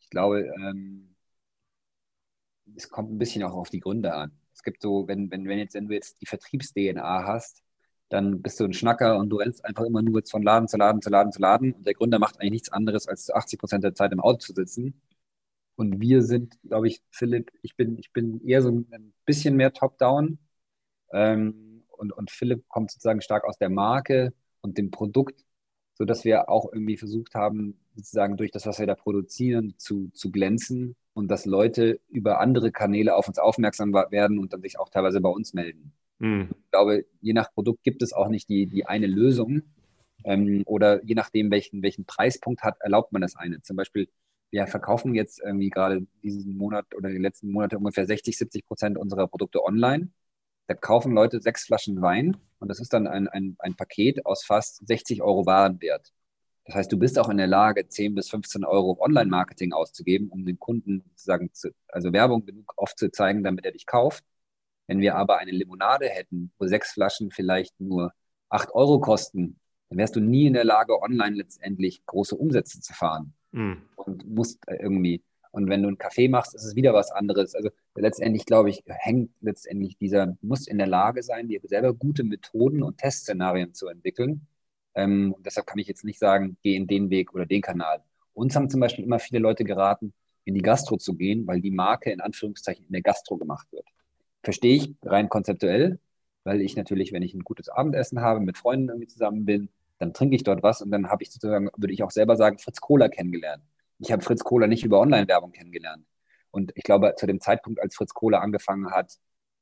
Ich 0.00 0.10
glaube, 0.10 0.52
ähm, 0.56 1.14
es 2.74 2.88
kommt 2.88 3.12
ein 3.12 3.18
bisschen 3.18 3.44
auch 3.44 3.54
auf 3.54 3.70
die 3.70 3.80
Gründe 3.80 4.14
an. 4.14 4.32
Es 4.52 4.62
gibt 4.62 4.82
so, 4.82 5.06
wenn, 5.06 5.30
wenn, 5.30 5.46
wenn, 5.46 5.58
jetzt, 5.58 5.74
wenn 5.74 5.86
du 5.86 5.94
jetzt 5.94 6.20
die 6.20 6.26
Vertriebs-DNA 6.26 7.24
hast, 7.24 7.63
dann 8.08 8.42
bist 8.42 8.60
du 8.60 8.64
ein 8.64 8.72
Schnacker 8.72 9.18
und 9.18 9.30
du 9.30 9.36
rennst 9.36 9.64
einfach 9.64 9.84
immer 9.84 10.02
nur 10.02 10.22
von 10.28 10.42
Laden 10.42 10.68
zu 10.68 10.76
Laden 10.76 11.02
zu 11.02 11.10
Laden 11.10 11.32
zu 11.32 11.40
Laden. 11.40 11.72
Und 11.72 11.86
der 11.86 11.94
Gründer 11.94 12.18
macht 12.18 12.40
eigentlich 12.40 12.52
nichts 12.52 12.72
anderes, 12.72 13.08
als 13.08 13.30
80 13.30 13.58
Prozent 13.58 13.84
der 13.84 13.94
Zeit 13.94 14.12
im 14.12 14.20
Auto 14.20 14.38
zu 14.38 14.52
sitzen. 14.52 15.00
Und 15.76 16.00
wir 16.00 16.22
sind, 16.22 16.56
glaube 16.62 16.88
ich, 16.88 17.02
Philipp, 17.10 17.50
ich 17.62 17.76
bin, 17.76 17.98
ich 17.98 18.12
bin 18.12 18.40
eher 18.46 18.62
so 18.62 18.70
ein 18.70 19.12
bisschen 19.24 19.56
mehr 19.56 19.72
top-down. 19.72 20.38
Ähm, 21.12 21.84
und, 21.88 22.12
und 22.12 22.30
Philipp 22.30 22.68
kommt 22.68 22.90
sozusagen 22.90 23.20
stark 23.22 23.44
aus 23.44 23.58
der 23.58 23.70
Marke 23.70 24.32
und 24.60 24.78
dem 24.78 24.90
Produkt, 24.90 25.44
sodass 25.94 26.24
wir 26.24 26.48
auch 26.48 26.72
irgendwie 26.72 26.96
versucht 26.96 27.34
haben, 27.34 27.78
sozusagen 27.96 28.36
durch 28.36 28.50
das, 28.50 28.66
was 28.66 28.78
wir 28.78 28.86
da 28.86 28.94
produzieren, 28.94 29.74
zu, 29.78 30.10
zu 30.14 30.30
glänzen 30.30 30.96
und 31.14 31.28
dass 31.28 31.46
Leute 31.46 32.00
über 32.08 32.40
andere 32.40 32.72
Kanäle 32.72 33.14
auf 33.16 33.28
uns 33.28 33.38
aufmerksam 33.38 33.92
werden 33.92 34.38
und 34.38 34.52
dann 34.52 34.62
sich 34.62 34.78
auch 34.78 34.88
teilweise 34.88 35.20
bei 35.20 35.28
uns 35.28 35.54
melden. 35.54 35.92
Mhm. 36.18 36.50
Ich 36.50 36.70
glaube, 36.70 37.04
je 37.20 37.32
nach 37.32 37.52
Produkt 37.52 37.82
gibt 37.82 38.02
es 38.02 38.12
auch 38.12 38.28
nicht 38.28 38.48
die, 38.48 38.66
die 38.66 38.86
eine 38.86 39.06
Lösung. 39.06 39.62
Ähm, 40.24 40.62
oder 40.66 41.04
je 41.04 41.14
nachdem, 41.14 41.50
welchen, 41.50 41.82
welchen 41.82 42.06
Preispunkt 42.06 42.62
hat, 42.62 42.76
erlaubt 42.80 43.12
man 43.12 43.22
das 43.22 43.36
eine. 43.36 43.60
Zum 43.62 43.76
Beispiel, 43.76 44.08
wir 44.50 44.66
verkaufen 44.66 45.14
jetzt 45.14 45.40
irgendwie 45.40 45.68
gerade 45.68 46.06
diesen 46.22 46.56
Monat 46.56 46.86
oder 46.94 47.10
die 47.10 47.18
letzten 47.18 47.50
Monate 47.50 47.76
ungefähr 47.76 48.06
60, 48.06 48.38
70 48.38 48.66
Prozent 48.66 48.98
unserer 48.98 49.26
Produkte 49.26 49.62
online. 49.62 50.10
Da 50.66 50.74
kaufen 50.74 51.12
Leute 51.12 51.40
sechs 51.40 51.66
Flaschen 51.66 52.00
Wein 52.00 52.36
und 52.58 52.68
das 52.68 52.80
ist 52.80 52.92
dann 52.92 53.06
ein, 53.06 53.28
ein, 53.28 53.56
ein 53.58 53.74
Paket 53.74 54.24
aus 54.24 54.44
fast 54.44 54.86
60 54.86 55.22
Euro 55.22 55.44
Warenwert. 55.44 56.12
Das 56.64 56.76
heißt, 56.76 56.92
du 56.92 56.98
bist 56.98 57.18
auch 57.18 57.28
in 57.28 57.36
der 57.36 57.46
Lage, 57.46 57.86
10 57.86 58.14
bis 58.14 58.30
15 58.30 58.64
Euro 58.64 58.96
Online-Marketing 58.98 59.74
auszugeben, 59.74 60.28
um 60.28 60.46
den 60.46 60.58
Kunden 60.58 61.02
sozusagen 61.10 61.52
zu, 61.52 61.70
also 61.88 62.12
Werbung 62.14 62.46
genug 62.46 62.72
oft 62.76 62.98
zu 62.98 63.10
zeigen, 63.10 63.44
damit 63.44 63.66
er 63.66 63.72
dich 63.72 63.84
kauft. 63.84 64.24
Wenn 64.86 65.00
wir 65.00 65.16
aber 65.16 65.38
eine 65.38 65.50
Limonade 65.50 66.08
hätten, 66.08 66.52
wo 66.58 66.66
sechs 66.66 66.92
Flaschen 66.92 67.30
vielleicht 67.30 67.78
nur 67.80 68.12
acht 68.48 68.70
Euro 68.72 69.00
kosten, 69.00 69.58
dann 69.88 69.98
wärst 69.98 70.16
du 70.16 70.20
nie 70.20 70.46
in 70.46 70.54
der 70.54 70.64
Lage, 70.64 71.00
online 71.00 71.36
letztendlich 71.36 72.04
große 72.06 72.36
Umsätze 72.36 72.80
zu 72.80 72.92
fahren. 72.92 73.34
Mhm. 73.52 73.82
Und 73.96 74.28
musst 74.28 74.58
irgendwie. 74.68 75.22
Und 75.50 75.68
wenn 75.68 75.82
du 75.82 75.88
einen 75.88 75.98
Kaffee 75.98 76.28
machst, 76.28 76.54
ist 76.54 76.64
es 76.64 76.74
wieder 76.74 76.94
was 76.94 77.12
anderes. 77.12 77.54
Also 77.54 77.70
letztendlich, 77.94 78.44
glaube 78.44 78.70
ich, 78.70 78.82
hängt 78.86 79.30
letztendlich 79.40 79.96
dieser, 79.96 80.26
du 80.26 80.46
musst 80.46 80.66
in 80.66 80.78
der 80.78 80.88
Lage 80.88 81.22
sein, 81.22 81.46
dir 81.46 81.60
selber 81.62 81.94
gute 81.94 82.24
Methoden 82.24 82.82
und 82.82 82.98
Testszenarien 82.98 83.72
zu 83.72 83.86
entwickeln. 83.86 84.48
Ähm, 84.94 85.32
und 85.32 85.46
deshalb 85.46 85.66
kann 85.66 85.78
ich 85.78 85.86
jetzt 85.86 86.04
nicht 86.04 86.18
sagen, 86.18 86.56
geh 86.62 86.74
in 86.74 86.88
den 86.88 87.08
Weg 87.10 87.32
oder 87.34 87.46
den 87.46 87.60
Kanal. 87.60 88.02
Uns 88.32 88.56
haben 88.56 88.68
zum 88.68 88.80
Beispiel 88.80 89.04
immer 89.04 89.20
viele 89.20 89.40
Leute 89.40 89.64
geraten, 89.64 90.12
in 90.44 90.54
die 90.54 90.62
Gastro 90.62 90.96
zu 90.96 91.14
gehen, 91.14 91.46
weil 91.46 91.60
die 91.60 91.70
Marke 91.70 92.10
in 92.10 92.20
Anführungszeichen 92.20 92.84
in 92.86 92.92
der 92.92 93.02
Gastro 93.02 93.36
gemacht 93.36 93.68
wird. 93.70 93.86
Verstehe 94.44 94.76
ich 94.76 94.94
rein 95.02 95.28
konzeptuell, 95.28 95.98
weil 96.44 96.60
ich 96.60 96.76
natürlich, 96.76 97.12
wenn 97.12 97.22
ich 97.22 97.34
ein 97.34 97.44
gutes 97.44 97.68
Abendessen 97.68 98.20
habe, 98.20 98.40
mit 98.40 98.58
Freunden 98.58 98.88
irgendwie 98.88 99.08
zusammen 99.08 99.44
bin, 99.44 99.70
dann 99.98 100.12
trinke 100.12 100.36
ich 100.36 100.44
dort 100.44 100.62
was 100.62 100.82
und 100.82 100.90
dann 100.90 101.08
habe 101.08 101.22
ich 101.22 101.32
sozusagen, 101.32 101.70
würde 101.76 101.92
ich 101.94 102.02
auch 102.02 102.10
selber 102.10 102.36
sagen, 102.36 102.58
Fritz 102.58 102.80
Kohler 102.80 103.08
kennengelernt. 103.08 103.62
Ich 103.98 104.12
habe 104.12 104.22
Fritz 104.22 104.44
Kohler 104.44 104.66
nicht 104.66 104.84
über 104.84 105.00
Online-Werbung 105.00 105.52
kennengelernt. 105.52 106.04
Und 106.50 106.72
ich 106.74 106.84
glaube, 106.84 107.14
zu 107.16 107.26
dem 107.26 107.40
Zeitpunkt, 107.40 107.80
als 107.80 107.96
Fritz 107.96 108.12
Kohler 108.12 108.42
angefangen 108.42 108.90
hat, 108.90 109.14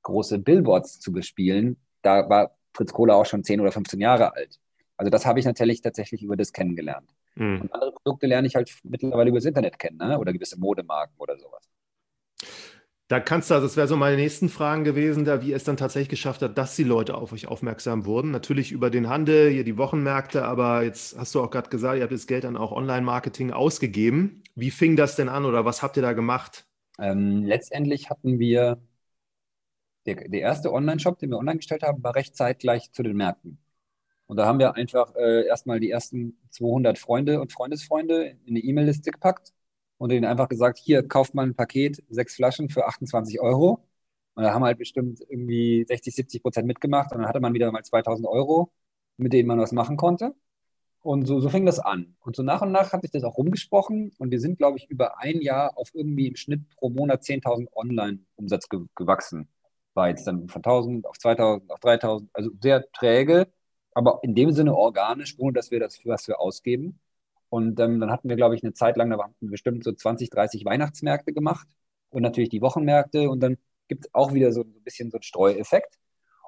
große 0.02 0.38
Billboards 0.38 1.00
zu 1.00 1.12
bespielen, 1.12 1.76
da 2.02 2.28
war 2.28 2.56
Fritz 2.74 2.92
Kohler 2.92 3.16
auch 3.16 3.26
schon 3.26 3.44
10 3.44 3.60
oder 3.60 3.72
15 3.72 4.00
Jahre 4.00 4.34
alt. 4.34 4.58
Also 4.96 5.10
das 5.10 5.26
habe 5.26 5.38
ich 5.38 5.44
natürlich 5.46 5.80
tatsächlich 5.80 6.22
über 6.22 6.36
das 6.36 6.52
kennengelernt. 6.52 7.10
Mhm. 7.34 7.62
Und 7.62 7.74
andere 7.74 7.92
Produkte 7.92 8.26
lerne 8.26 8.46
ich 8.46 8.56
halt 8.56 8.74
mittlerweile 8.82 9.30
über 9.30 9.38
das 9.38 9.46
Internet 9.46 9.78
kennen, 9.78 9.98
ne? 9.98 10.18
oder 10.18 10.32
gewisse 10.32 10.58
Modemarken 10.58 11.14
oder 11.18 11.38
sowas. 11.38 11.68
Da 13.12 13.20
kannst 13.20 13.50
du, 13.50 13.54
also 13.54 13.66
das 13.66 13.76
wäre 13.76 13.86
so 13.86 13.94
meine 13.98 14.16
nächsten 14.16 14.48
Fragen 14.48 14.84
gewesen, 14.84 15.26
da 15.26 15.42
wie 15.42 15.52
es 15.52 15.64
dann 15.64 15.76
tatsächlich 15.76 16.08
geschafft 16.08 16.40
hat, 16.40 16.56
dass 16.56 16.76
die 16.76 16.82
Leute 16.82 17.14
auf 17.14 17.34
euch 17.34 17.46
aufmerksam 17.46 18.06
wurden. 18.06 18.30
Natürlich 18.30 18.72
über 18.72 18.88
den 18.88 19.10
Handel, 19.10 19.50
hier 19.50 19.64
die 19.64 19.76
Wochenmärkte, 19.76 20.46
aber 20.46 20.82
jetzt 20.82 21.18
hast 21.18 21.34
du 21.34 21.42
auch 21.42 21.50
gerade 21.50 21.68
gesagt, 21.68 21.96
ihr 21.96 22.04
habt 22.04 22.12
das 22.14 22.26
Geld 22.26 22.44
dann 22.44 22.56
auch 22.56 22.72
Online-Marketing 22.72 23.50
ausgegeben. 23.50 24.42
Wie 24.54 24.70
fing 24.70 24.96
das 24.96 25.14
denn 25.14 25.28
an 25.28 25.44
oder 25.44 25.66
was 25.66 25.82
habt 25.82 25.98
ihr 25.98 26.02
da 26.02 26.14
gemacht? 26.14 26.64
Ähm, 26.98 27.44
letztendlich 27.44 28.08
hatten 28.08 28.38
wir, 28.38 28.80
der, 30.06 30.14
der 30.14 30.40
erste 30.40 30.72
Online-Shop, 30.72 31.18
den 31.18 31.32
wir 31.32 31.36
online 31.36 31.58
gestellt 31.58 31.82
haben, 31.82 32.02
war 32.02 32.14
recht 32.14 32.34
zeitgleich 32.34 32.92
zu 32.92 33.02
den 33.02 33.18
Märkten. 33.18 33.58
Und 34.24 34.38
da 34.38 34.46
haben 34.46 34.58
wir 34.58 34.74
einfach 34.74 35.14
äh, 35.16 35.46
erstmal 35.46 35.80
die 35.80 35.90
ersten 35.90 36.38
200 36.48 36.96
Freunde 36.96 37.42
und 37.42 37.52
Freundesfreunde 37.52 38.38
in 38.46 38.56
eine 38.56 38.60
E-Mail-Liste 38.60 39.10
gepackt 39.10 39.52
und 39.98 40.10
denen 40.10 40.24
einfach 40.24 40.48
gesagt, 40.48 40.78
hier, 40.78 41.06
kauft 41.06 41.34
mal 41.34 41.46
ein 41.46 41.54
Paket, 41.54 42.02
sechs 42.10 42.34
Flaschen 42.36 42.68
für 42.68 42.86
28 42.86 43.40
Euro. 43.40 43.86
Und 44.34 44.44
da 44.44 44.54
haben 44.54 44.64
halt 44.64 44.78
bestimmt 44.78 45.20
irgendwie 45.28 45.84
60, 45.86 46.14
70 46.14 46.42
Prozent 46.42 46.66
mitgemacht 46.66 47.12
und 47.12 47.18
dann 47.18 47.28
hatte 47.28 47.40
man 47.40 47.54
wieder 47.54 47.70
mal 47.72 47.84
2000 47.84 48.26
Euro, 48.26 48.72
mit 49.18 49.32
denen 49.32 49.48
man 49.48 49.58
was 49.60 49.72
machen 49.72 49.96
konnte. 49.96 50.34
Und 51.02 51.26
so, 51.26 51.40
so 51.40 51.48
fing 51.48 51.66
das 51.66 51.80
an. 51.80 52.16
Und 52.20 52.36
so 52.36 52.42
nach 52.44 52.62
und 52.62 52.70
nach 52.72 52.92
hat 52.92 53.02
sich 53.02 53.10
das 53.10 53.24
auch 53.24 53.36
rumgesprochen. 53.36 54.12
Und 54.18 54.30
wir 54.30 54.40
sind, 54.40 54.58
glaube 54.58 54.78
ich, 54.78 54.88
über 54.88 55.18
ein 55.18 55.40
Jahr 55.40 55.76
auf 55.76 55.90
irgendwie 55.94 56.28
im 56.28 56.36
Schnitt 56.36 56.68
pro 56.76 56.90
Monat 56.90 57.22
10.000 57.22 57.66
Online-Umsatz 57.74 58.68
ge 58.68 58.80
gewachsen. 58.94 59.48
War 59.94 60.08
jetzt 60.08 60.26
dann 60.26 60.48
von 60.48 60.62
1.000 60.62 61.04
auf 61.04 61.16
2.000 61.16 61.70
auf 61.70 61.80
3.000. 61.80 62.28
Also 62.32 62.50
sehr 62.62 62.90
träge, 62.92 63.52
aber 63.94 64.20
in 64.22 64.34
dem 64.34 64.52
Sinne 64.52 64.74
organisch, 64.76 65.36
ohne 65.38 65.52
dass 65.54 65.70
wir 65.72 65.80
das 65.80 65.96
für 65.98 66.10
was 66.10 66.28
wir 66.28 66.40
ausgeben. 66.40 67.00
Und 67.52 67.78
ähm, 67.80 68.00
dann 68.00 68.10
hatten 68.10 68.30
wir, 68.30 68.36
glaube 68.36 68.54
ich, 68.54 68.62
eine 68.62 68.72
Zeit 68.72 68.96
lang, 68.96 69.10
da 69.10 69.18
wir 69.18 69.30
bestimmt 69.40 69.84
so 69.84 69.92
20, 69.92 70.30
30 70.30 70.64
Weihnachtsmärkte 70.64 71.34
gemacht 71.34 71.68
und 72.08 72.22
natürlich 72.22 72.48
die 72.48 72.62
Wochenmärkte. 72.62 73.28
Und 73.28 73.40
dann 73.40 73.58
gibt 73.88 74.06
es 74.06 74.14
auch 74.14 74.32
wieder 74.32 74.52
so 74.52 74.62
ein 74.62 74.82
bisschen 74.84 75.10
so 75.10 75.18
einen 75.18 75.22
Streueffekt. 75.22 75.98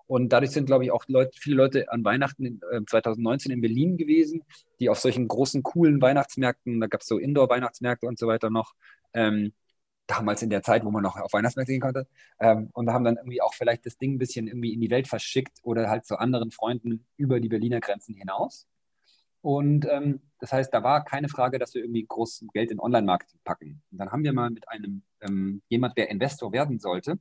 Und 0.06 0.32
dadurch 0.32 0.52
sind, 0.52 0.64
glaube 0.64 0.84
ich, 0.84 0.92
auch 0.92 1.04
Leute, 1.06 1.32
viele 1.38 1.56
Leute 1.56 1.92
an 1.92 2.06
Weihnachten 2.06 2.46
in, 2.46 2.60
äh, 2.72 2.80
2019 2.88 3.52
in 3.52 3.60
Berlin 3.60 3.98
gewesen, 3.98 4.44
die 4.80 4.88
auf 4.88 4.98
solchen 4.98 5.28
großen, 5.28 5.62
coolen 5.62 6.00
Weihnachtsmärkten, 6.00 6.80
da 6.80 6.86
gab 6.86 7.02
es 7.02 7.06
so 7.06 7.18
Indoor-Weihnachtsmärkte 7.18 8.06
und 8.06 8.18
so 8.18 8.26
weiter 8.26 8.48
noch, 8.48 8.72
ähm, 9.12 9.52
damals 10.06 10.40
in 10.40 10.48
der 10.48 10.62
Zeit, 10.62 10.86
wo 10.86 10.90
man 10.90 11.02
noch 11.02 11.16
auf 11.16 11.34
Weihnachtsmärkte 11.34 11.72
gehen 11.72 11.82
konnte, 11.82 12.06
ähm, 12.40 12.70
und 12.72 12.90
haben 12.90 13.04
dann 13.04 13.16
irgendwie 13.18 13.42
auch 13.42 13.52
vielleicht 13.52 13.84
das 13.84 13.98
Ding 13.98 14.14
ein 14.14 14.18
bisschen 14.18 14.46
irgendwie 14.46 14.72
in 14.72 14.80
die 14.80 14.90
Welt 14.90 15.06
verschickt 15.06 15.58
oder 15.64 15.90
halt 15.90 16.06
zu 16.06 16.16
anderen 16.16 16.50
Freunden 16.50 17.04
über 17.18 17.40
die 17.40 17.50
Berliner 17.50 17.80
Grenzen 17.80 18.14
hinaus. 18.14 18.66
Und 19.44 19.86
ähm, 19.90 20.20
das 20.40 20.52
heißt, 20.52 20.72
da 20.72 20.82
war 20.82 21.04
keine 21.04 21.28
Frage, 21.28 21.58
dass 21.58 21.74
wir 21.74 21.82
irgendwie 21.82 22.06
groß 22.06 22.46
Geld 22.54 22.70
in 22.70 22.80
Online-Marketing 22.80 23.40
packen. 23.44 23.82
Und 23.90 23.98
dann 23.98 24.10
haben 24.10 24.24
wir 24.24 24.32
mal 24.32 24.50
mit 24.50 24.68
einem 24.68 25.02
ähm, 25.20 25.62
jemand, 25.68 25.98
der 25.98 26.10
Investor 26.10 26.52
werden 26.52 26.78
sollte, 26.78 27.18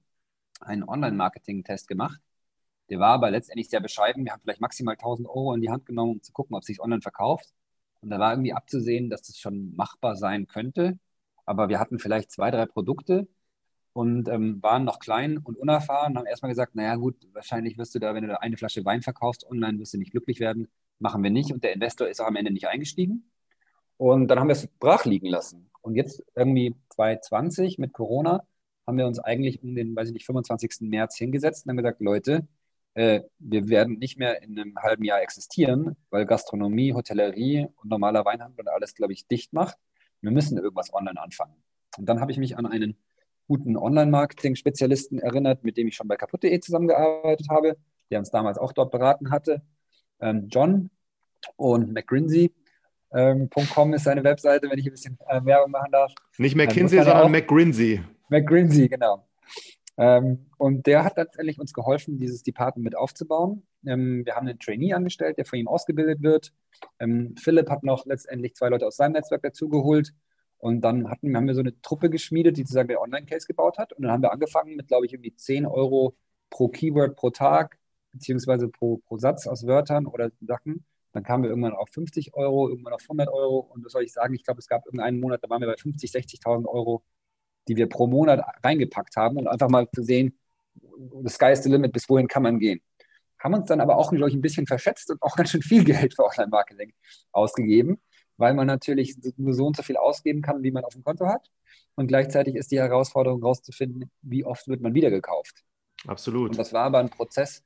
einen 0.62 0.84
Online-Marketing-Test 0.84 1.88
gemacht 1.88 2.20
der 2.90 3.00
war 3.00 3.14
aber 3.14 3.32
letztendlich 3.32 3.70
sehr 3.70 3.80
bescheiden. 3.80 4.26
Wir 4.26 4.34
haben 4.34 4.42
vielleicht 4.42 4.62
maximal 4.62 4.94
1000 4.96 5.28
Euro 5.28 5.54
in 5.54 5.62
die 5.62 5.70
Hand 5.70 5.86
genommen, 5.86 6.14
um 6.14 6.22
zu 6.22 6.32
gucken, 6.32 6.56
ob 6.56 6.62
es 6.62 6.68
sich 6.68 6.82
online 6.82 7.02
verkauft. 7.02 7.54
Und 8.02 8.10
da 8.10 8.20
war 8.20 8.34
irgendwie 8.34 8.54
abzusehen, 8.54 9.10
dass 9.10 9.24
das 9.24 9.40
schon 9.40 9.76
machbar 9.76 10.16
sein 10.16 10.48
könnte. 10.48 11.00
Aber 11.46 11.70
wir 11.70 11.80
hatten 11.80 12.00
vielleicht 12.00 12.32
zwei, 12.32 12.52
drei 12.52 12.66
Produkte 12.66 13.28
und 13.94 14.28
ähm, 14.30 14.62
waren 14.62 14.84
noch 14.86 15.00
klein 15.00 15.38
und 15.38 15.58
unerfahren. 15.58 16.18
Haben 16.18 16.26
erstmal 16.28 16.52
gesagt, 16.52 16.76
naja 16.76 16.96
gut, 16.96 17.16
wahrscheinlich 17.34 17.78
wirst 17.78 17.96
du 17.96 18.00
da, 18.00 18.14
wenn 18.16 18.24
du 18.24 18.30
da 18.30 18.36
eine 18.38 18.58
Flasche 18.58 18.84
Wein 18.86 19.02
verkaufst, 19.02 19.50
online 19.50 19.80
wirst 19.80 19.94
du 19.94 19.98
nicht 19.98 20.12
glücklich 20.12 20.40
werden. 20.40 20.68
Machen 21.04 21.22
wir 21.22 21.32
nicht. 21.32 21.52
Und 21.52 21.66
der 21.66 21.74
Investor 21.74 22.08
ist 22.08 22.22
auch 22.22 22.28
am 22.28 22.38
Ende 22.38 22.50
nicht 22.50 22.70
eingestiegen. 22.70 23.30
Und 23.98 24.30
dann 24.30 24.40
haben 24.40 24.48
wir 24.48 24.54
es 24.54 24.68
brach 24.80 25.04
liegen 25.04 25.28
lassen. 25.28 25.70
Und 25.82 25.96
jetzt 25.96 26.24
irgendwie 26.34 26.76
2020 26.92 27.78
mit 27.78 27.92
Corona 27.92 28.48
haben 28.88 28.98
wir 28.98 29.06
uns 29.06 29.20
eigentlich 29.20 29.62
um 29.62 29.76
den, 29.76 29.94
weiß 29.94 30.08
ich 30.08 30.14
nicht, 30.14 30.26
25. 30.26 30.90
März 30.90 31.18
hingesetzt 31.18 31.66
und 31.66 31.72
haben 31.72 31.78
gesagt, 31.78 32.00
Leute, 32.00 32.48
äh, 32.94 33.20
wir 33.38 33.68
werden 33.68 34.00
nicht 34.00 34.18
mehr 34.18 34.42
in 34.44 34.58
einem 34.58 34.78
halben 34.78 35.04
Jahr 35.04 35.22
existieren, 35.22 35.98
weil 36.10 36.26
Gastronomie, 36.26 36.94
Hotellerie 36.94 37.68
und 37.82 37.90
normaler 37.90 38.24
Weinhandel 38.24 38.62
und 38.62 38.70
alles, 38.70 38.96
glaube 38.96 39.12
ich, 39.12 39.28
dicht 39.28 39.52
macht. 39.52 39.78
Wir 40.22 40.32
müssen 40.32 40.58
irgendwas 40.58 40.94
online 40.94 41.22
anfangen. 41.22 41.62
Und 41.98 42.08
dann 42.08 42.22
habe 42.22 42.32
ich 42.32 42.38
mich 42.38 42.58
an 42.58 42.66
einen 42.66 42.96
guten 43.50 43.76
Online-Marketing-Spezialisten 43.76 45.20
erinnert, 45.20 45.66
mit 45.66 45.76
dem 45.76 45.90
ich 45.90 45.96
schon 45.96 46.08
bei 46.08 46.16
kaputt.de 46.16 46.58
zusammengearbeitet 46.62 47.48
habe, 47.50 47.76
der 48.10 48.20
uns 48.20 48.32
damals 48.32 48.58
auch 48.58 48.72
dort 48.72 48.90
beraten 48.90 49.32
hatte. 49.32 49.62
Ähm, 50.24 50.48
John 50.50 50.90
und 51.58 51.94
McGrinsey. 51.94 52.54
Ähm, 53.14 53.50
ist 53.94 54.04
seine 54.04 54.24
Webseite, 54.24 54.70
wenn 54.70 54.80
ich 54.80 54.88
ein 54.88 54.92
bisschen 54.92 55.18
äh, 55.28 55.44
Werbung 55.46 55.72
machen 55.72 55.92
darf. 55.92 56.12
Nicht 56.38 56.56
McKinsey, 56.56 56.98
ähm, 56.98 57.04
sondern 57.04 57.32
McGrinsey. 57.32 58.02
McGrinsey, 58.30 58.88
genau. 58.88 59.28
Ähm, 59.98 60.48
und 60.58 60.88
der 60.88 61.04
hat 61.04 61.18
letztendlich 61.18 61.60
uns 61.60 61.74
geholfen, 61.74 62.18
dieses 62.18 62.42
Department 62.42 62.86
mit 62.86 62.96
aufzubauen. 62.96 63.68
Ähm, 63.86 64.26
wir 64.26 64.36
haben 64.36 64.48
einen 64.48 64.58
Trainee 64.58 64.94
angestellt, 64.94 65.38
der 65.38 65.46
von 65.46 65.60
ihm 65.60 65.68
ausgebildet 65.68 66.24
wird. 66.24 66.54
Ähm, 67.00 67.36
Philipp 67.38 67.70
hat 67.70 67.84
noch 67.84 68.06
letztendlich 68.06 68.56
zwei 68.56 68.70
Leute 68.70 68.88
aus 68.88 68.96
seinem 68.96 69.12
Netzwerk 69.12 69.44
dazugeholt. 69.44 70.14
Und 70.58 70.82
dann 70.82 71.10
hatten, 71.10 71.36
haben 71.36 71.46
wir 71.46 71.56
so 71.56 71.60
eine 71.60 71.80
Truppe 71.82 72.10
geschmiedet, 72.10 72.58
die 72.58 72.62
sozusagen 72.62 72.88
der 72.88 73.02
Online-Case 73.02 73.46
gebaut 73.46 73.78
hat. 73.78 73.94
Und 73.94 74.04
dann 74.04 74.12
haben 74.12 74.24
wir 74.24 74.32
angefangen 74.32 74.78
mit, 74.78 74.88
glaube 74.88 75.06
ich, 75.06 75.14
irgendwie 75.14 75.36
10 75.36 75.66
Euro 75.66 76.16
pro 76.50 76.70
Keyword 76.70 77.16
pro 77.16 77.30
Tag, 77.30 77.78
beziehungsweise 78.14 78.70
pro, 78.70 78.98
pro 79.06 79.18
Satz 79.18 79.48
aus 79.48 79.68
Wörtern 79.68 80.08
oder 80.08 80.32
Sachen. 80.42 80.86
Dann 81.12 81.24
kamen 81.24 81.44
wir 81.44 81.50
irgendwann 81.50 81.74
auf 81.74 81.90
50 81.90 82.34
Euro, 82.34 82.70
irgendwann 82.70 82.94
auf 82.94 83.04
100 83.04 83.30
Euro. 83.30 83.60
Und 83.60 83.86
was 83.86 83.92
soll 83.92 84.04
ich 84.04 84.14
sagen? 84.14 84.34
Ich 84.34 84.44
glaube, 84.44 84.60
es 84.60 84.68
gab 84.68 84.86
irgendeinen 84.86 85.20
Monat, 85.20 85.44
da 85.44 85.50
waren 85.50 85.62
wir 85.62 85.68
bei 85.68 85.78
50, 85.78 86.12
60.000 86.12 86.66
Euro 86.66 87.04
die 87.68 87.76
wir 87.76 87.88
pro 87.88 88.08
Monat 88.08 88.44
reingepackt 88.64 89.16
haben 89.16 89.38
und 89.38 89.48
einfach 89.48 89.70
mal 89.70 89.88
zu 89.94 90.04
sehen, 90.04 90.38
the 91.24 91.30
sky 91.30 91.52
is 91.52 91.64
the 91.64 91.70
limit, 91.70 91.94
bis 91.94 92.10
wohin 92.10 92.28
kann 92.28 92.44
man 92.44 92.60
gehen. 92.60 92.82
Haben 93.40 93.56
uns 93.56 93.68
dann 93.68 93.82
aber 93.82 93.98
auch, 93.98 94.12
glaube 94.12 94.30
ich, 94.30 94.36
ein 94.36 94.42
bisschen 94.42 94.68
verschätzt 94.68 95.10
und 95.12 95.22
auch 95.22 95.36
ganz 95.36 95.52
schön 95.52 95.62
viel 95.62 95.84
Geld 95.84 96.16
für 96.16 96.26
Online-Marketing 96.26 96.94
ausgegeben, 97.32 98.02
weil 98.38 98.54
man 98.54 98.68
natürlich 98.68 99.16
nur 99.38 99.54
so 99.54 99.68
und 99.68 99.76
so 99.76 99.84
viel 99.84 99.98
ausgeben 99.98 100.42
kann, 100.42 100.64
wie 100.64 100.72
man 100.72 100.84
auf 100.84 100.94
dem 100.94 101.04
Konto 101.04 101.28
hat. 101.28 101.50
Und 101.96 102.08
gleichzeitig 102.08 102.56
ist 102.56 102.72
die 102.72 102.80
Herausforderung 102.80 103.42
herauszufinden, 103.42 104.10
wie 104.22 104.46
oft 104.46 104.68
wird 104.68 104.82
man 104.82 104.94
wieder 104.94 105.12
gekauft. 105.12 105.64
Absolut. 106.08 106.52
Und 106.52 106.58
das 106.58 106.74
war 106.74 106.86
aber 106.86 107.00
ein 107.00 107.10
Prozess, 107.10 107.64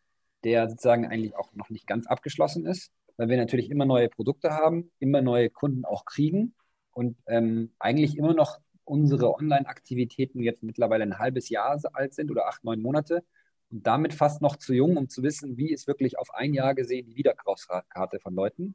der 0.47 0.69
sozusagen 0.69 1.05
eigentlich 1.05 1.35
auch 1.35 1.53
noch 1.55 1.69
nicht 1.69 1.85
ganz 1.87 2.07
abgeschlossen 2.07 2.65
ist, 2.65 2.89
weil 3.17 3.27
wir 3.27 3.35
natürlich 3.35 3.69
immer 3.69 3.85
neue 3.85 4.07
Produkte 4.07 4.51
haben, 4.51 4.89
immer 4.97 5.21
neue 5.21 5.49
Kunden 5.49 5.83
auch 5.83 6.05
kriegen 6.05 6.55
und 6.93 7.17
ähm, 7.27 7.73
eigentlich 7.79 8.17
immer 8.17 8.33
noch 8.33 8.57
unsere 8.85 9.35
Online-Aktivitäten 9.35 10.39
jetzt 10.39 10.63
mittlerweile 10.63 11.03
ein 11.03 11.19
halbes 11.19 11.49
Jahr 11.49 11.77
alt 11.91 12.13
sind 12.13 12.31
oder 12.31 12.47
acht, 12.47 12.63
neun 12.63 12.81
Monate 12.81 13.25
und 13.69 13.85
damit 13.85 14.13
fast 14.13 14.41
noch 14.41 14.55
zu 14.55 14.73
jung, 14.73 14.95
um 14.95 15.09
zu 15.09 15.21
wissen, 15.21 15.57
wie 15.57 15.73
ist 15.73 15.85
wirklich 15.85 16.17
auf 16.17 16.33
ein 16.33 16.53
Jahr 16.53 16.73
gesehen 16.75 17.07
die 17.07 17.17
Wiederkaufskarte 17.17 18.21
von 18.21 18.33
Leuten. 18.33 18.73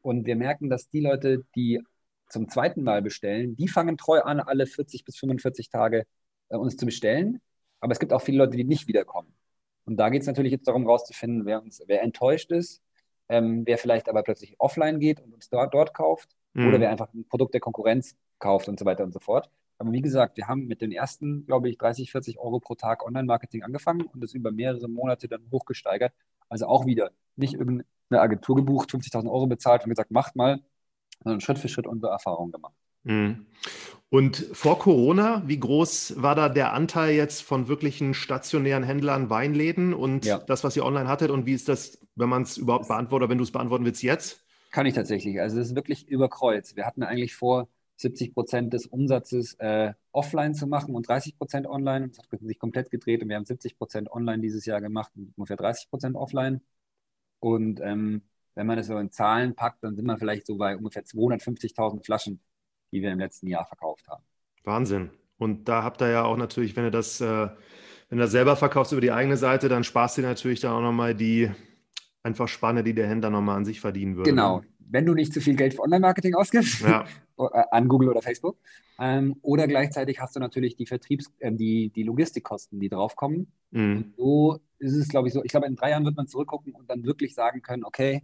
Und 0.00 0.24
wir 0.24 0.36
merken, 0.36 0.70
dass 0.70 0.88
die 0.88 1.00
Leute, 1.00 1.44
die 1.54 1.82
zum 2.30 2.48
zweiten 2.48 2.82
Mal 2.82 3.02
bestellen, 3.02 3.56
die 3.56 3.68
fangen 3.68 3.98
treu 3.98 4.22
an, 4.22 4.40
alle 4.40 4.66
40 4.66 5.04
bis 5.04 5.18
45 5.18 5.68
Tage 5.68 6.06
äh, 6.48 6.56
uns 6.56 6.78
zu 6.78 6.86
bestellen. 6.86 7.42
Aber 7.80 7.92
es 7.92 7.98
gibt 7.98 8.14
auch 8.14 8.22
viele 8.22 8.38
Leute, 8.38 8.56
die 8.56 8.64
nicht 8.64 8.88
wiederkommen. 8.88 9.34
Und 9.90 9.96
da 9.96 10.08
geht 10.08 10.20
es 10.20 10.28
natürlich 10.28 10.52
jetzt 10.52 10.68
darum, 10.68 10.86
rauszufinden, 10.86 11.46
wer, 11.46 11.60
uns, 11.60 11.82
wer 11.88 12.00
enttäuscht 12.02 12.52
ist, 12.52 12.80
ähm, 13.28 13.64
wer 13.66 13.76
vielleicht 13.76 14.08
aber 14.08 14.22
plötzlich 14.22 14.54
offline 14.60 15.00
geht 15.00 15.18
und 15.18 15.34
uns 15.34 15.48
dort, 15.48 15.74
dort 15.74 15.94
kauft 15.94 16.36
mhm. 16.54 16.68
oder 16.68 16.78
wer 16.78 16.90
einfach 16.90 17.12
ein 17.12 17.24
Produkt 17.28 17.54
der 17.54 17.60
Konkurrenz 17.60 18.14
kauft 18.38 18.68
und 18.68 18.78
so 18.78 18.84
weiter 18.84 19.02
und 19.02 19.12
so 19.12 19.18
fort. 19.18 19.50
Aber 19.78 19.90
wie 19.90 20.00
gesagt, 20.00 20.36
wir 20.36 20.46
haben 20.46 20.68
mit 20.68 20.80
den 20.80 20.92
ersten, 20.92 21.44
glaube 21.44 21.68
ich, 21.68 21.76
30, 21.76 22.12
40 22.12 22.38
Euro 22.38 22.60
pro 22.60 22.76
Tag 22.76 23.04
Online-Marketing 23.04 23.64
angefangen 23.64 24.02
und 24.02 24.22
es 24.22 24.32
über 24.32 24.52
mehrere 24.52 24.86
Monate 24.86 25.26
dann 25.26 25.42
hochgesteigert. 25.50 26.12
Also 26.48 26.66
auch 26.66 26.86
wieder 26.86 27.10
nicht 27.34 27.54
irgendeine 27.54 27.84
Agentur 28.10 28.54
gebucht, 28.54 28.90
50.000 28.90 29.28
Euro 29.28 29.48
bezahlt 29.48 29.82
und 29.82 29.90
gesagt, 29.90 30.12
macht 30.12 30.36
mal, 30.36 30.60
sondern 31.24 31.40
Schritt 31.40 31.58
für 31.58 31.68
Schritt 31.68 31.88
unsere 31.88 32.12
Erfahrungen 32.12 32.52
gemacht. 32.52 32.76
Mhm. 33.04 33.46
Und 34.08 34.48
vor 34.52 34.78
Corona, 34.80 35.42
wie 35.46 35.60
groß 35.60 36.20
war 36.20 36.34
da 36.34 36.48
der 36.48 36.72
Anteil 36.72 37.14
jetzt 37.14 37.42
von 37.42 37.68
wirklichen 37.68 38.12
stationären 38.12 38.82
Händlern, 38.82 39.30
Weinläden 39.30 39.94
und 39.94 40.24
ja. 40.24 40.38
das, 40.38 40.64
was 40.64 40.76
ihr 40.76 40.84
online 40.84 41.08
hattet? 41.08 41.30
Und 41.30 41.46
wie 41.46 41.52
ist 41.52 41.68
das, 41.68 41.98
wenn 42.16 42.28
man 42.28 42.42
es 42.42 42.56
überhaupt 42.56 42.88
beantwortet, 42.88 43.24
oder 43.24 43.30
wenn 43.30 43.38
du 43.38 43.44
es 43.44 43.52
beantworten 43.52 43.84
willst 43.84 44.02
jetzt? 44.02 44.44
Kann 44.72 44.86
ich 44.86 44.94
tatsächlich. 44.94 45.40
Also 45.40 45.60
es 45.60 45.68
ist 45.68 45.76
wirklich 45.76 46.08
überkreuzt. 46.08 46.76
Wir 46.76 46.86
hatten 46.86 47.04
eigentlich 47.04 47.34
vor, 47.34 47.68
70 48.00 48.34
Prozent 48.34 48.72
des 48.72 48.86
Umsatzes 48.86 49.54
äh, 49.58 49.92
offline 50.12 50.54
zu 50.54 50.66
machen 50.66 50.94
und 50.94 51.06
30 51.06 51.36
Prozent 51.36 51.66
online. 51.66 52.08
Das 52.08 52.18
hat 52.18 52.40
sich 52.40 52.58
komplett 52.58 52.90
gedreht 52.90 53.22
und 53.22 53.28
wir 53.28 53.36
haben 53.36 53.44
70 53.44 53.76
Prozent 53.76 54.10
online 54.10 54.40
dieses 54.40 54.64
Jahr 54.64 54.80
gemacht 54.80 55.12
und 55.16 55.34
ungefähr 55.36 55.56
30 55.56 55.90
Prozent 55.90 56.16
offline. 56.16 56.62
Und 57.40 57.80
ähm, 57.82 58.22
wenn 58.54 58.66
man 58.66 58.78
das 58.78 58.86
so 58.86 58.96
in 58.98 59.10
Zahlen 59.10 59.54
packt, 59.54 59.84
dann 59.84 59.96
sind 59.96 60.06
wir 60.06 60.18
vielleicht 60.18 60.46
so 60.46 60.56
bei 60.56 60.76
ungefähr 60.76 61.04
250.000 61.04 62.04
Flaschen, 62.04 62.40
die 62.92 63.02
wir 63.02 63.12
im 63.12 63.18
letzten 63.18 63.46
Jahr 63.46 63.64
verkauft 63.66 64.06
haben. 64.08 64.22
Wahnsinn. 64.64 65.10
Und 65.38 65.68
da 65.68 65.82
habt 65.82 66.02
ihr 66.02 66.10
ja 66.10 66.24
auch 66.24 66.36
natürlich, 66.36 66.76
wenn 66.76 66.84
ihr 66.84 66.90
das, 66.90 67.20
äh, 67.20 67.48
wenn 68.08 68.18
du 68.18 68.24
das 68.24 68.30
selber 68.30 68.56
verkaufst 68.56 68.92
über 68.92 69.00
die 69.00 69.12
eigene 69.12 69.36
Seite, 69.36 69.68
dann 69.68 69.84
sparst 69.84 70.18
du 70.18 70.22
natürlich 70.22 70.60
da 70.60 70.76
auch 70.76 70.82
nochmal 70.82 71.14
die 71.14 71.50
einfach 72.22 72.48
Spanne, 72.48 72.84
die 72.84 72.94
der 72.94 73.08
Händler 73.08 73.30
nochmal 73.30 73.56
an 73.56 73.64
sich 73.64 73.80
verdienen 73.80 74.16
würde. 74.16 74.30
Genau. 74.30 74.60
Ne? 74.60 74.66
Wenn 74.92 75.06
du 75.06 75.14
nicht 75.14 75.32
zu 75.32 75.40
viel 75.40 75.54
Geld 75.54 75.74
für 75.74 75.82
Online-Marketing 75.82 76.34
ausgibst, 76.34 76.80
ja. 76.82 77.04
Äh, 77.52 77.64
an 77.70 77.88
Google 77.88 78.10
oder 78.10 78.22
Facebook. 78.22 78.58
Ähm, 78.98 79.36
oder 79.42 79.66
gleichzeitig 79.66 80.20
hast 80.20 80.36
du 80.36 80.40
natürlich 80.40 80.76
die 80.76 80.86
Vertriebs-, 80.86 81.32
äh, 81.38 81.52
die, 81.52 81.90
die 81.90 82.02
Logistikkosten, 82.02 82.78
die 82.78 82.88
draufkommen. 82.88 83.50
Mhm. 83.70 83.96
Und 83.96 84.14
so 84.16 84.58
ist 84.78 84.94
es, 84.94 85.08
glaube 85.08 85.28
ich, 85.28 85.34
so. 85.34 85.42
Ich 85.42 85.50
glaube, 85.50 85.66
in 85.66 85.74
drei 85.74 85.90
Jahren 85.90 86.04
wird 86.04 86.16
man 86.16 86.26
zurückgucken 86.26 86.74
und 86.74 86.90
dann 86.90 87.04
wirklich 87.04 87.34
sagen 87.34 87.62
können, 87.62 87.84
okay, 87.84 88.22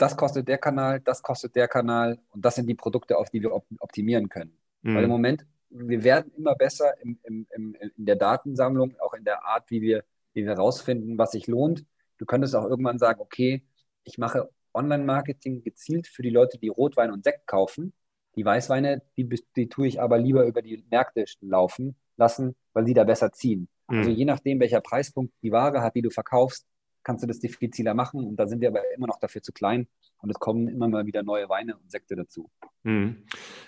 das 0.00 0.16
kostet 0.16 0.48
der 0.48 0.58
Kanal, 0.58 1.00
das 1.00 1.22
kostet 1.22 1.54
der 1.56 1.68
Kanal 1.68 2.18
und 2.30 2.44
das 2.44 2.54
sind 2.54 2.66
die 2.66 2.74
Produkte, 2.74 3.18
auf 3.18 3.30
die 3.30 3.42
wir 3.42 3.52
op 3.52 3.66
optimieren 3.80 4.28
können. 4.28 4.56
Mhm. 4.82 4.94
Weil 4.94 5.04
im 5.04 5.10
Moment, 5.10 5.46
wir 5.70 6.02
werden 6.02 6.32
immer 6.36 6.54
besser 6.54 7.00
im, 7.00 7.18
im, 7.22 7.46
im, 7.50 7.74
in 7.74 8.06
der 8.06 8.16
Datensammlung, 8.16 8.94
auch 9.00 9.14
in 9.14 9.24
der 9.24 9.44
Art, 9.44 9.70
wie 9.70 9.80
wir, 9.80 10.04
wie 10.32 10.44
wir 10.44 10.54
rausfinden, 10.54 11.18
was 11.18 11.32
sich 11.32 11.46
lohnt. 11.46 11.84
Du 12.18 12.26
könntest 12.26 12.54
auch 12.56 12.64
irgendwann 12.64 12.98
sagen, 12.98 13.20
okay, 13.20 13.62
ich 14.04 14.18
mache 14.18 14.50
Online-Marketing 14.74 15.62
gezielt 15.62 16.06
für 16.06 16.22
die 16.22 16.30
Leute, 16.30 16.58
die 16.58 16.68
Rotwein 16.68 17.10
und 17.10 17.24
Sekt 17.24 17.46
kaufen 17.46 17.92
die 18.36 18.44
Weißweine, 18.44 19.02
die, 19.16 19.28
die 19.56 19.68
tue 19.68 19.88
ich 19.88 20.00
aber 20.00 20.18
lieber 20.18 20.46
über 20.46 20.62
die 20.62 20.84
Märkte 20.90 21.24
laufen 21.40 21.96
lassen, 22.16 22.54
weil 22.72 22.86
sie 22.86 22.94
da 22.94 23.04
besser 23.04 23.32
ziehen. 23.32 23.68
Mhm. 23.88 23.98
Also 23.98 24.10
je 24.10 24.24
nachdem, 24.24 24.60
welcher 24.60 24.80
Preispunkt 24.80 25.34
die 25.42 25.52
Ware 25.52 25.82
hat, 25.82 25.94
die 25.94 26.02
du 26.02 26.10
verkaufst, 26.10 26.66
kannst 27.02 27.22
du 27.22 27.26
das 27.26 27.40
diffiziler 27.40 27.94
machen. 27.94 28.24
Und 28.24 28.36
da 28.36 28.46
sind 28.46 28.60
wir 28.60 28.68
aber 28.68 28.80
immer 28.96 29.06
noch 29.06 29.18
dafür 29.18 29.42
zu 29.42 29.52
klein, 29.52 29.86
und 30.22 30.30
es 30.30 30.38
kommen 30.38 30.68
immer 30.68 30.88
mal 30.88 31.06
wieder 31.06 31.22
neue 31.22 31.48
Weine 31.48 31.76
und 31.76 31.90
Sekte 31.90 32.14
dazu. 32.14 32.50
Hm. 32.84 33.24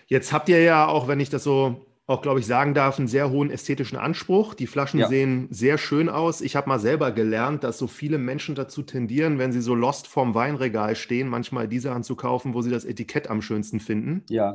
Jetzt 0.07 0.33
habt 0.33 0.49
ihr 0.49 0.61
ja 0.61 0.87
auch, 0.87 1.09
wenn 1.09 1.21
ich 1.21 1.31
das 1.31 1.45
so 1.45 1.87
auch, 2.07 2.21
glaube 2.21 2.41
ich, 2.41 2.47
sagen 2.47 2.75
darf, 2.75 2.99
einen 2.99 3.09
sehr 3.09 3.31
hohen 3.31 3.51
ästhetischen 3.51 3.97
Anspruch. 3.97 4.55
Die 4.55 4.67
Flaschen 4.67 5.01
ja. 5.01 5.09
sehen 5.09 5.47
sehr 5.51 5.79
schön 5.79 6.09
aus. 6.09 6.41
Ich 6.41 6.57
habe 6.57 6.69
mal 6.69 6.81
selber 6.81 7.13
gelernt, 7.13 7.65
dass 7.65 7.79
so 7.79 7.87
viele 7.87 8.19
Menschen 8.19 8.55
dazu 8.55 8.83
tendieren, 8.83 9.39
wenn 9.39 9.53
sie 9.53 9.63
so 9.63 9.75
lost 9.75 10.09
vorm 10.09 10.35
Weinregal 10.35 10.97
stehen, 10.97 11.29
manchmal 11.29 11.69
diese 11.69 11.93
anzukaufen, 11.93 12.55
wo 12.55 12.61
sie 12.61 12.71
das 12.71 12.85
Etikett 12.85 13.31
am 13.31 13.41
schönsten 13.41 13.81
finden. 13.81 14.25
Ja. 14.29 14.53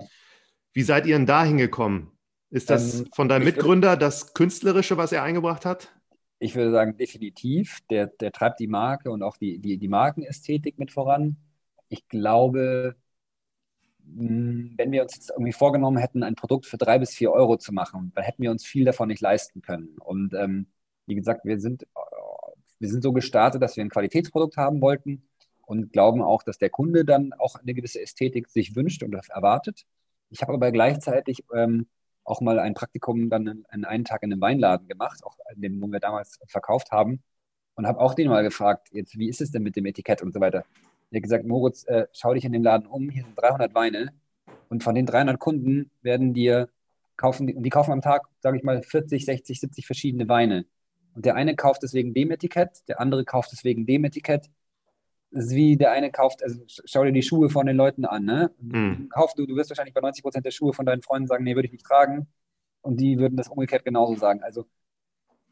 Wie 0.73 0.83
seid 0.83 1.07
ihr 1.07 1.15
denn 1.15 1.25
da 1.25 1.43
hingekommen? 1.43 2.11
Ist 2.49 2.69
das 2.69 2.99
ähm, 2.99 3.07
von 3.13 3.29
deinem 3.29 3.45
Mitgründer 3.45 3.97
das 3.97 4.33
Künstlerische, 4.33 4.97
was 4.97 5.11
er 5.11 5.23
eingebracht 5.23 5.65
hat? 5.65 5.96
Ich 6.39 6.55
würde 6.55 6.71
sagen, 6.71 6.97
definitiv. 6.97 7.79
Der, 7.89 8.07
der 8.07 8.31
treibt 8.31 8.59
die 8.59 8.67
Marke 8.67 9.11
und 9.11 9.23
auch 9.23 9.37
die, 9.37 9.59
die, 9.59 9.77
die 9.77 9.87
Markenästhetik 9.87 10.77
mit 10.77 10.91
voran. 10.91 11.37
Ich 11.89 12.07
glaube, 12.07 12.95
hm, 14.15 14.73
wenn 14.77 14.91
wir 14.91 15.03
uns 15.03 15.15
jetzt 15.15 15.29
irgendwie 15.31 15.53
vorgenommen 15.53 15.97
hätten, 15.97 16.23
ein 16.23 16.35
Produkt 16.35 16.65
für 16.65 16.77
drei 16.77 16.99
bis 16.99 17.13
vier 17.13 17.31
Euro 17.31 17.57
zu 17.57 17.73
machen, 17.73 18.11
dann 18.15 18.23
hätten 18.23 18.43
wir 18.43 18.51
uns 18.51 18.65
viel 18.65 18.85
davon 18.85 19.07
nicht 19.09 19.21
leisten 19.21 19.61
können. 19.61 19.97
Und 19.99 20.33
ähm, 20.33 20.67
wie 21.05 21.15
gesagt, 21.15 21.45
wir 21.45 21.59
sind, 21.59 21.87
wir 22.79 22.89
sind 22.89 23.03
so 23.03 23.13
gestartet, 23.13 23.61
dass 23.61 23.75
wir 23.77 23.83
ein 23.83 23.89
Qualitätsprodukt 23.89 24.57
haben 24.57 24.81
wollten 24.81 25.23
und 25.65 25.91
glauben 25.91 26.21
auch, 26.21 26.43
dass 26.43 26.57
der 26.57 26.69
Kunde 26.69 27.05
dann 27.05 27.33
auch 27.33 27.55
eine 27.55 27.73
gewisse 27.73 28.01
Ästhetik 28.01 28.49
sich 28.49 28.75
wünscht 28.75 29.03
und 29.03 29.13
erwartet. 29.29 29.85
Ich 30.29 30.41
habe 30.41 30.53
aber 30.53 30.71
gleichzeitig 30.71 31.43
ähm, 31.53 31.87
auch 32.27 32.41
mal 32.41 32.59
ein 32.59 32.73
Praktikum 32.73 33.29
dann 33.29 33.65
an 33.69 33.85
einen 33.85 34.05
Tag 34.05 34.21
in 34.23 34.31
einem 34.31 34.41
Weinladen 34.41 34.87
gemacht, 34.87 35.23
auch 35.23 35.37
in 35.55 35.61
dem, 35.61 35.81
wo 35.81 35.87
wir 35.87 35.99
damals 35.99 36.39
verkauft 36.47 36.91
haben, 36.91 37.23
und 37.75 37.87
habe 37.87 37.99
auch 37.99 38.13
den 38.13 38.27
mal 38.27 38.43
gefragt, 38.43 38.89
jetzt, 38.91 39.17
wie 39.17 39.29
ist 39.29 39.41
es 39.41 39.51
denn 39.51 39.63
mit 39.63 39.75
dem 39.75 39.85
Etikett 39.85 40.21
und 40.21 40.33
so 40.33 40.39
weiter. 40.39 40.65
Er 41.11 41.17
hat 41.17 41.23
gesagt, 41.23 41.45
Moritz, 41.45 41.85
äh, 41.85 42.07
schau 42.11 42.33
dich 42.33 42.43
in 42.43 42.51
den 42.51 42.63
Laden 42.63 42.87
um, 42.87 43.09
hier 43.09 43.23
sind 43.23 43.35
300 43.39 43.73
Weine 43.73 44.13
und 44.69 44.83
von 44.83 44.95
den 44.95 45.05
300 45.05 45.39
Kunden 45.39 45.89
werden 46.01 46.33
dir 46.33 46.69
kaufen, 47.15 47.49
und 47.55 47.63
die 47.63 47.69
kaufen 47.69 47.91
am 47.91 48.01
Tag, 48.01 48.27
sage 48.39 48.57
ich 48.57 48.63
mal, 48.63 48.83
40, 48.83 49.25
60, 49.25 49.59
70 49.59 49.85
verschiedene 49.85 50.27
Weine. 50.27 50.65
Und 51.15 51.25
der 51.25 51.35
eine 51.35 51.55
kauft 51.55 51.83
es 51.83 51.93
wegen 51.93 52.13
dem 52.13 52.31
Etikett, 52.31 52.87
der 52.87 52.99
andere 52.99 53.23
kauft 53.25 53.53
es 53.53 53.63
wegen 53.63 53.85
dem 53.85 54.03
Etikett. 54.03 54.49
Ist 55.31 55.51
wie 55.51 55.75
der 55.75 55.91
eine 55.91 56.11
kauft, 56.11 56.41
also 56.41 56.61
schau 56.67 57.03
dir 57.03 57.11
die 57.11 57.21
Schuhe 57.21 57.49
von 57.49 57.65
den 57.65 57.75
Leuten 57.75 58.05
an, 58.05 58.23
ne? 58.23 58.51
Mhm. 58.59 59.09
Kauf, 59.09 59.33
du, 59.33 59.45
du 59.45 59.55
wirst 59.55 59.69
wahrscheinlich 59.69 59.93
bei 59.93 60.01
90 60.01 60.23
Prozent 60.23 60.45
der 60.45 60.51
Schuhe 60.51 60.73
von 60.73 60.85
deinen 60.85 61.01
Freunden 61.01 61.27
sagen, 61.27 61.43
nee, 61.43 61.55
würde 61.55 61.67
ich 61.67 61.73
nicht 61.73 61.85
tragen. 61.85 62.27
Und 62.81 63.01
die 63.01 63.19
würden 63.19 63.35
das 63.35 63.49
umgekehrt 63.49 63.83
genauso 63.83 64.15
sagen. 64.15 64.41
Also 64.43 64.65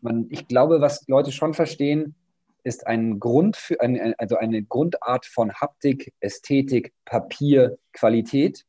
man, 0.02 0.28
ich 0.30 0.48
glaube, 0.48 0.80
was 0.80 1.06
Leute 1.08 1.32
schon 1.32 1.54
verstehen, 1.54 2.16
ist 2.64 2.88
ein 2.88 3.20
Grund 3.20 3.58
für, 3.58 3.80
ein, 3.82 4.16
also 4.18 4.38
eine 4.38 4.64
Grundart 4.64 5.26
von 5.26 5.54
Haptik, 5.54 6.14
Ästhetik, 6.20 6.94
Papier, 7.06 7.78
Qualität. 7.94 8.66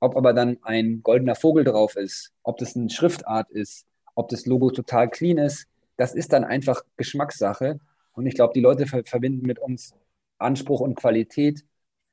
Ob 0.00 0.16
aber 0.16 0.32
dann 0.32 0.58
ein 0.62 1.02
goldener 1.02 1.34
Vogel 1.34 1.64
drauf 1.64 1.96
ist, 1.96 2.32
ob 2.42 2.58
das 2.58 2.76
eine 2.76 2.88
Schriftart 2.90 3.50
ist, 3.50 3.86
ob 4.14 4.28
das 4.28 4.46
Logo 4.46 4.70
total 4.70 5.10
clean 5.10 5.38
ist, 5.38 5.66
das 5.96 6.14
ist 6.14 6.32
dann 6.32 6.44
einfach 6.44 6.82
Geschmackssache. 6.96 7.80
Und 8.12 8.26
ich 8.26 8.34
glaube, 8.34 8.52
die 8.54 8.60
Leute 8.60 8.86
ver 8.86 9.02
verbinden 9.04 9.46
mit 9.46 9.58
uns 9.58 9.94
Anspruch 10.38 10.80
und 10.80 10.94
Qualität, 10.94 11.64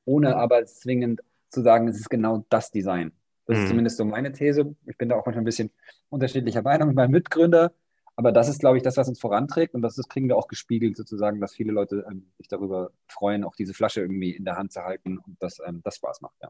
ohne 0.06 0.36
aber 0.36 0.66
zwingend 0.66 1.22
zu 1.50 1.62
sagen, 1.62 1.88
es 1.88 1.98
ist 1.98 2.10
genau 2.10 2.46
das 2.50 2.72
Design. 2.72 3.12
Das 3.46 3.58
mhm. 3.58 3.64
ist 3.64 3.70
zumindest 3.70 3.98
so 3.98 4.06
meine 4.06 4.32
These. 4.32 4.76
Ich 4.86 4.98
bin 4.98 5.10
da 5.10 5.16
auch 5.16 5.26
manchmal 5.26 5.42
ein 5.42 5.46
bisschen 5.46 5.72
unterschiedlicher 6.10 6.62
Meinung 6.62 6.90
mit 6.90 6.98
meinem 6.98 7.12
Mitgründer. 7.12 7.74
Aber 8.16 8.32
das 8.32 8.48
ist, 8.48 8.60
glaube 8.60 8.78
ich, 8.78 8.84
das, 8.84 8.98
was 8.98 9.08
uns 9.08 9.20
voranträgt 9.20 9.74
und 9.74 9.82
das, 9.82 9.96
das 9.96 10.08
kriegen 10.08 10.28
wir 10.28 10.38
auch 10.38 10.48
gespiegelt 10.48 10.96
sozusagen, 10.96 11.42
dass 11.42 11.56
viele 11.56 11.72
Leute 11.72 12.06
ähm, 12.10 12.32
sich 12.38 12.48
darüber 12.48 12.92
freuen, 13.08 13.44
auch 13.44 13.56
diese 13.56 13.74
Flasche 13.74 14.02
irgendwie 14.02 14.32
in 14.32 14.46
der 14.46 14.56
Hand 14.56 14.72
zu 14.72 14.84
halten 14.84 15.18
und 15.18 15.38
das, 15.40 15.58
ähm, 15.66 15.82
das 15.84 15.96
Spaß 15.96 16.22
macht. 16.22 16.36
Ja. 16.42 16.50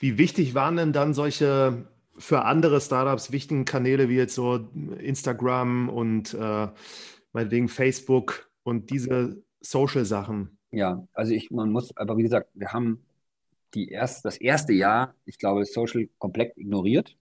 Wie 0.00 0.18
wichtig 0.18 0.54
waren 0.56 0.76
denn 0.76 0.92
dann 0.92 1.14
solche 1.14 1.86
für 2.18 2.44
andere 2.44 2.80
Startups 2.80 3.30
wichtigen 3.30 3.64
Kanäle 3.64 4.08
wie 4.08 4.16
jetzt 4.16 4.34
so 4.34 4.68
Instagram 4.98 5.90
und 5.90 6.34
äh, 6.34 6.68
meinetwegen 7.32 7.68
Facebook 7.68 8.50
und 8.64 8.90
diese 8.90 9.44
Social-Sachen? 9.60 10.55
Ja, 10.70 11.06
also 11.12 11.32
ich, 11.32 11.50
man 11.50 11.70
muss, 11.70 11.96
aber 11.96 12.16
wie 12.16 12.22
gesagt, 12.22 12.50
wir 12.54 12.72
haben 12.72 13.04
die 13.74 13.88
erst, 13.88 14.24
das 14.24 14.36
erste 14.36 14.72
Jahr, 14.72 15.14
ich 15.24 15.38
glaube, 15.38 15.64
Social 15.64 16.08
komplett 16.18 16.56
ignoriert, 16.56 17.16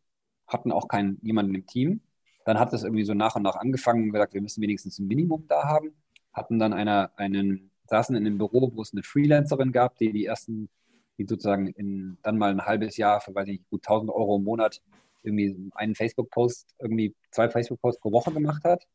hatten 0.47 0.71
auch 0.71 0.87
keinen 0.87 1.19
jemanden 1.21 1.55
im 1.55 1.65
Team 1.65 2.01
dann 2.45 2.59
hat 2.59 2.71
es 2.73 2.83
irgendwie 2.83 3.03
so 3.03 3.13
nach 3.13 3.35
und 3.35 3.41
nach 3.41 3.55
angefangen 3.55 4.03
und 4.03 4.13
gesagt, 4.13 4.33
wir 4.33 4.41
müssen 4.41 4.61
wenigstens 4.61 4.99
ein 4.99 5.07
Minimum 5.07 5.45
da 5.47 5.63
haben. 5.63 5.93
Hatten 6.31 6.59
dann 6.59 6.73
einer, 6.73 7.11
einen, 7.17 7.71
saßen 7.87 8.15
in 8.15 8.25
einem 8.25 8.37
Büro, 8.37 8.71
wo 8.73 8.81
es 8.83 8.93
eine 8.93 9.03
Freelancerin 9.03 9.71
gab, 9.71 9.97
die 9.97 10.11
die 10.11 10.25
ersten, 10.25 10.69
die 11.17 11.25
sozusagen 11.25 11.67
in, 11.67 12.17
dann 12.21 12.37
mal 12.37 12.51
ein 12.51 12.65
halbes 12.65 12.97
Jahr 12.97 13.19
für, 13.19 13.33
weiß 13.33 13.47
ich 13.47 13.53
nicht, 13.59 13.69
gut 13.69 13.81
1000 13.83 14.11
Euro 14.11 14.37
im 14.37 14.43
Monat 14.43 14.81
irgendwie 15.23 15.71
einen 15.73 15.95
Facebook-Post, 15.95 16.75
irgendwie 16.79 17.15
zwei 17.31 17.49
Facebook-Posts 17.49 17.99
pro 17.99 18.11
Woche 18.11 18.31
gemacht 18.31 18.63
hat. 18.63 18.85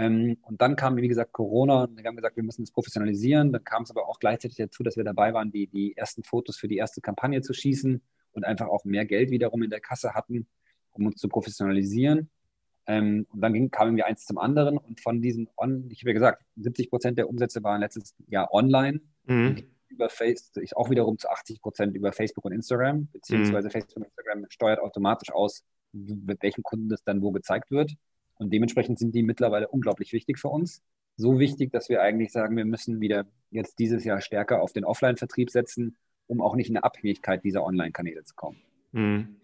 Ähm, 0.00 0.38
und 0.42 0.62
dann 0.62 0.76
kam, 0.76 0.96
wie 0.96 1.08
gesagt, 1.08 1.34
Corona 1.34 1.84
und 1.84 1.98
wir 1.98 2.04
haben 2.04 2.16
gesagt, 2.16 2.36
wir 2.36 2.42
müssen 2.42 2.62
es 2.62 2.72
professionalisieren. 2.72 3.52
Dann 3.52 3.62
kam 3.64 3.82
es 3.82 3.90
aber 3.90 4.08
auch 4.08 4.18
gleichzeitig 4.18 4.56
dazu, 4.56 4.82
dass 4.82 4.96
wir 4.96 5.04
dabei 5.04 5.34
waren, 5.34 5.52
die, 5.52 5.66
die 5.66 5.94
ersten 5.94 6.22
Fotos 6.22 6.56
für 6.56 6.68
die 6.68 6.78
erste 6.78 7.02
Kampagne 7.02 7.42
zu 7.42 7.52
schießen 7.52 8.00
und 8.32 8.44
einfach 8.44 8.68
auch 8.68 8.86
mehr 8.86 9.04
Geld 9.04 9.30
wiederum 9.30 9.62
in 9.62 9.68
der 9.68 9.80
Kasse 9.80 10.14
hatten, 10.14 10.46
um 10.92 11.04
uns 11.04 11.20
zu 11.20 11.28
professionalisieren. 11.28 12.30
Ähm, 12.86 13.26
und 13.28 13.42
dann 13.42 13.52
ging, 13.52 13.70
kam 13.70 13.88
irgendwie 13.88 14.04
eins 14.04 14.24
zum 14.24 14.38
anderen 14.38 14.78
und 14.78 15.02
von 15.02 15.20
diesen, 15.20 15.50
on, 15.58 15.90
ich 15.90 16.00
habe 16.00 16.10
ja 16.10 16.14
gesagt, 16.14 16.44
70 16.56 16.88
Prozent 16.88 17.18
der 17.18 17.28
Umsätze 17.28 17.62
waren 17.62 17.82
letztes 17.82 18.14
Jahr 18.26 18.54
online. 18.54 19.02
Mhm. 19.26 19.64
Über 19.88 20.08
Facebook, 20.08 20.64
auch 20.76 20.88
wiederum 20.88 21.18
zu 21.18 21.28
80 21.28 21.60
Prozent 21.60 21.94
über 21.94 22.12
Facebook 22.12 22.46
und 22.46 22.52
Instagram, 22.52 23.08
beziehungsweise 23.12 23.68
mhm. 23.68 23.72
Facebook 23.72 23.96
und 23.98 24.04
Instagram 24.04 24.46
steuert 24.48 24.78
automatisch 24.78 25.30
aus, 25.30 25.62
mit 25.92 26.42
welchen 26.42 26.62
Kunden 26.62 26.88
das 26.88 27.04
dann 27.04 27.20
wo 27.20 27.32
gezeigt 27.32 27.70
wird. 27.70 27.92
Und 28.40 28.52
dementsprechend 28.52 28.98
sind 28.98 29.14
die 29.14 29.22
mittlerweile 29.22 29.68
unglaublich 29.68 30.12
wichtig 30.12 30.38
für 30.38 30.48
uns. 30.48 30.82
So 31.16 31.38
wichtig, 31.38 31.70
dass 31.72 31.90
wir 31.90 32.00
eigentlich 32.00 32.32
sagen, 32.32 32.56
wir 32.56 32.64
müssen 32.64 33.00
wieder 33.00 33.26
jetzt 33.50 33.78
dieses 33.78 34.04
Jahr 34.04 34.22
stärker 34.22 34.62
auf 34.62 34.72
den 34.72 34.84
Offline-Vertrieb 34.84 35.50
setzen, 35.50 35.96
um 36.26 36.40
auch 36.40 36.56
nicht 36.56 36.70
in 36.70 36.76
eine 36.76 36.84
Abhängigkeit 36.84 37.44
dieser 37.44 37.62
Online-Kanäle 37.62 38.24
zu 38.24 38.34
kommen. 38.34 38.56
Mhm. 38.92 39.36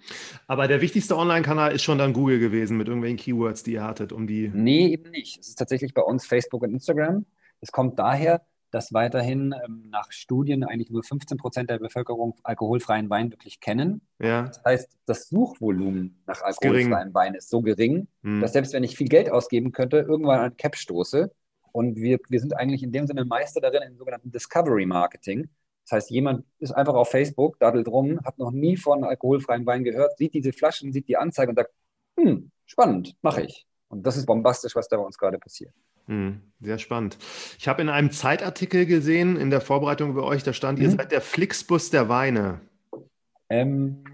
Aber 0.46 0.66
der 0.66 0.80
wichtigste 0.80 1.16
Online-Kanal 1.16 1.72
ist 1.72 1.82
schon 1.82 1.98
dann 1.98 2.14
Google 2.14 2.38
gewesen 2.38 2.78
mit 2.78 2.88
irgendwelchen 2.88 3.18
Keywords, 3.18 3.62
die 3.62 3.74
ihr 3.74 3.84
hattet, 3.84 4.12
um 4.12 4.26
die. 4.26 4.50
Nee, 4.52 4.88
eben 4.88 5.10
nicht. 5.10 5.40
Es 5.40 5.48
ist 5.48 5.56
tatsächlich 5.56 5.92
bei 5.92 6.02
uns 6.02 6.26
Facebook 6.26 6.62
und 6.62 6.72
Instagram. 6.72 7.26
Es 7.60 7.70
kommt 7.70 7.98
daher, 7.98 8.46
dass 8.70 8.92
weiterhin 8.92 9.54
ähm, 9.64 9.88
nach 9.90 10.10
Studien 10.10 10.64
eigentlich 10.64 10.90
nur 10.90 11.02
15 11.02 11.38
Prozent 11.38 11.70
der 11.70 11.78
Bevölkerung 11.78 12.34
alkoholfreien 12.42 13.08
Wein 13.10 13.30
wirklich 13.30 13.60
kennen. 13.60 14.00
Ja. 14.18 14.42
Das 14.42 14.62
heißt, 14.64 14.96
das 15.06 15.28
Suchvolumen 15.28 16.22
nach 16.26 16.42
alkoholfreien 16.42 17.14
Wein 17.14 17.34
ist 17.34 17.48
so 17.48 17.62
gering, 17.62 18.08
mhm. 18.22 18.40
dass 18.40 18.52
selbst 18.52 18.72
wenn 18.72 18.84
ich 18.84 18.96
viel 18.96 19.08
Geld 19.08 19.30
ausgeben 19.30 19.72
könnte, 19.72 19.98
irgendwann 19.98 20.40
an 20.40 20.56
Cap 20.56 20.76
stoße. 20.76 21.32
Und 21.72 21.96
wir, 21.96 22.18
wir 22.28 22.40
sind 22.40 22.56
eigentlich 22.56 22.82
in 22.82 22.92
dem 22.92 23.06
Sinne 23.06 23.24
Meister 23.24 23.60
darin, 23.60 23.82
im 23.82 23.96
sogenannten 23.96 24.30
Discovery 24.30 24.86
Marketing. 24.86 25.48
Das 25.84 25.92
heißt, 25.92 26.10
jemand 26.10 26.44
ist 26.58 26.72
einfach 26.72 26.94
auf 26.94 27.10
Facebook, 27.10 27.60
daddelt 27.60 27.86
rum, 27.86 28.18
hat 28.24 28.38
noch 28.38 28.50
nie 28.50 28.76
von 28.76 29.04
alkoholfreiem 29.04 29.64
Wein 29.66 29.84
gehört, 29.84 30.16
sieht 30.18 30.34
diese 30.34 30.52
Flaschen, 30.52 30.92
sieht 30.92 31.06
die 31.06 31.16
Anzeige 31.16 31.50
und 31.50 31.56
sagt, 31.56 31.70
hm, 32.18 32.50
spannend, 32.64 33.14
mache 33.22 33.42
ich. 33.42 33.66
Und 33.88 34.04
das 34.04 34.16
ist 34.16 34.26
bombastisch, 34.26 34.74
was 34.74 34.88
da 34.88 34.96
bei 34.96 35.04
uns 35.04 35.16
gerade 35.16 35.38
passiert. 35.38 35.72
Hm, 36.06 36.40
sehr 36.60 36.78
spannend. 36.78 37.18
Ich 37.58 37.68
habe 37.68 37.82
in 37.82 37.88
einem 37.88 38.10
Zeitartikel 38.10 38.86
gesehen, 38.86 39.36
in 39.36 39.50
der 39.50 39.60
Vorbereitung 39.60 40.10
über 40.10 40.24
euch, 40.24 40.42
da 40.42 40.52
stand, 40.52 40.78
mhm. 40.78 40.84
ihr 40.84 40.90
seid 40.90 41.12
der 41.12 41.20
Flixbus 41.20 41.90
der 41.90 42.08
Weine. 42.08 42.60
Ähm, 43.48 44.04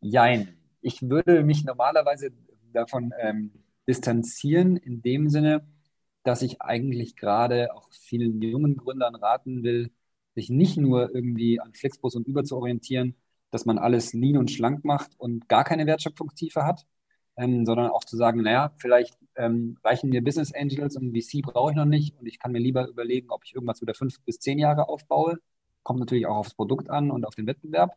jein. 0.00 0.56
Ich 0.80 1.02
würde 1.02 1.42
mich 1.42 1.64
normalerweise 1.64 2.30
davon 2.72 3.12
ähm, 3.20 3.52
distanzieren, 3.88 4.76
in 4.76 5.02
dem 5.02 5.28
Sinne, 5.28 5.66
dass 6.22 6.42
ich 6.42 6.62
eigentlich 6.62 7.16
gerade 7.16 7.74
auch 7.74 7.88
vielen 7.92 8.40
jungen 8.40 8.76
Gründern 8.76 9.14
raten 9.14 9.62
will, 9.62 9.90
sich 10.34 10.50
nicht 10.50 10.76
nur 10.76 11.14
irgendwie 11.14 11.60
an 11.60 11.74
Flixbus 11.74 12.16
und 12.16 12.26
Uber 12.28 12.44
zu 12.44 12.56
orientieren, 12.56 13.14
dass 13.50 13.66
man 13.66 13.78
alles 13.78 14.12
lean 14.12 14.36
und 14.36 14.50
schlank 14.50 14.84
macht 14.84 15.12
und 15.18 15.48
gar 15.48 15.64
keine 15.64 15.86
Wertschöpfungstiefe 15.86 16.64
hat, 16.64 16.86
ähm, 17.36 17.66
sondern 17.66 17.90
auch 17.90 18.04
zu 18.04 18.16
sagen, 18.16 18.42
naja, 18.42 18.72
vielleicht 18.78 19.18
ähm, 19.36 19.78
reichen 19.84 20.10
mir 20.10 20.22
Business 20.22 20.52
Angels 20.54 20.96
und 20.96 21.16
VC 21.16 21.42
brauche 21.42 21.72
ich 21.72 21.76
noch 21.76 21.84
nicht 21.84 22.18
und 22.18 22.26
ich 22.26 22.38
kann 22.38 22.52
mir 22.52 22.60
lieber 22.60 22.86
überlegen, 22.88 23.30
ob 23.30 23.44
ich 23.44 23.54
irgendwas 23.54 23.80
wieder 23.80 23.94
fünf 23.94 24.20
bis 24.22 24.38
zehn 24.38 24.58
Jahre 24.58 24.88
aufbaue. 24.88 25.38
Kommt 25.82 26.00
natürlich 26.00 26.26
auch 26.26 26.36
aufs 26.36 26.54
Produkt 26.54 26.90
an 26.90 27.10
und 27.10 27.26
auf 27.26 27.34
den 27.34 27.46
Wettbewerb. 27.46 27.96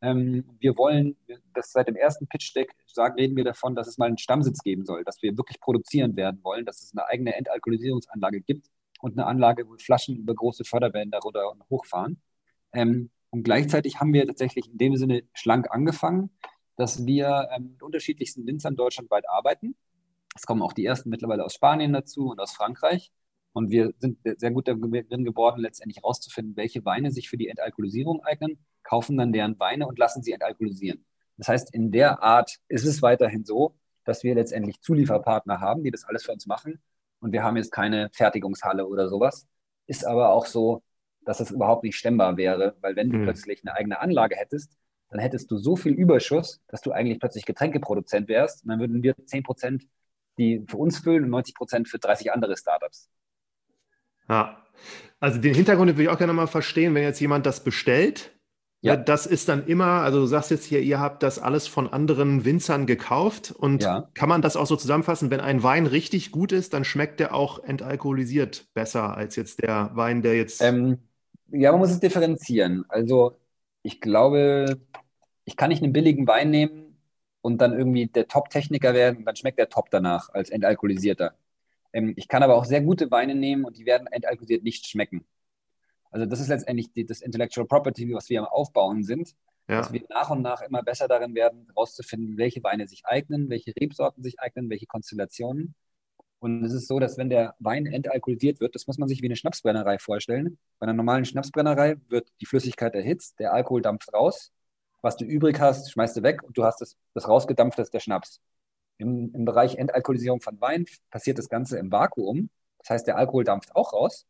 Ähm, 0.00 0.44
wir 0.60 0.76
wollen, 0.76 1.16
das 1.54 1.72
seit 1.72 1.88
dem 1.88 1.96
ersten 1.96 2.28
Pitch-Deck 2.28 2.74
reden 3.16 3.36
wir 3.36 3.44
davon, 3.44 3.74
dass 3.74 3.88
es 3.88 3.98
mal 3.98 4.06
einen 4.06 4.18
Stammsitz 4.18 4.62
geben 4.62 4.84
soll, 4.84 5.04
dass 5.04 5.22
wir 5.22 5.36
wirklich 5.36 5.60
produzieren 5.60 6.16
werden 6.16 6.40
wollen, 6.42 6.64
dass 6.64 6.82
es 6.82 6.92
eine 6.92 7.06
eigene 7.06 7.34
Entalkoholisierungsanlage 7.34 8.40
gibt, 8.40 8.70
und 9.00 9.18
eine 9.18 9.26
Anlage, 9.26 9.68
wo 9.68 9.76
Flaschen 9.76 10.16
über 10.16 10.34
große 10.34 10.64
Förderbänder 10.64 11.18
runter 11.18 11.50
und 11.50 11.62
hochfahren. 11.70 12.20
Ähm, 12.72 13.10
und 13.30 13.42
gleichzeitig 13.42 14.00
haben 14.00 14.12
wir 14.12 14.26
tatsächlich 14.26 14.70
in 14.70 14.78
dem 14.78 14.96
Sinne 14.96 15.22
schlank 15.34 15.70
angefangen, 15.70 16.30
dass 16.78 17.04
wir 17.04 17.48
ähm, 17.54 17.72
mit 17.72 17.82
unterschiedlichsten 17.82 18.46
Winzern 18.46 18.76
deutschlandweit 18.76 19.28
arbeiten. 19.28 19.76
Es 20.34 20.46
kommen 20.46 20.62
auch 20.62 20.72
die 20.72 20.86
ersten 20.86 21.10
mittlerweile 21.10 21.44
aus 21.44 21.54
Spanien 21.54 21.92
dazu 21.92 22.30
und 22.30 22.40
aus 22.40 22.52
Frankreich. 22.52 23.12
Und 23.52 23.70
wir 23.70 23.92
sind 23.98 24.18
sehr 24.22 24.52
gut 24.52 24.68
darin 24.68 25.24
geworden, 25.24 25.60
letztendlich 25.60 25.96
herauszufinden, 25.96 26.56
welche 26.56 26.84
Weine 26.84 27.10
sich 27.10 27.28
für 27.28 27.36
die 27.36 27.48
Entalkoholisierung 27.48 28.22
eignen, 28.22 28.58
kaufen 28.84 29.16
dann 29.16 29.32
deren 29.32 29.58
Weine 29.58 29.88
und 29.88 29.98
lassen 29.98 30.22
sie 30.22 30.32
entalkoholisieren. 30.32 31.04
Das 31.36 31.48
heißt, 31.48 31.74
in 31.74 31.90
der 31.90 32.22
Art 32.22 32.58
ist 32.68 32.84
es 32.84 33.02
weiterhin 33.02 33.44
so, 33.44 33.74
dass 34.04 34.22
wir 34.22 34.36
letztendlich 34.36 34.80
Zulieferpartner 34.80 35.60
haben, 35.60 35.82
die 35.82 35.90
das 35.90 36.04
alles 36.04 36.24
für 36.24 36.32
uns 36.32 36.46
machen. 36.46 36.80
Und 37.18 37.32
wir 37.32 37.42
haben 37.42 37.56
jetzt 37.56 37.72
keine 37.72 38.10
Fertigungshalle 38.12 38.86
oder 38.86 39.08
sowas. 39.08 39.48
Ist 39.86 40.06
aber 40.06 40.30
auch 40.30 40.46
so, 40.46 40.82
dass 41.24 41.40
es 41.40 41.50
überhaupt 41.50 41.82
nicht 41.82 41.96
stemmbar 41.96 42.36
wäre, 42.36 42.76
weil 42.80 42.94
wenn 42.94 43.10
du 43.10 43.18
mhm. 43.18 43.24
plötzlich 43.24 43.62
eine 43.64 43.74
eigene 43.74 44.00
Anlage 44.00 44.36
hättest, 44.36 44.77
dann 45.10 45.20
hättest 45.20 45.50
du 45.50 45.58
so 45.58 45.76
viel 45.76 45.92
Überschuss, 45.92 46.60
dass 46.68 46.82
du 46.82 46.92
eigentlich 46.92 47.18
plötzlich 47.18 47.46
Getränkeproduzent 47.46 48.28
wärst. 48.28 48.64
Und 48.64 48.70
dann 48.70 48.80
würden 48.80 49.02
wir 49.02 49.14
10 49.24 49.42
Prozent 49.42 49.84
die 50.38 50.64
für 50.66 50.76
uns 50.76 50.98
füllen 50.98 51.24
und 51.24 51.30
90 51.30 51.54
Prozent 51.54 51.88
für 51.88 51.98
30 51.98 52.32
andere 52.32 52.56
Startups. 52.56 53.10
Ja, 54.28 54.64
also 55.20 55.40
den 55.40 55.54
Hintergrund 55.54 55.90
würde 55.90 56.04
ich 56.04 56.08
auch 56.08 56.18
gerne 56.18 56.32
mal 56.32 56.46
verstehen, 56.46 56.94
wenn 56.94 57.02
jetzt 57.02 57.20
jemand 57.20 57.44
das 57.44 57.64
bestellt. 57.64 58.32
Ja. 58.80 58.94
Das 58.96 59.26
ist 59.26 59.48
dann 59.48 59.66
immer, 59.66 60.02
also 60.02 60.20
du 60.20 60.26
sagst 60.26 60.52
jetzt 60.52 60.64
hier, 60.64 60.80
ihr 60.80 61.00
habt 61.00 61.24
das 61.24 61.40
alles 61.40 61.66
von 61.66 61.92
anderen 61.92 62.44
Winzern 62.44 62.86
gekauft 62.86 63.50
und 63.50 63.82
ja. 63.82 64.08
kann 64.14 64.28
man 64.28 64.40
das 64.40 64.56
auch 64.56 64.66
so 64.66 64.76
zusammenfassen, 64.76 65.30
wenn 65.30 65.40
ein 65.40 65.64
Wein 65.64 65.86
richtig 65.86 66.30
gut 66.30 66.52
ist, 66.52 66.74
dann 66.74 66.84
schmeckt 66.84 67.18
der 67.18 67.34
auch 67.34 67.64
entalkoholisiert 67.64 68.68
besser 68.74 69.16
als 69.16 69.34
jetzt 69.34 69.62
der 69.62 69.90
Wein, 69.94 70.22
der 70.22 70.36
jetzt. 70.36 70.62
Ähm, 70.62 70.98
ja, 71.50 71.72
man 71.72 71.80
muss 71.80 71.90
es 71.90 71.98
differenzieren. 71.98 72.84
Also 72.88 73.36
ich 73.82 74.00
glaube, 74.00 74.80
ich 75.44 75.56
kann 75.56 75.70
nicht 75.70 75.82
einen 75.82 75.92
billigen 75.92 76.26
Wein 76.26 76.50
nehmen 76.50 76.98
und 77.40 77.58
dann 77.58 77.72
irgendwie 77.72 78.06
der 78.06 78.28
Top-Techniker 78.28 78.94
werden 78.94 79.18
und 79.18 79.24
dann 79.24 79.36
schmeckt 79.36 79.58
der 79.58 79.68
Top 79.68 79.90
danach 79.90 80.28
als 80.30 80.50
entalkoholisierter. 80.50 81.34
Ähm, 81.92 82.12
ich 82.16 82.28
kann 82.28 82.42
aber 82.42 82.56
auch 82.56 82.64
sehr 82.64 82.82
gute 82.82 83.10
Weine 83.10 83.34
nehmen 83.34 83.64
und 83.64 83.78
die 83.78 83.86
werden 83.86 84.06
entalkoholisiert 84.08 84.62
nicht 84.62 84.86
schmecken. 84.86 85.24
Also 86.10 86.26
das 86.26 86.40
ist 86.40 86.48
letztendlich 86.48 86.92
die, 86.92 87.04
das 87.04 87.20
Intellectual 87.20 87.66
Property, 87.66 88.12
was 88.14 88.28
wir 88.28 88.40
am 88.40 88.46
Aufbauen 88.46 89.04
sind, 89.04 89.34
ja. 89.68 89.78
dass 89.78 89.92
wir 89.92 90.02
nach 90.08 90.30
und 90.30 90.42
nach 90.42 90.62
immer 90.62 90.82
besser 90.82 91.08
darin 91.08 91.34
werden, 91.34 91.66
herauszufinden, 91.68 92.38
welche 92.38 92.62
Weine 92.62 92.88
sich 92.88 93.04
eignen, 93.04 93.50
welche 93.50 93.72
Rebsorten 93.78 94.22
sich 94.22 94.40
eignen, 94.40 94.70
welche 94.70 94.86
Konstellationen. 94.86 95.74
Und 96.40 96.64
es 96.64 96.72
ist 96.72 96.86
so, 96.86 97.00
dass 97.00 97.18
wenn 97.18 97.30
der 97.30 97.54
Wein 97.58 97.86
entalkoholisiert 97.86 98.60
wird, 98.60 98.74
das 98.74 98.86
muss 98.86 98.98
man 98.98 99.08
sich 99.08 99.22
wie 99.22 99.26
eine 99.26 99.36
Schnapsbrennerei 99.36 99.98
vorstellen. 99.98 100.58
Bei 100.78 100.84
einer 100.84 100.92
normalen 100.92 101.24
Schnapsbrennerei 101.24 101.96
wird 102.08 102.28
die 102.40 102.46
Flüssigkeit 102.46 102.94
erhitzt, 102.94 103.40
der 103.40 103.52
Alkohol 103.52 103.82
dampft 103.82 104.12
raus. 104.14 104.52
Was 105.02 105.16
du 105.16 105.24
übrig 105.24 105.60
hast, 105.60 105.90
schmeißt 105.92 106.16
du 106.16 106.22
weg 106.22 106.42
und 106.42 106.56
du 106.56 106.64
hast 106.64 106.80
das, 106.80 106.96
das 107.14 107.28
rausgedampft, 107.28 107.78
das 107.78 107.88
ist 107.88 107.94
der 107.94 108.00
Schnaps. 108.00 108.40
Im, 108.98 109.32
Im 109.34 109.44
Bereich 109.44 109.76
Entalkoholisierung 109.76 110.40
von 110.40 110.60
Wein 110.60 110.86
passiert 111.10 111.38
das 111.38 111.48
Ganze 111.48 111.78
im 111.78 111.90
Vakuum. 111.90 112.50
Das 112.78 112.90
heißt, 112.90 113.06
der 113.06 113.16
Alkohol 113.16 113.44
dampft 113.44 113.74
auch 113.74 113.92
raus. 113.92 114.26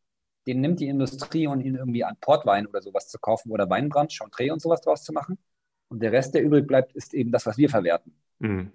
Den 0.46 0.60
nimmt 0.60 0.80
die 0.80 0.88
Industrie, 0.88 1.46
um 1.46 1.60
ihn 1.60 1.74
irgendwie 1.74 2.04
an 2.04 2.16
Portwein 2.20 2.66
oder 2.66 2.80
sowas 2.80 3.08
zu 3.08 3.18
kaufen 3.18 3.50
oder 3.50 3.68
Weinbrand, 3.68 4.12
Chantre 4.12 4.52
und 4.52 4.60
sowas 4.60 4.80
draus 4.80 5.04
zu 5.04 5.12
machen. 5.12 5.38
Und 5.88 6.02
der 6.02 6.12
Rest, 6.12 6.34
der 6.34 6.42
übrig 6.42 6.66
bleibt, 6.66 6.92
ist 6.92 7.12
eben 7.12 7.32
das, 7.32 7.44
was 7.44 7.58
wir 7.58 7.68
verwerten. 7.68 8.14
Mhm. 8.38 8.72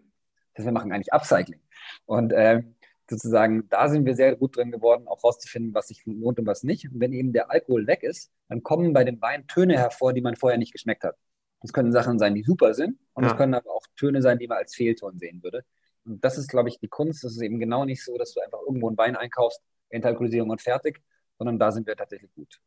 Das 0.53 0.59
heißt, 0.59 0.67
wir 0.67 0.71
machen 0.71 0.91
eigentlich 0.91 1.13
Upcycling. 1.13 1.59
Und 2.05 2.31
äh, 2.31 2.63
sozusagen, 3.09 3.67
da 3.69 3.89
sind 3.89 4.05
wir 4.05 4.15
sehr 4.15 4.35
gut 4.35 4.55
drin 4.57 4.71
geworden, 4.71 5.07
auch 5.07 5.23
rauszufinden, 5.23 5.73
was 5.73 5.87
sich 5.87 6.05
lohnt 6.05 6.39
und 6.39 6.45
was 6.45 6.63
nicht. 6.63 6.89
Und 6.91 6.99
wenn 6.99 7.13
eben 7.13 7.33
der 7.33 7.51
Alkohol 7.51 7.87
weg 7.87 8.03
ist, 8.03 8.31
dann 8.49 8.63
kommen 8.63 8.93
bei 8.93 9.03
dem 9.03 9.21
Wein 9.21 9.47
Töne 9.47 9.77
hervor, 9.77 10.13
die 10.13 10.21
man 10.21 10.35
vorher 10.35 10.57
nicht 10.57 10.71
geschmeckt 10.71 11.03
hat. 11.03 11.15
Das 11.61 11.71
können 11.71 11.91
Sachen 11.91 12.19
sein, 12.19 12.35
die 12.35 12.43
super 12.43 12.73
sind, 12.73 12.99
und 13.13 13.23
es 13.23 13.31
ja. 13.31 13.37
können 13.37 13.53
aber 13.53 13.71
auch 13.71 13.85
Töne 13.95 14.21
sein, 14.21 14.37
die 14.37 14.47
man 14.47 14.57
als 14.57 14.75
Fehlton 14.75 15.17
sehen 15.17 15.41
würde. 15.43 15.63
Und 16.05 16.23
das 16.23 16.37
ist, 16.37 16.49
glaube 16.49 16.69
ich, 16.69 16.79
die 16.79 16.89
Kunst. 16.89 17.23
Das 17.23 17.31
ist 17.31 17.41
eben 17.41 17.59
genau 17.59 17.85
nicht 17.85 18.03
so, 18.03 18.17
dass 18.17 18.33
du 18.33 18.41
einfach 18.41 18.59
irgendwo 18.67 18.87
einen 18.87 18.97
Wein 18.97 19.15
einkaufst, 19.15 19.61
Entalkoholisierung 19.89 20.49
und 20.49 20.61
fertig, 20.61 21.01
sondern 21.37 21.59
da 21.59 21.71
sind 21.71 21.87
wir 21.87 21.95
tatsächlich 21.95 22.33
gut. 22.35 22.59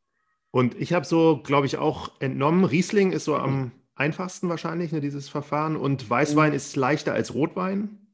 Und 0.51 0.75
ich 0.81 0.95
habe 0.95 1.05
so, 1.05 1.43
glaube 1.43 1.67
ich, 1.67 1.77
auch 1.77 2.19
entnommen, 2.21 2.65
Riesling 2.65 3.13
ist 3.13 3.25
so 3.25 3.37
am 3.37 3.73
einfachsten 3.95 4.49
wahrscheinlich, 4.49 4.93
ne, 4.93 5.01
dieses 5.01 5.29
Verfahren. 5.29 5.77
Und 5.77 6.09
Weißwein 6.09 6.51
mhm. 6.51 6.57
ist 6.57 6.77
leichter 6.77 7.13
als 7.13 7.35
Rotwein. 7.35 8.06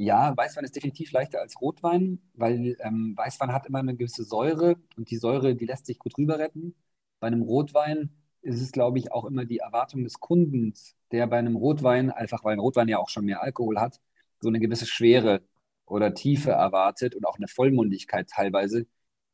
Ja, 0.00 0.36
Weißwein 0.36 0.64
ist 0.64 0.76
definitiv 0.76 1.10
leichter 1.10 1.40
als 1.40 1.60
Rotwein, 1.60 2.20
weil 2.34 2.76
ähm, 2.80 3.14
Weißwein 3.16 3.52
hat 3.52 3.66
immer 3.66 3.80
eine 3.80 3.96
gewisse 3.96 4.22
Säure 4.22 4.76
und 4.96 5.10
die 5.10 5.16
Säure, 5.16 5.56
die 5.56 5.66
lässt 5.66 5.86
sich 5.86 5.98
gut 5.98 6.16
rüber 6.16 6.38
retten. 6.38 6.76
Bei 7.18 7.26
einem 7.26 7.42
Rotwein 7.42 8.10
ist 8.40 8.62
es, 8.62 8.70
glaube 8.70 8.98
ich, 8.98 9.10
auch 9.10 9.24
immer 9.24 9.44
die 9.44 9.58
Erwartung 9.58 10.04
des 10.04 10.20
Kundens, 10.20 10.94
der 11.10 11.26
bei 11.26 11.38
einem 11.38 11.56
Rotwein, 11.56 12.10
einfach 12.12 12.44
weil 12.44 12.52
ein 12.52 12.60
Rotwein 12.60 12.86
ja 12.86 12.98
auch 12.98 13.08
schon 13.08 13.24
mehr 13.24 13.42
Alkohol 13.42 13.80
hat, 13.80 14.00
so 14.40 14.48
eine 14.48 14.60
gewisse 14.60 14.86
Schwere 14.86 15.42
oder 15.84 16.14
Tiefe 16.14 16.52
erwartet 16.52 17.16
und 17.16 17.26
auch 17.26 17.36
eine 17.36 17.48
Vollmundigkeit 17.48 18.28
teilweise, 18.30 18.86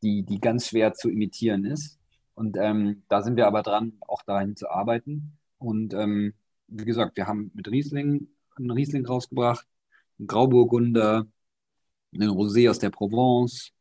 die, 0.03 0.23
die 0.25 0.41
ganz 0.41 0.69
schwer 0.69 0.95
zu 0.95 1.11
imitieren 1.11 1.67
ist. 1.67 1.99
Und 2.35 2.57
ähm, 2.57 3.03
da 3.09 3.21
sind 3.23 3.37
wir 3.37 3.47
aber 3.47 3.63
dran, 3.63 3.99
auch 4.01 4.23
dahin 4.23 4.57
zu 4.57 4.71
arbeiten. 4.71 5.37
Und 5.59 5.93
ähm, 5.93 6.33
wie 6.69 6.85
gesagt, 6.87 7.17
wir 7.19 7.27
haben 7.27 7.51
mit 7.55 7.71
Riesling 7.71 8.29
einen 8.57 8.71
Riesling 8.71 9.05
rausgebracht, 9.05 9.67
einen 10.19 10.27
Grauburgunder, 10.27 11.27
einen 12.13 12.31
Rosé 12.31 12.71
aus 12.71 12.79
der 12.79 12.91
Provence, 12.91 13.73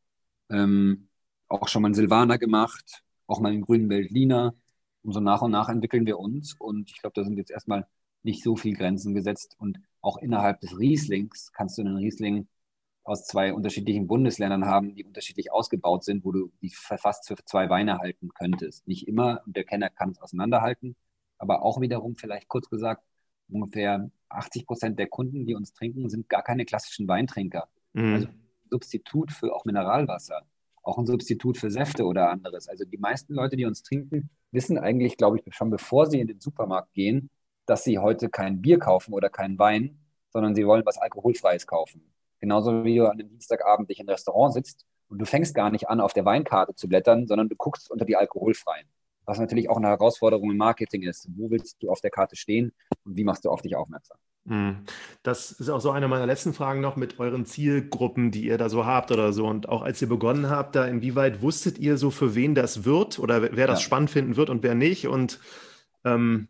ähm, 0.49 1.07
auch 1.47 1.67
schon 1.67 1.81
mal 1.81 1.87
einen 1.87 1.95
Silvaner 1.95 2.37
gemacht, 2.37 3.03
auch 3.27 3.39
mal 3.39 3.51
einen 3.51 3.61
grünen 3.61 3.89
Veltliner. 3.89 4.55
Und 5.03 5.13
so 5.13 5.19
nach 5.19 5.41
und 5.41 5.51
nach 5.51 5.69
entwickeln 5.69 6.05
wir 6.05 6.19
uns. 6.19 6.55
Und 6.57 6.89
ich 6.89 7.01
glaube, 7.01 7.13
da 7.15 7.23
sind 7.23 7.37
jetzt 7.37 7.51
erstmal 7.51 7.87
nicht 8.23 8.43
so 8.43 8.55
viele 8.55 8.77
Grenzen 8.77 9.13
gesetzt. 9.13 9.55
Und 9.59 9.79
auch 10.01 10.17
innerhalb 10.17 10.61
des 10.61 10.77
Rieslings 10.77 11.51
kannst 11.51 11.77
du 11.77 11.81
einen 11.81 11.97
Riesling 11.97 12.47
aus 13.03 13.25
zwei 13.25 13.53
unterschiedlichen 13.53 14.07
Bundesländern 14.07 14.65
haben, 14.65 14.95
die 14.95 15.03
unterschiedlich 15.03 15.51
ausgebaut 15.51 16.05
sind, 16.05 16.23
wo 16.23 16.31
du 16.31 16.51
die 16.61 16.69
fast 16.69 17.27
für 17.27 17.35
zwei 17.45 17.69
Weine 17.69 17.97
halten 17.99 18.29
könntest. 18.33 18.87
Nicht 18.87 19.07
immer, 19.07 19.41
und 19.45 19.55
der 19.57 19.65
Kenner 19.65 19.89
kann 19.89 20.11
es 20.11 20.21
auseinanderhalten, 20.21 20.95
aber 21.37 21.63
auch 21.63 21.81
wiederum 21.81 22.15
vielleicht 22.15 22.47
kurz 22.47 22.69
gesagt, 22.69 23.03
ungefähr 23.53 24.09
80 24.29 24.65
Prozent 24.65 24.99
der 24.99 25.07
Kunden, 25.07 25.45
die 25.45 25.55
uns 25.55 25.73
trinken, 25.73 26.09
sind 26.09 26.29
gar 26.29 26.43
keine 26.43 26.65
klassischen 26.65 27.07
Weintrinker. 27.07 27.67
Mhm. 27.93 28.13
Also 28.13 28.27
Substitut 28.69 29.31
für 29.31 29.53
auch 29.53 29.65
Mineralwasser, 29.65 30.41
auch 30.81 30.97
ein 30.97 31.05
Substitut 31.05 31.57
für 31.57 31.69
Säfte 31.69 32.05
oder 32.05 32.29
anderes. 32.29 32.67
Also 32.67 32.85
die 32.85 32.97
meisten 32.97 33.33
Leute, 33.33 33.55
die 33.55 33.65
uns 33.65 33.83
trinken, 33.83 34.29
wissen 34.51 34.77
eigentlich, 34.77 35.17
glaube 35.17 35.37
ich, 35.37 35.55
schon 35.55 35.69
bevor 35.69 36.07
sie 36.07 36.19
in 36.19 36.27
den 36.27 36.39
Supermarkt 36.39 36.93
gehen, 36.93 37.29
dass 37.65 37.83
sie 37.83 37.99
heute 37.99 38.29
kein 38.29 38.61
Bier 38.61 38.79
kaufen 38.79 39.13
oder 39.13 39.29
keinen 39.29 39.57
Wein, 39.57 39.99
sondern 40.29 40.55
sie 40.55 40.65
wollen 40.65 40.85
was 40.85 40.97
Alkoholfreies 40.97 41.67
kaufen. 41.67 42.01
Genauso 42.39 42.83
wie 42.83 42.97
du 42.97 43.05
an 43.05 43.19
einem 43.19 43.29
Dienstagabend 43.29 43.89
dich 43.89 43.99
im 43.99 44.09
Restaurant 44.09 44.53
sitzt 44.53 44.85
und 45.07 45.19
du 45.19 45.25
fängst 45.25 45.55
gar 45.55 45.71
nicht 45.71 45.87
an, 45.87 46.01
auf 46.01 46.13
der 46.13 46.25
Weinkarte 46.25 46.75
zu 46.75 46.89
blättern, 46.89 47.27
sondern 47.27 47.47
du 47.47 47.55
guckst 47.55 47.89
unter 47.89 48.03
die 48.03 48.17
alkoholfreien. 48.17 48.87
Was 49.25 49.39
natürlich 49.39 49.69
auch 49.69 49.77
eine 49.77 49.87
Herausforderung 49.87 50.51
im 50.51 50.57
Marketing 50.57 51.03
ist. 51.03 51.27
Wo 51.35 51.49
willst 51.49 51.81
du 51.81 51.89
auf 51.89 52.01
der 52.01 52.11
Karte 52.11 52.35
stehen 52.35 52.73
und 53.05 53.15
wie 53.15 53.23
machst 53.23 53.45
du 53.45 53.49
auf 53.49 53.61
dich 53.61 53.75
aufmerksam? 53.75 54.17
Hm. 54.45 54.83
Das 55.23 55.51
ist 55.51 55.69
auch 55.69 55.79
so 55.79 55.91
eine 55.91 56.09
meiner 56.09 56.25
letzten 56.25 56.53
Fragen 56.53 56.81
noch 56.81 56.97
mit 56.97 57.19
euren 57.19 57.45
Zielgruppen, 57.45 58.31
die 58.31 58.45
ihr 58.45 58.57
da 58.57 58.67
so 58.67 58.85
habt 58.85 59.11
oder 59.11 59.31
so. 59.31 59.47
Und 59.47 59.69
auch 59.69 59.81
als 59.81 60.01
ihr 60.01 60.09
begonnen 60.09 60.49
habt, 60.49 60.75
da 60.75 60.85
inwieweit 60.85 61.41
wusstet 61.41 61.77
ihr 61.77 61.97
so, 61.97 62.11
für 62.11 62.35
wen 62.35 62.53
das 62.53 62.83
wird 62.83 63.19
oder 63.19 63.55
wer 63.55 63.67
das 63.67 63.79
ja. 63.79 63.85
spannend 63.85 64.09
finden 64.09 64.35
wird 64.35 64.49
und 64.49 64.63
wer 64.63 64.75
nicht? 64.75 65.07
Und 65.07 65.39
ähm, 66.03 66.49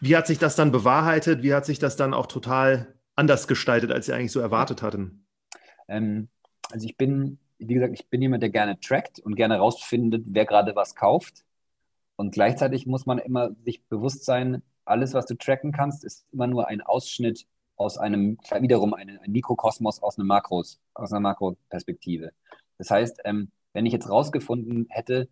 wie 0.00 0.16
hat 0.16 0.26
sich 0.26 0.38
das 0.38 0.56
dann 0.56 0.70
bewahrheitet? 0.70 1.42
Wie 1.42 1.54
hat 1.54 1.64
sich 1.64 1.78
das 1.78 1.96
dann 1.96 2.12
auch 2.12 2.26
total 2.26 2.94
anders 3.16 3.48
gestaltet, 3.48 3.90
als 3.90 4.06
ihr 4.08 4.14
eigentlich 4.14 4.32
so 4.32 4.40
erwartet 4.40 4.82
hatten? 4.82 5.26
Ähm, 5.88 6.28
also 6.70 6.86
ich 6.86 6.96
bin, 6.98 7.38
wie 7.58 7.74
gesagt, 7.74 7.94
ich 7.94 8.08
bin 8.08 8.22
jemand, 8.22 8.42
der 8.42 8.50
gerne 8.50 8.78
trackt 8.80 9.20
und 9.20 9.34
gerne 9.34 9.58
rausfindet, 9.58 10.24
wer 10.26 10.46
gerade 10.46 10.76
was 10.76 10.94
kauft. 10.94 11.44
Und 12.16 12.32
gleichzeitig 12.32 12.86
muss 12.86 13.06
man 13.06 13.18
immer 13.18 13.50
sich 13.64 13.82
bewusst 13.84 14.24
sein, 14.24 14.62
alles, 14.84 15.14
was 15.14 15.26
du 15.26 15.34
tracken 15.36 15.72
kannst, 15.72 16.04
ist 16.04 16.26
immer 16.32 16.46
nur 16.46 16.68
ein 16.68 16.80
Ausschnitt 16.80 17.46
aus 17.76 17.98
einem, 17.98 18.38
wiederum 18.60 18.94
ein, 18.94 19.18
ein 19.18 19.30
Mikrokosmos 19.30 20.02
aus, 20.02 20.18
einem 20.18 20.28
Makros, 20.28 20.80
aus 20.94 21.12
einer 21.12 21.20
Makroperspektive. 21.20 22.32
Das 22.78 22.90
heißt, 22.90 23.20
ähm, 23.24 23.50
wenn 23.72 23.86
ich 23.86 23.92
jetzt 23.92 24.08
rausgefunden 24.08 24.86
hätte, 24.88 25.28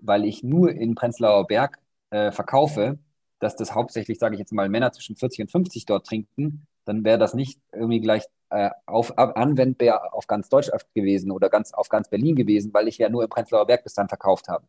weil 0.00 0.24
ich 0.24 0.42
nur 0.42 0.72
in 0.72 0.94
Prenzlauer 0.94 1.46
Berg 1.46 1.78
äh, 2.10 2.30
verkaufe, 2.32 2.98
dass 3.38 3.56
das 3.56 3.74
hauptsächlich, 3.74 4.18
sage 4.18 4.34
ich 4.34 4.38
jetzt 4.38 4.52
mal, 4.52 4.68
Männer 4.68 4.92
zwischen 4.92 5.16
40 5.16 5.42
und 5.42 5.50
50 5.50 5.86
dort 5.86 6.06
trinken, 6.06 6.66
dann 6.84 7.04
wäre 7.04 7.18
das 7.18 7.34
nicht 7.34 7.60
irgendwie 7.72 8.00
gleich 8.00 8.24
äh, 8.52 8.70
auf, 8.86 9.18
anwendbar 9.18 10.14
auf 10.14 10.26
ganz 10.26 10.48
Deutschland 10.48 10.84
gewesen 10.94 11.30
oder 11.30 11.48
ganz 11.48 11.72
auf 11.72 11.88
ganz 11.88 12.08
Berlin 12.08 12.36
gewesen, 12.36 12.72
weil 12.72 12.88
ich 12.88 12.98
ja 12.98 13.08
nur 13.08 13.24
im 13.24 13.28
Prenzlauer 13.28 13.66
Berg 13.66 13.84
bis 13.84 13.94
dann 13.94 14.08
verkauft 14.08 14.48
habe. 14.48 14.66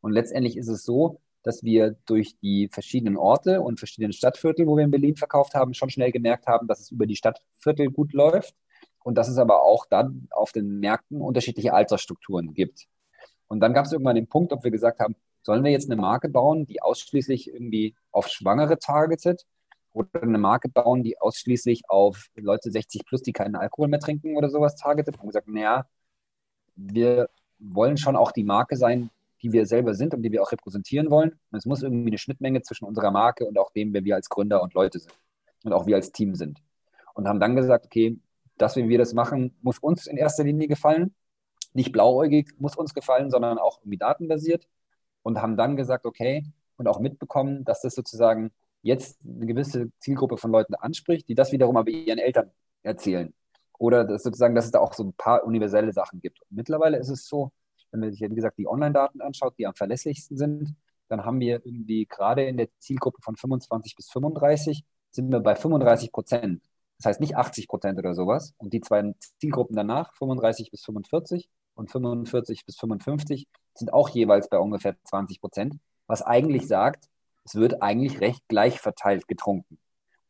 Und 0.00 0.12
letztendlich 0.12 0.56
ist 0.56 0.68
es 0.68 0.84
so, 0.84 1.20
dass 1.42 1.62
wir 1.62 1.96
durch 2.06 2.38
die 2.40 2.68
verschiedenen 2.72 3.16
Orte 3.16 3.60
und 3.60 3.78
verschiedenen 3.78 4.12
Stadtviertel, 4.12 4.66
wo 4.66 4.76
wir 4.76 4.84
in 4.84 4.90
Berlin 4.90 5.16
verkauft 5.16 5.54
haben, 5.54 5.74
schon 5.74 5.90
schnell 5.90 6.10
gemerkt 6.10 6.46
haben, 6.46 6.66
dass 6.66 6.80
es 6.80 6.90
über 6.90 7.06
die 7.06 7.16
Stadtviertel 7.16 7.90
gut 7.90 8.12
läuft 8.12 8.54
und 9.04 9.16
dass 9.16 9.28
es 9.28 9.38
aber 9.38 9.62
auch 9.62 9.86
dann 9.86 10.26
auf 10.30 10.52
den 10.52 10.80
Märkten 10.80 11.20
unterschiedliche 11.20 11.72
Altersstrukturen 11.72 12.54
gibt. 12.54 12.86
Und 13.46 13.60
dann 13.60 13.74
gab 13.74 13.86
es 13.86 13.92
irgendwann 13.92 14.16
den 14.16 14.26
Punkt, 14.26 14.52
ob 14.52 14.64
wir 14.64 14.72
gesagt 14.72 14.98
haben, 14.98 15.14
Sollen 15.46 15.62
wir 15.62 15.70
jetzt 15.70 15.88
eine 15.88 16.00
Marke 16.00 16.28
bauen, 16.28 16.66
die 16.66 16.82
ausschließlich 16.82 17.54
irgendwie 17.54 17.94
auf 18.10 18.26
Schwangere 18.26 18.80
targetet? 18.80 19.46
Oder 19.96 20.22
eine 20.22 20.36
Marke 20.36 20.68
bauen, 20.68 21.02
die 21.02 21.18
ausschließlich 21.18 21.88
auf 21.88 22.26
Leute 22.34 22.70
60 22.70 23.06
plus, 23.06 23.22
die 23.22 23.32
keinen 23.32 23.56
Alkohol 23.56 23.88
mehr 23.88 23.98
trinken 23.98 24.36
oder 24.36 24.50
sowas 24.50 24.76
targetet? 24.76 25.18
Und 25.18 25.28
gesagt, 25.28 25.48
naja, 25.48 25.86
wir 26.74 27.30
wollen 27.58 27.96
schon 27.96 28.14
auch 28.14 28.30
die 28.30 28.44
Marke 28.44 28.76
sein, 28.76 29.08
die 29.40 29.52
wir 29.52 29.64
selber 29.64 29.94
sind 29.94 30.12
und 30.12 30.20
die 30.22 30.30
wir 30.30 30.42
auch 30.42 30.52
repräsentieren 30.52 31.10
wollen. 31.10 31.30
Und 31.50 31.58
es 31.58 31.64
muss 31.64 31.82
irgendwie 31.82 32.10
eine 32.10 32.18
Schnittmenge 32.18 32.60
zwischen 32.60 32.84
unserer 32.84 33.10
Marke 33.10 33.46
und 33.46 33.58
auch 33.58 33.70
dem, 33.70 33.94
wer 33.94 34.04
wir 34.04 34.16
als 34.16 34.28
Gründer 34.28 34.62
und 34.62 34.74
Leute 34.74 34.98
sind 34.98 35.14
und 35.64 35.72
auch 35.72 35.86
wir 35.86 35.96
als 35.96 36.12
Team 36.12 36.34
sind. 36.34 36.62
Und 37.14 37.26
haben 37.26 37.40
dann 37.40 37.56
gesagt, 37.56 37.86
okay, 37.86 38.18
dass 38.58 38.76
wir 38.76 38.98
das 38.98 39.14
machen, 39.14 39.56
muss 39.62 39.78
uns 39.78 40.06
in 40.06 40.18
erster 40.18 40.44
Linie 40.44 40.68
gefallen. 40.68 41.14
Nicht 41.72 41.92
blauäugig 41.92 42.52
muss 42.58 42.76
uns 42.76 42.92
gefallen, 42.92 43.30
sondern 43.30 43.56
auch 43.56 43.78
irgendwie 43.80 43.96
datenbasiert. 43.96 44.68
Und 45.22 45.40
haben 45.40 45.56
dann 45.56 45.74
gesagt, 45.74 46.04
okay, 46.04 46.44
und 46.76 46.86
auch 46.86 47.00
mitbekommen, 47.00 47.64
dass 47.64 47.80
das 47.80 47.94
sozusagen 47.94 48.50
jetzt 48.86 49.18
eine 49.24 49.46
gewisse 49.46 49.90
Zielgruppe 49.98 50.36
von 50.36 50.50
Leuten 50.50 50.74
anspricht, 50.74 51.28
die 51.28 51.34
das 51.34 51.52
wiederum 51.52 51.76
aber 51.76 51.90
ihren 51.90 52.18
Eltern 52.18 52.50
erzählen. 52.82 53.34
Oder 53.78 54.04
dass 54.04 54.22
sozusagen, 54.22 54.54
dass 54.54 54.66
es 54.66 54.70
da 54.70 54.78
auch 54.78 54.94
so 54.94 55.04
ein 55.04 55.12
paar 55.12 55.44
universelle 55.44 55.92
Sachen 55.92 56.20
gibt. 56.20 56.40
Und 56.42 56.56
mittlerweile 56.56 56.96
ist 56.96 57.10
es 57.10 57.28
so, 57.28 57.50
wenn 57.90 58.00
man 58.00 58.10
sich, 58.12 58.20
wie 58.20 58.34
gesagt, 58.34 58.58
die 58.58 58.66
Online-Daten 58.66 59.20
anschaut, 59.20 59.54
die 59.58 59.66
am 59.66 59.74
verlässlichsten 59.74 60.36
sind, 60.36 60.74
dann 61.08 61.24
haben 61.24 61.40
wir 61.40 61.64
irgendwie 61.64 62.06
gerade 62.06 62.44
in 62.44 62.56
der 62.56 62.68
Zielgruppe 62.78 63.20
von 63.22 63.36
25 63.36 63.96
bis 63.96 64.10
35 64.10 64.84
sind 65.10 65.30
wir 65.30 65.40
bei 65.40 65.54
35 65.54 66.12
Prozent. 66.12 66.62
Das 66.98 67.06
heißt 67.06 67.20
nicht 67.20 67.36
80 67.36 67.68
Prozent 67.68 67.98
oder 67.98 68.14
sowas. 68.14 68.54
Und 68.58 68.72
die 68.72 68.80
zwei 68.80 69.14
Zielgruppen 69.40 69.76
danach, 69.76 70.14
35 70.14 70.70
bis 70.70 70.84
45 70.84 71.48
und 71.74 71.90
45 71.90 72.64
bis 72.64 72.76
55, 72.76 73.46
sind 73.74 73.92
auch 73.92 74.08
jeweils 74.08 74.48
bei 74.48 74.58
ungefähr 74.58 74.96
20 75.04 75.40
Prozent, 75.40 75.76
was 76.06 76.22
eigentlich 76.22 76.66
sagt, 76.66 77.08
es 77.46 77.54
wird 77.54 77.80
eigentlich 77.80 78.20
recht 78.20 78.42
gleich 78.48 78.80
verteilt 78.80 79.28
getrunken. 79.28 79.78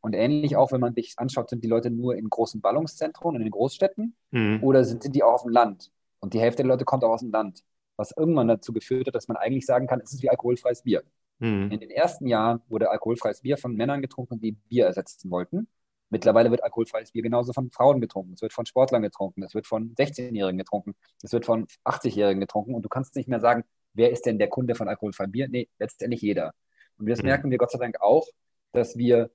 Und 0.03 0.15
ähnlich 0.15 0.57
auch, 0.57 0.71
wenn 0.71 0.81
man 0.81 0.95
sich 0.95 1.15
anschaut, 1.17 1.51
sind 1.51 1.65
die 1.65 1.69
Leute 1.69 1.91
nur 1.91 2.15
in 2.15 2.29
großen 2.29 2.61
Ballungszentren, 2.61 3.35
in 3.35 3.43
den 3.43 3.51
Großstädten 3.51 4.15
mhm. 4.31 4.63
oder 4.63 4.85
sind, 4.85 5.03
sind 5.03 5.17
die 5.17 5.23
auch 5.23 5.33
auf 5.33 5.43
dem 5.43 5.51
Land? 5.51 5.91
Und 6.21 6.35
die 6.35 6.41
Hälfte 6.41 6.63
der 6.63 6.69
Leute 6.69 6.85
kommt 6.85 7.03
auch 7.03 7.11
aus 7.11 7.23
dem 7.23 7.33
Land. 7.33 7.65
Was 7.97 8.13
irgendwann 8.17 8.49
dazu 8.49 8.73
geführt 8.73 9.07
hat, 9.07 9.15
dass 9.15 9.29
man 9.29 9.39
eigentlich 9.39 9.65
sagen 9.65 9.87
kann, 9.87 10.01
es 10.01 10.13
ist 10.13 10.23
wie 10.23 10.29
alkoholfreies 10.29 10.83
Bier. 10.83 11.03
Mhm. 11.39 11.71
In 11.71 11.81
den 11.81 11.91
ersten 11.91 12.27
Jahren 12.27 12.61
wurde 12.69 12.91
alkoholfreies 12.91 13.41
Bier 13.41 13.57
von 13.57 13.75
Männern 13.75 14.03
getrunken, 14.03 14.39
die 14.39 14.53
Bier 14.53 14.87
ersetzen 14.87 15.31
wollten. 15.31 15.69
Mittlerweile 16.11 16.51
wird 16.51 16.63
alkoholfreies 16.63 17.13
Bier 17.13 17.23
genauso 17.23 17.53
von 17.53 17.71
Frauen 17.71 18.01
getrunken. 18.01 18.35
Es 18.35 18.43
wird 18.43 18.53
von 18.53 18.67
Sportlern 18.67 19.03
getrunken. 19.03 19.43
Es 19.43 19.55
wird 19.55 19.67
von 19.67 19.95
16-Jährigen 19.95 20.59
getrunken. 20.59 20.95
Es 21.23 21.33
wird 21.33 21.47
von 21.47 21.67
80-Jährigen 21.85 22.41
getrunken. 22.41 22.75
Und 22.75 22.83
du 22.83 22.89
kannst 22.89 23.17
nicht 23.17 23.29
mehr 23.29 23.41
sagen, 23.41 23.65
wer 23.95 24.13
ist 24.13 24.27
denn 24.27 24.39
der 24.39 24.49
Kunde 24.49 24.75
von 24.75 24.89
alkoholfreiem 24.89 25.33
Bier? 25.33 25.49
Nee, 25.49 25.69
letztendlich 25.79 26.21
jeder. 26.21 26.53
Und 26.99 27.09
das 27.09 27.21
mhm. 27.21 27.27
merken 27.27 27.51
wir 27.51 27.59
Gott 27.59 27.71
sei 27.71 27.79
Dank 27.79 28.01
auch, 28.01 28.27
dass 28.73 28.97
wir 28.97 29.31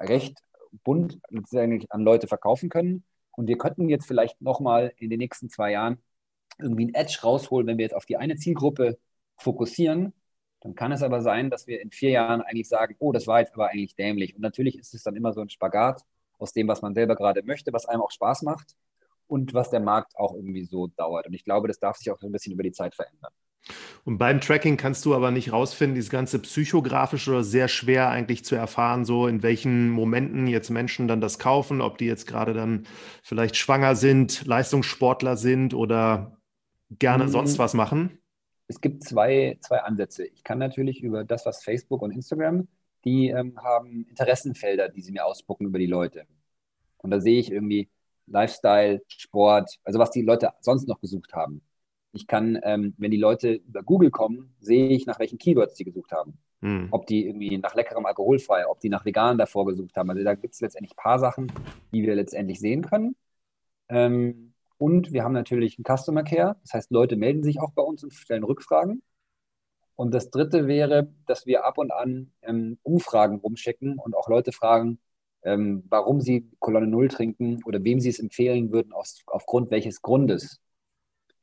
recht 0.00 0.38
bunt 0.84 1.20
letztendlich 1.28 1.90
an 1.92 2.02
Leute 2.02 2.26
verkaufen 2.26 2.68
können. 2.68 3.04
Und 3.32 3.46
wir 3.46 3.58
könnten 3.58 3.88
jetzt 3.88 4.06
vielleicht 4.06 4.40
nochmal 4.40 4.92
in 4.96 5.10
den 5.10 5.18
nächsten 5.18 5.50
zwei 5.50 5.72
Jahren 5.72 5.98
irgendwie 6.58 6.86
ein 6.86 6.94
Edge 6.94 7.20
rausholen, 7.22 7.66
wenn 7.66 7.78
wir 7.78 7.84
jetzt 7.84 7.94
auf 7.94 8.06
die 8.06 8.16
eine 8.16 8.36
Zielgruppe 8.36 8.98
fokussieren. 9.36 10.12
Dann 10.60 10.74
kann 10.74 10.92
es 10.92 11.02
aber 11.02 11.22
sein, 11.22 11.48
dass 11.48 11.66
wir 11.66 11.80
in 11.80 11.90
vier 11.90 12.10
Jahren 12.10 12.42
eigentlich 12.42 12.68
sagen, 12.68 12.96
oh, 12.98 13.12
das 13.12 13.26
war 13.26 13.40
jetzt 13.40 13.54
aber 13.54 13.68
eigentlich 13.68 13.94
dämlich. 13.94 14.34
Und 14.34 14.42
natürlich 14.42 14.78
ist 14.78 14.94
es 14.94 15.02
dann 15.02 15.16
immer 15.16 15.32
so 15.32 15.40
ein 15.40 15.48
Spagat 15.48 16.02
aus 16.38 16.52
dem, 16.52 16.68
was 16.68 16.82
man 16.82 16.94
selber 16.94 17.16
gerade 17.16 17.42
möchte, 17.42 17.72
was 17.72 17.86
einem 17.86 18.02
auch 18.02 18.10
Spaß 18.10 18.42
macht 18.42 18.76
und 19.26 19.54
was 19.54 19.70
der 19.70 19.80
Markt 19.80 20.16
auch 20.16 20.34
irgendwie 20.34 20.64
so 20.64 20.88
dauert. 20.88 21.26
Und 21.26 21.32
ich 21.32 21.44
glaube, 21.44 21.68
das 21.68 21.78
darf 21.78 21.96
sich 21.96 22.10
auch 22.10 22.18
so 22.18 22.26
ein 22.26 22.32
bisschen 22.32 22.52
über 22.52 22.62
die 22.62 22.72
Zeit 22.72 22.94
verändern. 22.94 23.32
Und 24.04 24.18
beim 24.18 24.40
Tracking 24.40 24.76
kannst 24.76 25.04
du 25.04 25.14
aber 25.14 25.30
nicht 25.30 25.52
rausfinden, 25.52 25.94
dieses 25.94 26.10
ganze 26.10 26.38
psychografische 26.38 27.30
oder 27.30 27.44
sehr 27.44 27.68
schwer 27.68 28.08
eigentlich 28.08 28.44
zu 28.44 28.54
erfahren, 28.54 29.04
so 29.04 29.26
in 29.26 29.42
welchen 29.42 29.90
Momenten 29.90 30.46
jetzt 30.46 30.70
Menschen 30.70 31.06
dann 31.06 31.20
das 31.20 31.38
kaufen, 31.38 31.80
ob 31.80 31.98
die 31.98 32.06
jetzt 32.06 32.26
gerade 32.26 32.54
dann 32.54 32.86
vielleicht 33.22 33.56
schwanger 33.56 33.94
sind, 33.94 34.46
Leistungssportler 34.46 35.36
sind 35.36 35.74
oder 35.74 36.36
gerne 36.98 37.24
mhm. 37.24 37.28
sonst 37.28 37.58
was 37.58 37.74
machen? 37.74 38.18
Es 38.66 38.80
gibt 38.80 39.04
zwei, 39.04 39.58
zwei 39.60 39.78
Ansätze. 39.78 40.26
Ich 40.26 40.44
kann 40.44 40.58
natürlich 40.58 41.02
über 41.02 41.24
das, 41.24 41.44
was 41.44 41.62
Facebook 41.62 42.02
und 42.02 42.12
Instagram, 42.12 42.68
die 43.04 43.28
ähm, 43.28 43.58
haben 43.62 44.06
Interessenfelder, 44.08 44.88
die 44.88 45.02
sie 45.02 45.12
mir 45.12 45.26
ausspucken 45.26 45.66
über 45.66 45.78
die 45.78 45.86
Leute. 45.86 46.24
Und 46.98 47.10
da 47.10 47.20
sehe 47.20 47.40
ich 47.40 47.50
irgendwie 47.50 47.88
Lifestyle, 48.26 49.02
Sport, 49.08 49.78
also 49.84 49.98
was 49.98 50.10
die 50.10 50.22
Leute 50.22 50.50
sonst 50.60 50.86
noch 50.86 51.00
gesucht 51.00 51.32
haben. 51.32 51.62
Ich 52.12 52.26
kann, 52.26 52.58
ähm, 52.62 52.94
wenn 52.98 53.10
die 53.10 53.16
Leute 53.16 53.54
über 53.54 53.82
Google 53.82 54.10
kommen, 54.10 54.54
sehe 54.60 54.88
ich, 54.88 55.06
nach 55.06 55.18
welchen 55.18 55.38
Keywords 55.38 55.74
die 55.74 55.84
gesucht 55.84 56.12
haben. 56.12 56.38
Hm. 56.62 56.88
Ob 56.90 57.06
die 57.06 57.26
irgendwie 57.26 57.56
nach 57.58 57.74
leckerem 57.74 58.04
alkoholfrei, 58.04 58.66
ob 58.68 58.80
die 58.80 58.88
nach 58.88 59.04
vegan 59.04 59.38
davor 59.38 59.66
gesucht 59.66 59.96
haben. 59.96 60.10
Also 60.10 60.24
da 60.24 60.34
gibt 60.34 60.54
es 60.54 60.60
letztendlich 60.60 60.92
ein 60.92 61.02
paar 61.02 61.18
Sachen, 61.18 61.52
die 61.92 62.02
wir 62.02 62.14
letztendlich 62.14 62.60
sehen 62.60 62.82
können. 62.82 63.16
Ähm, 63.88 64.54
und 64.76 65.12
wir 65.12 65.24
haben 65.24 65.32
natürlich 65.32 65.78
einen 65.78 65.96
Customer 65.96 66.22
Care. 66.22 66.56
Das 66.62 66.74
heißt, 66.74 66.90
Leute 66.90 67.16
melden 67.16 67.42
sich 67.42 67.60
auch 67.60 67.72
bei 67.72 67.82
uns 67.82 68.02
und 68.02 68.12
stellen 68.12 68.44
Rückfragen. 68.44 69.02
Und 69.94 70.14
das 70.14 70.30
dritte 70.30 70.66
wäre, 70.66 71.12
dass 71.26 71.44
wir 71.44 71.64
ab 71.64 71.76
und 71.76 71.92
an 71.92 72.32
ähm, 72.42 72.78
Umfragen 72.82 73.36
rumschicken 73.36 73.98
und 73.98 74.16
auch 74.16 74.28
Leute 74.28 74.52
fragen, 74.52 74.98
ähm, 75.42 75.84
warum 75.88 76.20
sie 76.20 76.50
Kolonne 76.58 76.86
Null 76.86 77.08
trinken 77.08 77.62
oder 77.64 77.84
wem 77.84 78.00
sie 78.00 78.08
es 78.08 78.18
empfehlen 78.18 78.72
würden, 78.72 78.92
aus, 78.94 79.22
aufgrund 79.26 79.70
welches 79.70 80.00
Grundes. 80.00 80.60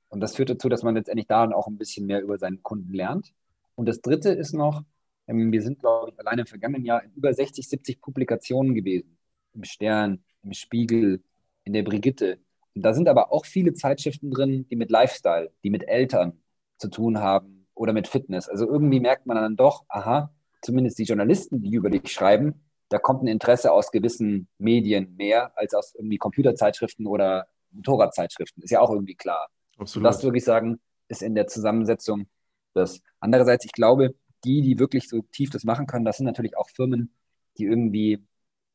Und 0.09 0.21
das 0.21 0.35
führt 0.35 0.49
dazu, 0.49 0.69
dass 0.69 0.83
man 0.83 0.95
letztendlich 0.95 1.27
da 1.27 1.49
auch 1.51 1.67
ein 1.67 1.77
bisschen 1.77 2.05
mehr 2.05 2.21
über 2.21 2.37
seinen 2.37 2.63
Kunden 2.63 2.93
lernt. 2.93 3.33
Und 3.75 3.87
das 3.87 4.01
Dritte 4.01 4.29
ist 4.29 4.53
noch, 4.53 4.83
ähm, 5.27 5.51
wir 5.51 5.61
sind, 5.61 5.79
glaube 5.79 6.11
ich, 6.11 6.19
alleine 6.19 6.41
im 6.41 6.47
vergangenen 6.47 6.85
Jahr 6.85 7.03
in 7.03 7.11
über 7.13 7.33
60, 7.33 7.67
70 7.67 8.01
Publikationen 8.01 8.73
gewesen. 8.73 9.17
Im 9.53 9.63
Stern, 9.63 10.23
im 10.43 10.53
Spiegel, 10.53 11.21
in 11.63 11.73
der 11.73 11.83
Brigitte. 11.83 12.39
Und 12.73 12.83
da 12.83 12.93
sind 12.93 13.09
aber 13.09 13.31
auch 13.33 13.45
viele 13.45 13.73
Zeitschriften 13.73 14.31
drin, 14.31 14.65
die 14.69 14.75
mit 14.75 14.89
Lifestyle, 14.89 15.51
die 15.63 15.69
mit 15.69 15.87
Eltern 15.87 16.41
zu 16.77 16.89
tun 16.89 17.19
haben 17.19 17.67
oder 17.73 17.93
mit 17.93 18.07
Fitness. 18.07 18.47
Also 18.47 18.67
irgendwie 18.67 18.99
merkt 18.99 19.25
man 19.25 19.37
dann 19.37 19.55
doch, 19.55 19.83
aha, 19.89 20.31
zumindest 20.61 20.99
die 20.99 21.03
Journalisten, 21.03 21.61
die 21.61 21.73
über 21.73 21.89
dich 21.89 22.11
schreiben, 22.11 22.61
da 22.89 22.99
kommt 22.99 23.23
ein 23.23 23.27
Interesse 23.27 23.71
aus 23.71 23.91
gewissen 23.91 24.47
Medien 24.57 25.15
mehr 25.17 25.51
als 25.57 25.73
aus 25.73 25.93
irgendwie 25.95 26.17
Computerzeitschriften 26.17 27.05
oder 27.05 27.47
Motorradzeitschriften. 27.71 28.63
Ist 28.63 28.71
ja 28.71 28.79
auch 28.79 28.91
irgendwie 28.91 29.15
klar. 29.15 29.49
Absolut. 29.77 30.05
Das 30.05 30.23
würde 30.23 30.37
ich 30.37 30.43
sagen, 30.43 30.79
ist 31.07 31.21
in 31.21 31.35
der 31.35 31.47
Zusammensetzung 31.47 32.27
das. 32.73 33.01
Andererseits, 33.19 33.65
ich 33.65 33.71
glaube, 33.71 34.15
die, 34.43 34.61
die 34.61 34.79
wirklich 34.79 35.09
so 35.09 35.21
tief 35.31 35.49
das 35.49 35.63
machen 35.63 35.87
können, 35.87 36.05
das 36.05 36.17
sind 36.17 36.25
natürlich 36.25 36.57
auch 36.57 36.69
Firmen, 36.69 37.11
die 37.57 37.65
irgendwie, 37.65 38.23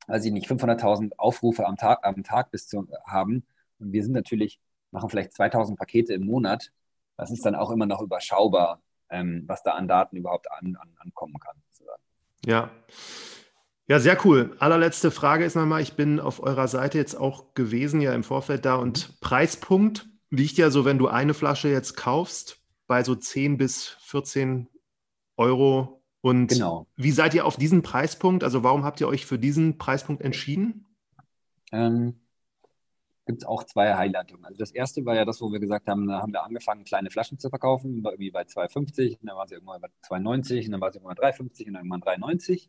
weiß 0.06 0.24
ich 0.24 0.32
nicht, 0.32 0.48
500.000 0.48 1.12
Aufrufe 1.16 1.66
am 1.66 1.76
Tag, 1.76 2.00
am 2.02 2.24
Tag 2.24 2.50
bis 2.50 2.66
zu 2.66 2.86
haben. 3.06 3.44
Und 3.78 3.92
wir 3.92 4.02
sind 4.02 4.12
natürlich, 4.12 4.60
machen 4.90 5.08
vielleicht 5.08 5.32
2000 5.34 5.78
Pakete 5.78 6.14
im 6.14 6.26
Monat. 6.26 6.72
Das 7.16 7.30
ist 7.30 7.44
dann 7.46 7.54
auch 7.54 7.70
immer 7.70 7.86
noch 7.86 8.00
überschaubar, 8.00 8.82
ähm, 9.10 9.44
was 9.46 9.62
da 9.62 9.72
an 9.72 9.88
Daten 9.88 10.16
überhaupt 10.16 10.50
an, 10.50 10.76
an, 10.76 10.94
ankommen 10.98 11.38
kann. 11.38 11.56
Sozusagen. 11.70 12.02
Ja. 12.44 12.70
Ja, 13.88 13.98
sehr 13.98 14.16
cool. 14.24 14.56
Allerletzte 14.58 15.10
Frage 15.10 15.44
ist 15.44 15.54
nochmal, 15.54 15.82
ich 15.82 15.94
bin 15.94 16.20
auf 16.20 16.40
eurer 16.42 16.68
Seite 16.68 16.98
jetzt 16.98 17.14
auch 17.14 17.54
gewesen, 17.54 18.00
ja 18.00 18.14
im 18.14 18.24
Vorfeld 18.24 18.64
da 18.64 18.76
und 18.76 19.08
mhm. 19.08 19.14
Preispunkt 19.20 20.08
liegt 20.32 20.56
ja 20.56 20.70
so, 20.70 20.84
wenn 20.84 20.98
du 20.98 21.08
eine 21.08 21.34
Flasche 21.34 21.68
jetzt 21.68 21.96
kaufst, 21.96 22.58
bei 22.86 23.04
so 23.04 23.14
10 23.14 23.58
bis 23.58 23.96
14 24.00 24.68
Euro. 25.36 26.02
Und 26.22 26.48
genau. 26.48 26.86
wie 26.96 27.10
seid 27.10 27.34
ihr 27.34 27.44
auf 27.44 27.56
diesen 27.56 27.82
Preispunkt? 27.82 28.42
Also 28.42 28.62
warum 28.62 28.84
habt 28.84 29.00
ihr 29.00 29.08
euch 29.08 29.26
für 29.26 29.38
diesen 29.38 29.78
Preispunkt 29.78 30.22
entschieden? 30.22 30.86
Ähm, 31.70 32.20
Gibt 33.26 33.42
es 33.42 33.46
auch 33.46 33.64
zwei 33.64 33.94
Highlightungen. 33.94 34.44
Also 34.44 34.58
das 34.58 34.72
erste 34.72 35.04
war 35.04 35.14
ja 35.14 35.24
das, 35.24 35.40
wo 35.40 35.52
wir 35.52 35.60
gesagt 35.60 35.86
haben, 35.86 36.08
da 36.08 36.20
haben 36.20 36.32
wir 36.32 36.42
angefangen, 36.42 36.84
kleine 36.84 37.10
Flaschen 37.10 37.38
zu 37.38 37.50
verkaufen, 37.50 38.02
irgendwie 38.04 38.30
bei 38.30 38.42
2,50, 38.42 39.18
dann 39.22 39.36
war 39.36 39.46
sie 39.46 39.54
irgendwann 39.54 39.80
bei 39.80 39.88
2,90 40.08 40.66
und 40.66 40.72
dann 40.72 40.80
war 40.80 40.92
sie 40.92 40.98
irgendwann 40.98 41.16
3,50 41.16 41.66
und 41.66 41.74
dann 41.74 41.84
irgendwann 41.84 42.02
3,90. 42.02 42.68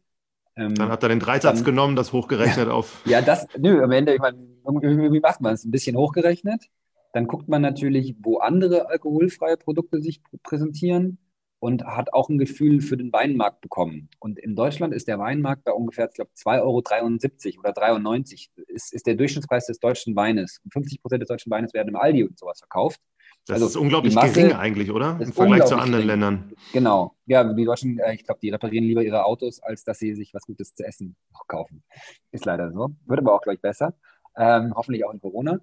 Ähm, 0.56 0.76
dann 0.76 0.90
habt 0.90 1.04
ihr 1.04 1.10
den 1.10 1.20
Dreisatz 1.20 1.58
dann, 1.58 1.66
genommen, 1.66 1.96
das 1.96 2.14
hochgerechnet 2.14 2.68
ja, 2.68 2.74
auf. 2.74 3.02
Ja, 3.06 3.22
das, 3.22 3.48
nö, 3.58 3.82
am 3.82 3.92
Ende, 3.92 4.14
ich 4.14 4.20
meine, 4.20 4.38
irgendwie 4.64 5.20
macht 5.20 5.42
man 5.42 5.54
es 5.54 5.66
ein 5.66 5.72
bisschen 5.72 5.96
hochgerechnet. 5.96 6.70
Dann 7.14 7.28
guckt 7.28 7.48
man 7.48 7.62
natürlich, 7.62 8.16
wo 8.22 8.40
andere 8.40 8.90
alkoholfreie 8.90 9.56
Produkte 9.56 10.02
sich 10.02 10.22
präsentieren 10.44 11.20
und 11.60 11.86
hat 11.86 12.12
auch 12.12 12.28
ein 12.28 12.38
Gefühl 12.38 12.82
für 12.82 12.98
den 12.98 13.14
Weinmarkt 13.14 13.62
bekommen. 13.62 14.10
Und 14.20 14.38
in 14.38 14.54
Deutschland 14.54 14.94
ist 14.94 15.08
der 15.08 15.18
Weinmarkt 15.18 15.64
bei 15.64 15.72
ungefähr, 15.72 16.10
ich 16.10 16.16
glaube, 16.16 16.32
2,73 16.36 16.60
Euro 16.62 17.60
oder 17.60 17.72
93 17.72 18.52
ist, 18.68 18.94
ist 18.94 19.08
der 19.08 19.16
Durchschnittspreis 19.16 19.68
des 19.68 19.80
deutschen 19.80 20.14
Weines. 20.16 20.60
Und 20.66 20.74
50 20.74 21.02
Prozent 21.02 21.22
des 21.22 21.30
deutschen 21.30 21.52
Weines 21.52 21.74
werden 21.74 21.88
im 21.88 21.96
Aldi 21.96 22.26
und 22.26 22.38
sowas 22.38 22.60
verkauft. 22.60 23.00
Das 23.46 23.56
also 23.56 23.68
ist 23.68 23.76
unglaublich 23.78 24.14
Masse 24.14 24.34
gering 24.34 24.54
eigentlich, 24.54 24.92
oder? 24.92 25.18
Im 25.22 25.32
Vergleich 25.32 25.64
zu 25.64 25.76
anderen 25.76 26.06
gering. 26.06 26.08
Ländern. 26.08 26.54
Genau. 26.74 27.16
Ja, 27.28 27.46
die 27.46 27.64
Deutschen, 27.64 28.00
äh, 28.00 28.16
ich 28.16 28.26
glaube, 28.26 28.40
die 28.42 28.50
reparieren 28.50 28.86
lieber 28.86 29.04
ihre 29.04 29.24
Autos, 29.24 29.62
als 29.62 29.86
dass 29.86 30.00
sie 30.00 30.16
sich 30.16 30.34
was 30.34 30.44
Gutes 30.44 30.74
zu 30.76 30.84
essen 30.84 31.16
kaufen. 31.48 31.84
Ist 32.32 32.44
leider 32.44 32.72
so. 32.72 32.90
Wird 33.06 33.20
aber 33.20 33.36
auch 33.36 33.42
gleich 33.42 33.62
besser. 33.62 33.96
Ähm, 34.36 34.74
hoffentlich 34.76 35.06
auch 35.06 35.14
in 35.14 35.22
Corona. 35.22 35.62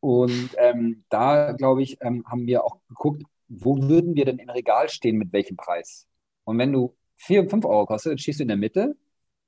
Und 0.00 0.50
ähm, 0.56 1.04
da, 1.10 1.52
glaube 1.52 1.82
ich, 1.82 1.98
ähm, 2.00 2.24
haben 2.26 2.46
wir 2.46 2.64
auch 2.64 2.78
geguckt, 2.88 3.22
wo 3.48 3.76
würden 3.82 4.14
wir 4.14 4.24
denn 4.24 4.38
im 4.38 4.48
Regal 4.48 4.88
stehen, 4.88 5.16
mit 5.18 5.32
welchem 5.32 5.56
Preis? 5.56 6.06
Und 6.44 6.58
wenn 6.58 6.72
du 6.72 6.96
4, 7.18 7.48
5 7.48 7.64
Euro 7.64 7.86
kostet, 7.86 8.12
dann 8.12 8.18
stehst 8.18 8.40
du 8.40 8.44
in 8.44 8.48
der 8.48 8.56
Mitte. 8.56 8.96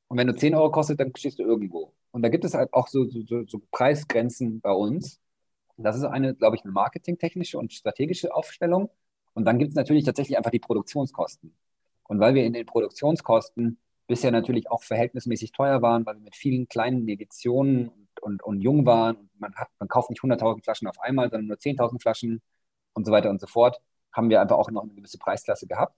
Und 0.08 0.18
wenn 0.18 0.26
du 0.26 0.34
10 0.34 0.54
Euro 0.54 0.70
kostet, 0.70 1.00
dann 1.00 1.12
stehst 1.16 1.38
du 1.38 1.42
irgendwo. 1.42 1.94
Und 2.10 2.22
da 2.22 2.28
gibt 2.28 2.44
es 2.44 2.54
halt 2.54 2.72
auch 2.74 2.88
so, 2.88 3.08
so, 3.08 3.46
so 3.46 3.62
Preisgrenzen 3.70 4.60
bei 4.60 4.72
uns. 4.72 5.20
Das 5.78 5.96
ist 5.96 6.04
eine, 6.04 6.34
glaube 6.34 6.56
ich, 6.56 6.64
eine 6.64 6.72
marketingtechnische 6.72 7.58
und 7.58 7.72
strategische 7.72 8.34
Aufstellung. 8.34 8.90
Und 9.34 9.46
dann 9.46 9.58
gibt 9.58 9.70
es 9.70 9.76
natürlich 9.76 10.04
tatsächlich 10.04 10.36
einfach 10.36 10.50
die 10.50 10.58
Produktionskosten. 10.58 11.54
Und 12.04 12.20
weil 12.20 12.34
wir 12.34 12.44
in 12.44 12.52
den 12.52 12.66
Produktionskosten 12.66 13.78
bisher 14.06 14.30
natürlich 14.30 14.70
auch 14.70 14.82
verhältnismäßig 14.82 15.52
teuer 15.52 15.80
waren, 15.80 16.04
weil 16.04 16.16
wir 16.16 16.22
mit 16.22 16.36
vielen 16.36 16.68
kleinen 16.68 17.08
Editionen 17.08 17.90
und, 18.22 18.42
und, 18.42 18.60
jung 18.60 18.86
waren 18.86 19.16
und 19.16 19.40
man, 19.40 19.54
hat, 19.54 19.68
man 19.78 19.88
kauft 19.88 20.10
nicht 20.10 20.22
100.000 20.22 20.62
Flaschen 20.62 20.88
auf 20.88 21.00
einmal, 21.00 21.30
sondern 21.30 21.48
nur 21.48 21.56
10.000 21.56 22.00
Flaschen 22.00 22.40
und 22.94 23.06
so 23.06 23.12
weiter 23.12 23.30
und 23.30 23.40
so 23.40 23.46
fort, 23.46 23.80
haben 24.12 24.30
wir 24.30 24.40
einfach 24.40 24.56
auch 24.56 24.70
noch 24.70 24.82
eine 24.82 24.94
gewisse 24.94 25.18
Preisklasse 25.18 25.66
gehabt. 25.66 25.96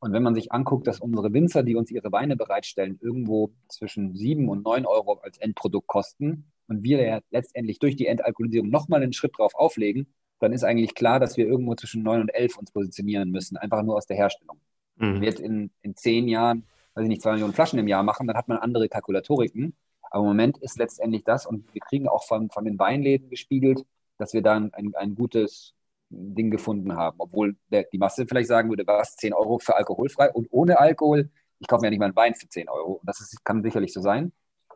Und 0.00 0.12
wenn 0.12 0.24
man 0.24 0.34
sich 0.34 0.50
anguckt, 0.50 0.88
dass 0.88 0.98
unsere 0.98 1.32
Winzer, 1.32 1.62
die 1.62 1.76
uns 1.76 1.90
ihre 1.90 2.10
Weine 2.10 2.34
bereitstellen, 2.34 2.98
irgendwo 3.00 3.52
zwischen 3.68 4.14
7 4.14 4.48
und 4.48 4.64
9 4.64 4.84
Euro 4.84 5.20
als 5.22 5.38
Endprodukt 5.38 5.86
kosten 5.86 6.50
und 6.66 6.82
wir 6.82 7.00
ja 7.00 7.20
letztendlich 7.30 7.78
durch 7.78 7.94
die 7.94 8.06
Entalkoholisierung 8.06 8.68
nochmal 8.68 9.02
einen 9.02 9.12
Schritt 9.12 9.38
drauf 9.38 9.54
auflegen, 9.54 10.12
dann 10.40 10.52
ist 10.52 10.64
eigentlich 10.64 10.96
klar, 10.96 11.20
dass 11.20 11.36
wir 11.36 11.46
irgendwo 11.46 11.76
zwischen 11.76 12.02
9 12.02 12.22
und 12.22 12.28
11 12.30 12.58
uns 12.58 12.72
positionieren 12.72 13.30
müssen, 13.30 13.56
einfach 13.56 13.84
nur 13.84 13.96
aus 13.96 14.06
der 14.06 14.16
Herstellung. 14.16 14.58
Mhm. 14.96 15.14
Wenn 15.14 15.20
wir 15.20 15.28
jetzt 15.28 15.40
in, 15.40 15.70
in 15.82 15.94
zehn 15.94 16.26
Jahren, 16.26 16.66
weiß 16.94 17.04
ich 17.04 17.08
nicht, 17.08 17.22
zwei 17.22 17.32
Millionen 17.32 17.52
Flaschen 17.52 17.78
im 17.78 17.86
Jahr 17.86 18.02
machen, 18.02 18.26
dann 18.26 18.36
hat 18.36 18.48
man 18.48 18.58
andere 18.58 18.88
Kalkulatoriken. 18.88 19.76
Aber 20.12 20.24
im 20.24 20.28
Moment 20.28 20.58
ist 20.58 20.78
letztendlich 20.78 21.24
das, 21.24 21.46
und 21.46 21.72
wir 21.72 21.80
kriegen 21.80 22.06
auch 22.06 22.24
von, 22.24 22.50
von 22.50 22.66
den 22.66 22.78
Weinläden 22.78 23.30
gespiegelt, 23.30 23.84
dass 24.18 24.34
wir 24.34 24.42
da 24.42 24.56
ein, 24.56 24.94
ein 24.94 25.14
gutes 25.14 25.74
Ding 26.10 26.50
gefunden 26.50 26.94
haben. 26.96 27.16
Obwohl 27.18 27.56
der, 27.70 27.84
die 27.84 27.96
Masse 27.96 28.26
vielleicht 28.26 28.48
sagen 28.48 28.68
würde, 28.68 28.86
was, 28.86 29.16
10 29.16 29.32
Euro 29.32 29.58
für 29.58 29.74
alkoholfrei 29.74 30.30
und 30.30 30.48
ohne 30.50 30.78
Alkohol, 30.78 31.30
ich 31.58 31.66
kaufe 31.66 31.80
mir 31.80 31.86
ja 31.86 31.90
nicht 31.90 31.98
mal 31.98 32.06
einen 32.06 32.16
Wein 32.16 32.34
für 32.34 32.46
10 32.46 32.68
Euro. 32.68 33.00
Das 33.04 33.20
ist, 33.22 33.42
kann 33.42 33.62
sicherlich 33.62 33.94
so 33.94 34.02
sein. 34.02 34.32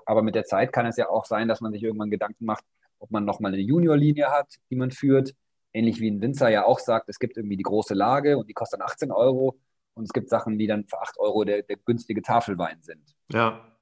Aber 0.06 0.22
mit 0.22 0.34
der 0.34 0.44
Zeit 0.44 0.72
kann 0.72 0.86
es 0.86 0.96
ja 0.96 1.10
auch 1.10 1.26
sein, 1.26 1.48
dass 1.48 1.60
man 1.60 1.72
sich 1.72 1.82
irgendwann 1.82 2.10
Gedanken 2.10 2.46
macht, 2.46 2.64
ob 2.98 3.10
man 3.10 3.26
nochmal 3.26 3.52
eine 3.52 3.60
Juniorlinie 3.60 4.30
hat, 4.30 4.54
die 4.70 4.76
man 4.76 4.90
führt. 4.90 5.34
Ähnlich 5.74 6.00
wie 6.00 6.10
ein 6.10 6.22
Winzer 6.22 6.48
ja 6.48 6.64
auch 6.64 6.78
sagt, 6.78 7.10
es 7.10 7.18
gibt 7.18 7.36
irgendwie 7.36 7.58
die 7.58 7.62
große 7.62 7.92
Lage 7.92 8.38
und 8.38 8.48
die 8.48 8.54
kostet 8.54 8.80
dann 8.80 8.86
18 8.86 9.12
Euro. 9.12 9.58
Und 9.92 10.04
es 10.04 10.14
gibt 10.14 10.30
Sachen, 10.30 10.56
die 10.56 10.66
dann 10.66 10.86
für 10.86 11.02
8 11.02 11.18
Euro 11.18 11.44
der, 11.44 11.62
der 11.62 11.76
günstige 11.76 12.22
Tafelwein 12.22 12.80
sind. 12.80 13.14
Ja. 13.30 13.76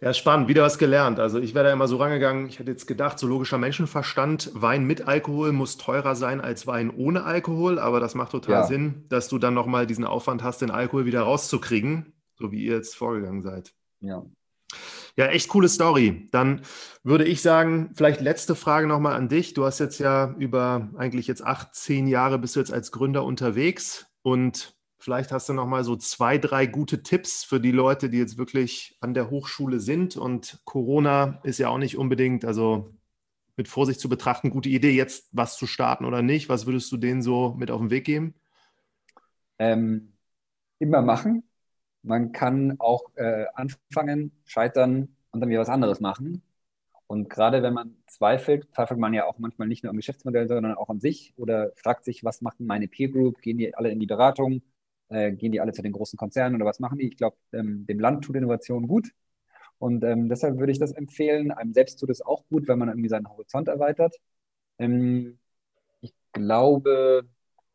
Ja, 0.00 0.12
spannend, 0.12 0.48
wieder 0.48 0.62
was 0.62 0.76
gelernt. 0.76 1.18
Also 1.18 1.38
ich 1.38 1.54
wäre 1.54 1.66
da 1.66 1.72
immer 1.72 1.88
so 1.88 1.96
rangegangen, 1.96 2.48
ich 2.48 2.58
hätte 2.58 2.70
jetzt 2.70 2.86
gedacht, 2.86 3.18
so 3.18 3.26
logischer 3.26 3.56
Menschenverstand, 3.56 4.50
Wein 4.52 4.84
mit 4.84 5.08
Alkohol 5.08 5.52
muss 5.52 5.78
teurer 5.78 6.14
sein 6.14 6.42
als 6.42 6.66
Wein 6.66 6.90
ohne 6.90 7.24
Alkohol, 7.24 7.78
aber 7.78 7.98
das 7.98 8.14
macht 8.14 8.32
total 8.32 8.52
ja. 8.52 8.66
Sinn, 8.66 9.06
dass 9.08 9.28
du 9.28 9.38
dann 9.38 9.54
nochmal 9.54 9.86
diesen 9.86 10.04
Aufwand 10.04 10.42
hast, 10.42 10.60
den 10.60 10.70
Alkohol 10.70 11.06
wieder 11.06 11.22
rauszukriegen, 11.22 12.12
so 12.34 12.52
wie 12.52 12.64
ihr 12.64 12.74
jetzt 12.74 12.94
vorgegangen 12.94 13.40
seid. 13.40 13.72
Ja. 14.00 14.22
Ja, 15.16 15.28
echt 15.28 15.48
coole 15.48 15.68
Story. 15.68 16.28
Dann 16.30 16.60
würde 17.02 17.24
ich 17.24 17.40
sagen, 17.40 17.92
vielleicht 17.94 18.20
letzte 18.20 18.54
Frage 18.54 18.86
nochmal 18.86 19.14
an 19.14 19.30
dich. 19.30 19.54
Du 19.54 19.64
hast 19.64 19.78
jetzt 19.78 19.98
ja 19.98 20.34
über 20.38 20.90
eigentlich 20.98 21.26
jetzt 21.26 21.42
acht, 21.42 21.74
zehn 21.74 22.06
Jahre 22.06 22.38
bist 22.38 22.54
du 22.54 22.60
jetzt 22.60 22.72
als 22.72 22.92
Gründer 22.92 23.24
unterwegs 23.24 24.08
und 24.20 24.75
Vielleicht 25.06 25.30
hast 25.30 25.48
du 25.48 25.52
noch 25.52 25.68
mal 25.68 25.84
so 25.84 25.94
zwei, 25.94 26.36
drei 26.36 26.66
gute 26.66 27.04
Tipps 27.04 27.44
für 27.44 27.60
die 27.60 27.70
Leute, 27.70 28.10
die 28.10 28.18
jetzt 28.18 28.38
wirklich 28.38 28.98
an 29.00 29.14
der 29.14 29.30
Hochschule 29.30 29.78
sind. 29.78 30.16
Und 30.16 30.58
Corona 30.64 31.38
ist 31.44 31.58
ja 31.58 31.68
auch 31.68 31.78
nicht 31.78 31.96
unbedingt, 31.96 32.44
also 32.44 32.92
mit 33.56 33.68
Vorsicht 33.68 34.00
zu 34.00 34.08
betrachten, 34.08 34.50
gute 34.50 34.68
Idee, 34.68 34.90
jetzt 34.90 35.28
was 35.30 35.56
zu 35.58 35.68
starten 35.68 36.06
oder 36.06 36.22
nicht. 36.22 36.48
Was 36.48 36.66
würdest 36.66 36.90
du 36.90 36.96
denen 36.96 37.22
so 37.22 37.54
mit 37.56 37.70
auf 37.70 37.78
den 37.80 37.90
Weg 37.90 38.04
geben? 38.04 38.34
Ähm, 39.60 40.12
immer 40.80 41.02
machen. 41.02 41.44
Man 42.02 42.32
kann 42.32 42.74
auch 42.80 43.04
äh, 43.14 43.44
anfangen, 43.54 44.32
scheitern 44.44 45.14
und 45.30 45.40
dann 45.40 45.48
wieder 45.48 45.60
was 45.60 45.68
anderes 45.68 46.00
machen. 46.00 46.42
Und 47.06 47.30
gerade 47.30 47.62
wenn 47.62 47.74
man 47.74 47.94
zweifelt, 48.08 48.74
zweifelt 48.74 48.98
man 48.98 49.14
ja 49.14 49.26
auch 49.26 49.38
manchmal 49.38 49.68
nicht 49.68 49.84
nur 49.84 49.90
am 49.90 49.96
Geschäftsmodell, 49.98 50.48
sondern 50.48 50.74
auch 50.74 50.88
an 50.88 50.98
sich 50.98 51.32
oder 51.36 51.70
fragt 51.76 52.04
sich, 52.04 52.24
was 52.24 52.40
macht 52.40 52.58
meine 52.58 52.88
Peer 52.88 53.06
Group? 53.10 53.40
Gehen 53.40 53.58
die 53.58 53.72
alle 53.72 53.90
in 53.90 54.00
die 54.00 54.06
Beratung? 54.06 54.62
Äh, 55.08 55.32
gehen 55.32 55.52
die 55.52 55.60
alle 55.60 55.72
zu 55.72 55.82
den 55.82 55.92
großen 55.92 56.16
Konzernen 56.16 56.56
oder 56.56 56.66
was 56.66 56.80
machen 56.80 56.98
die? 56.98 57.08
Ich 57.08 57.16
glaube, 57.16 57.36
ähm, 57.52 57.86
dem 57.86 58.00
Land 58.00 58.24
tut 58.24 58.36
Innovation 58.36 58.88
gut. 58.88 59.12
Und 59.78 60.04
ähm, 60.04 60.28
deshalb 60.28 60.58
würde 60.58 60.72
ich 60.72 60.78
das 60.78 60.92
empfehlen. 60.92 61.52
Einem 61.52 61.72
selbst 61.72 61.98
tut 61.98 62.10
es 62.10 62.22
auch 62.22 62.44
gut, 62.48 62.66
wenn 62.68 62.78
man 62.78 62.88
irgendwie 62.88 63.08
seinen 63.08 63.28
Horizont 63.28 63.68
erweitert. 63.68 64.16
Ähm, 64.78 65.38
ich 66.00 66.14
glaube, 66.32 67.28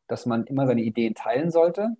dass 0.08 0.26
man 0.26 0.46
immer 0.46 0.68
seine 0.68 0.82
Ideen 0.84 1.16
teilen 1.16 1.52
sollte, 1.52 1.96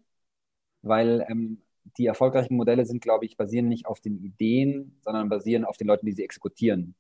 weil 0.82 1.26
ähm, 1.30 1.62
die 1.98 2.06
erfolgreichen 2.06 2.56
Modelle 2.56 2.86
sind, 2.86 3.02
glaube 3.02 3.26
ich, 3.26 3.38
basieren 3.38 3.68
nicht 3.68 3.86
auf 3.86 4.00
den 4.02 4.18
Ideen, 4.24 4.98
sondern 5.02 5.30
basieren 5.30 5.66
auf 5.66 5.78
den 5.78 5.88
Leuten, 5.88 6.06
die 6.06 6.14
sie 6.14 6.24
exekutieren. 6.24 6.96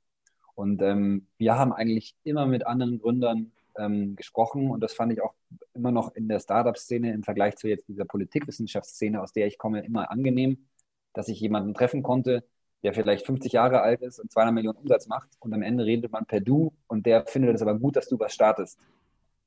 Und 0.55 0.81
ähm, 0.81 1.27
wir 1.37 1.57
haben 1.57 1.73
eigentlich 1.73 2.15
immer 2.23 2.45
mit 2.45 2.65
anderen 2.67 2.99
Gründern 2.99 3.51
ähm, 3.77 4.15
gesprochen 4.15 4.69
und 4.69 4.81
das 4.81 4.93
fand 4.93 5.13
ich 5.13 5.21
auch 5.21 5.33
immer 5.73 5.91
noch 5.91 6.13
in 6.15 6.27
der 6.27 6.39
Startup-Szene 6.39 7.13
im 7.13 7.23
Vergleich 7.23 7.55
zu 7.55 7.67
jetzt 7.67 7.87
dieser 7.87 8.05
Politikwissenschaftsszene, 8.05 9.21
aus 9.21 9.33
der 9.33 9.47
ich 9.47 9.57
komme, 9.57 9.83
immer 9.85 10.11
angenehm, 10.11 10.67
dass 11.13 11.27
ich 11.27 11.39
jemanden 11.39 11.73
treffen 11.73 12.03
konnte, 12.03 12.43
der 12.83 12.93
vielleicht 12.93 13.25
50 13.25 13.53
Jahre 13.53 13.81
alt 13.81 14.01
ist 14.01 14.19
und 14.19 14.31
200 14.31 14.53
Millionen 14.53 14.77
Umsatz 14.77 15.07
macht 15.07 15.29
und 15.39 15.53
am 15.53 15.61
Ende 15.61 15.85
redet 15.85 16.11
man 16.11 16.25
per 16.25 16.39
Du 16.39 16.73
und 16.87 17.05
der 17.05 17.25
findet 17.25 17.55
es 17.55 17.61
aber 17.61 17.77
gut, 17.77 17.95
dass 17.95 18.07
du 18.07 18.19
was 18.19 18.33
startest 18.33 18.79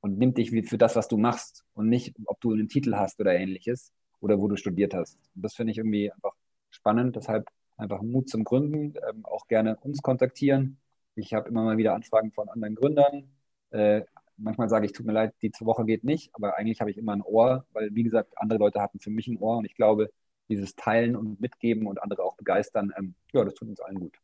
und 0.01 0.19
nimmt 0.19 0.39
dich 0.39 0.51
für 0.69 0.79
das, 0.79 0.97
was 0.97 1.09
du 1.09 1.17
machst 1.17 1.65
und 1.75 1.89
nicht, 1.89 2.15
ob 2.27 2.41
du 2.41 2.53
einen 2.53 2.69
Titel 2.69 2.95
hast 2.95 3.19
oder 3.21 3.35
ähnliches 3.35 3.93
oder 4.21 4.39
wo 4.39 4.49
du 4.49 4.57
studiert 4.57 4.95
hast. 4.95 5.19
Und 5.35 5.45
das 5.45 5.55
finde 5.55 5.73
ich 5.73 5.79
irgendwie 5.79 6.13
einfach 6.13 6.35
spannend, 6.71 7.17
deshalb 7.17 7.49
einfach 7.77 8.03
Mut 8.03 8.29
zum 8.29 8.45
Gründen, 8.45 8.95
ähm, 9.09 9.25
auch 9.25 9.49
gerne 9.49 9.77
uns 9.79 10.03
kontaktieren. 10.03 10.79
Ich 11.15 11.35
habe 11.35 11.49
immer 11.49 11.65
mal 11.65 11.79
wieder 11.79 11.95
Anfragen 11.95 12.33
von 12.33 12.49
anderen 12.49 12.75
Gründern, 12.75 13.31
äh, 13.71 14.03
manchmal 14.37 14.69
sage 14.69 14.87
ich, 14.87 14.93
tut 14.93 15.07
mir 15.07 15.13
leid, 15.13 15.35
die 15.43 15.53
Woche 15.61 15.85
geht 15.85 16.05
nicht, 16.05 16.31
aber 16.35 16.57
eigentlich 16.57 16.81
habe 16.81 16.91
ich 16.91 16.99
immer 16.99 17.13
ein 17.13 17.23
Ohr, 17.23 17.67
weil, 17.73 17.95
wie 17.95 18.03
gesagt, 18.03 18.33
andere 18.37 18.59
Leute 18.59 18.81
hatten 18.81 19.01
für 19.01 19.11
mich 19.11 19.29
ein 19.29 19.39
Ohr 19.39 19.59
und 19.59 19.65
ich 19.65 19.75
glaube, 19.75 20.11
dieses 20.49 20.77
Teilen 20.77 21.17
und 21.17 21.41
Mitgeben 21.41 21.87
und 21.87 22.03
andere 22.03 22.23
auch 22.23 22.37
begeistern, 22.37 22.93
ähm, 22.99 23.15
ja, 23.33 23.45
das 23.45 23.55
tut 23.55 23.69
uns 23.69 23.81
allen 23.81 24.01
gut. 24.01 24.17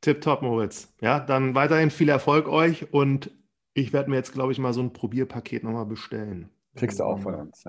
Tipptopp, 0.00 0.42
Moritz. 0.42 0.92
Ja, 1.00 1.20
dann 1.20 1.54
weiterhin 1.54 1.90
viel 1.90 2.08
Erfolg 2.08 2.48
euch 2.48 2.92
und 2.92 3.30
ich 3.74 3.92
werde 3.92 4.10
mir 4.10 4.16
jetzt, 4.16 4.32
glaube 4.32 4.52
ich, 4.52 4.58
mal 4.58 4.74
so 4.74 4.82
ein 4.82 4.92
Probierpaket 4.92 5.64
nochmal 5.64 5.86
bestellen. 5.86 6.50
Kriegst 6.74 7.00
du 7.00 7.04
auch 7.04 7.18
von 7.18 7.34
uns. 7.34 7.64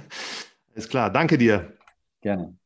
Ist 0.74 0.90
klar, 0.90 1.10
danke 1.10 1.38
dir. 1.38 1.72
Gerne. 2.20 2.56